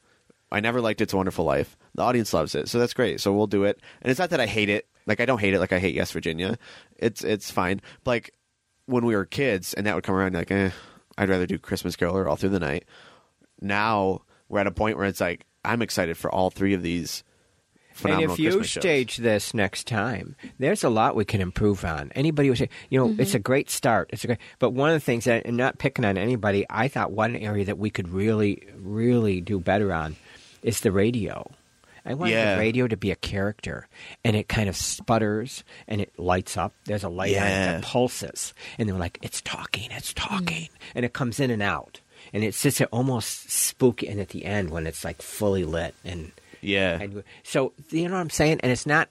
[0.51, 3.21] I never liked It's a Wonderful Life, the audience loves it, so that's great.
[3.21, 4.87] So we'll do it, and it's not that I hate it.
[5.05, 5.59] Like I don't hate it.
[5.61, 6.57] Like I hate Yes Virginia.
[6.97, 7.83] It's it's fine.
[8.05, 8.35] But like
[8.86, 10.70] when we were kids, and that would come around, like eh,
[11.16, 12.85] I'd rather do Christmas Caroler all through the night.
[13.61, 17.24] Now we're at a point where it's like I'm excited for all three of these.
[18.05, 18.82] And if you Christmas shows.
[18.82, 22.11] stage this next time, there's a lot we can improve on.
[22.16, 24.11] Anybody would say, you know, it's a great start.
[24.12, 26.89] It's a great, but one of the things that, and not picking on anybody, I
[26.89, 30.16] thought one area that we could really, really do better on
[30.65, 31.48] is the radio.
[32.05, 32.55] I want Yeah.
[32.55, 33.89] the radio to be a character,
[34.25, 36.73] and it kind of sputters and it lights up.
[36.85, 37.73] There's a light Yeah.
[37.79, 40.19] that pulses, and they're like, "It's talking, it's hmm.
[40.19, 42.01] talking," and it comes in and out,
[42.33, 44.09] and it sits there almost spooky.
[44.09, 48.15] And at the end, when it's like fully lit and yeah, and so you know
[48.15, 49.09] what I'm saying, and it's not,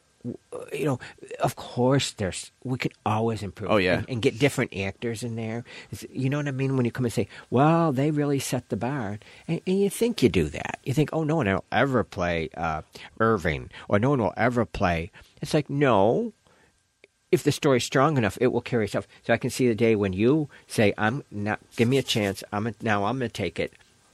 [0.71, 0.99] you know,
[1.41, 3.71] of course there's we could always improve.
[3.71, 3.99] Oh, yeah.
[3.99, 5.63] and, and get different actors in there.
[6.09, 8.77] You know what I mean when you come and say, well, they really set the
[8.77, 10.79] bar, and, and you think you do that.
[10.83, 12.83] You think, oh, no one will ever play uh,
[13.19, 15.11] Irving, or no one will ever play.
[15.41, 16.33] It's like no.
[17.31, 19.07] If the story's strong enough, it will carry itself.
[19.23, 21.59] So I can see the day when you say, "I'm not.
[21.75, 22.43] Give me a chance.
[22.53, 23.05] I'm a, now.
[23.05, 23.73] I'm going to take it."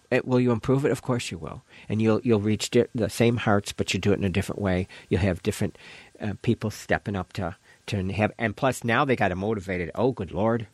[0.09, 0.91] It, will you improve it?
[0.91, 4.11] Of course you will, and you'll you'll reach di- the same hearts, but you do
[4.13, 4.87] it in a different way.
[5.09, 5.77] You'll have different
[6.21, 7.55] uh, people stepping up to
[7.87, 9.89] to have, and plus now they got it motivated.
[9.95, 10.67] Oh, good lord,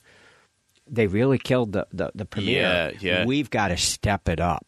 [0.90, 2.62] they really killed the the, the premiere.
[2.62, 3.26] Yeah, yeah.
[3.26, 4.66] We've got to step it up,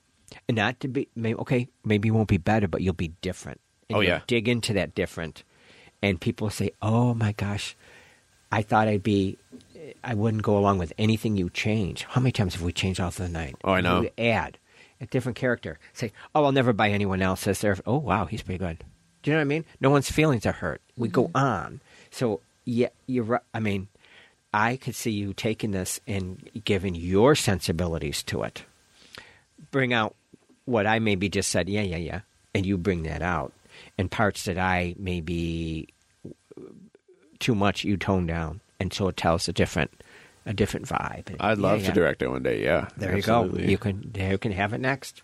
[0.48, 1.68] and not to be maybe okay.
[1.86, 3.60] Maybe you won't be better, but you'll be different.
[3.90, 4.22] And Oh, yeah.
[4.28, 5.44] dig into that different,
[6.02, 7.76] and people say, "Oh my gosh,
[8.52, 9.38] I thought I'd be."
[10.04, 12.04] I wouldn't go along with anything you change.
[12.04, 13.56] How many times have we changed off the night?
[13.64, 14.02] Oh, I know.
[14.02, 14.58] You add
[15.02, 15.80] a different character.
[15.94, 17.60] Say, oh, I'll never buy anyone else's.
[17.62, 17.78] There.
[17.86, 18.84] Oh, wow, he's pretty good.
[19.24, 19.66] Do you know what I mean?
[19.82, 20.82] No one's feelings are hurt.
[20.96, 21.38] We go mm-hmm.
[21.38, 21.82] on.
[22.12, 23.42] So yeah, you're right.
[23.54, 23.88] I mean,
[24.54, 28.64] I could see you taking this and giving your sensibilities to it.
[29.72, 30.16] Bring out
[30.66, 31.70] what I maybe just said.
[31.70, 32.22] Yeah, yeah, yeah,
[32.54, 33.54] and you bring that out,
[33.98, 35.88] and parts that I maybe
[37.40, 39.92] too much you tone down, and so it tells a different
[40.48, 41.36] a different vibe.
[41.40, 41.88] I'd love yeah.
[41.88, 42.64] to direct it one day.
[42.64, 43.46] Yeah, There you go.
[43.56, 45.22] You can you can have it next,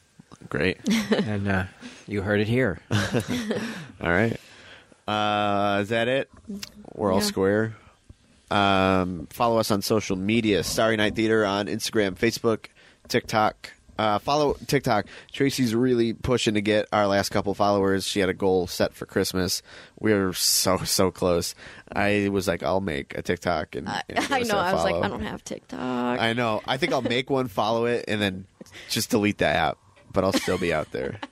[0.49, 0.77] Great.
[1.11, 1.63] and uh,
[2.07, 2.79] you heard it here.
[2.91, 4.37] All right.
[5.07, 6.29] Uh, is that it?
[6.93, 7.25] We're all Yeah.
[7.25, 7.75] square.
[8.51, 12.67] Um, follow us on social media: Starry Night Theater on Instagram, Facebook,
[13.07, 13.71] TikTok.
[13.97, 15.05] Uh, follow TikTok.
[15.31, 18.05] Tracy's really pushing to get our last couple followers.
[18.05, 19.61] She had a goal set for Christmas.
[19.99, 21.55] We were so so close.
[21.91, 24.57] I was like, I'll make a TikTok and, I, and give I know.
[24.57, 24.95] I was like.
[24.95, 26.19] I don't have TikTok.
[26.19, 26.61] I know.
[26.65, 28.45] I think I'll make one, follow it, and then
[28.89, 29.77] just delete the app.
[30.11, 31.19] But I'll still be out there.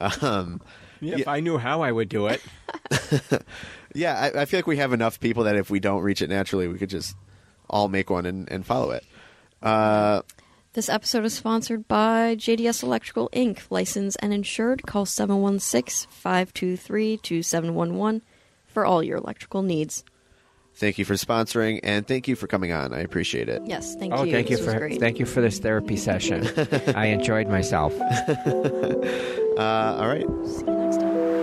[0.00, 0.60] Um,
[1.00, 2.40] if I knew how, I would do it.
[3.94, 6.28] Yeah, I, I feel like we have enough people that if we don't reach it
[6.28, 7.16] naturally, we could just
[7.68, 9.04] all make one and, and follow it.
[9.62, 10.22] Uh,
[10.78, 14.84] This episode is sponsored by JDS Electrical Inc., licensed and insured.
[14.86, 18.22] Call 716 523 2711
[18.68, 20.04] for all your electrical needs.
[20.76, 22.94] thank you for sponsoring and thank you for coming on.
[22.94, 23.60] I appreciate it.
[23.66, 24.30] Yes, thank Oh, you.
[24.30, 25.00] thank you This was for great.
[25.00, 26.46] thank you for this therapy session.
[26.94, 27.92] I enjoyed myself.
[29.58, 30.24] Uh, all right.
[30.46, 31.37] See you next time.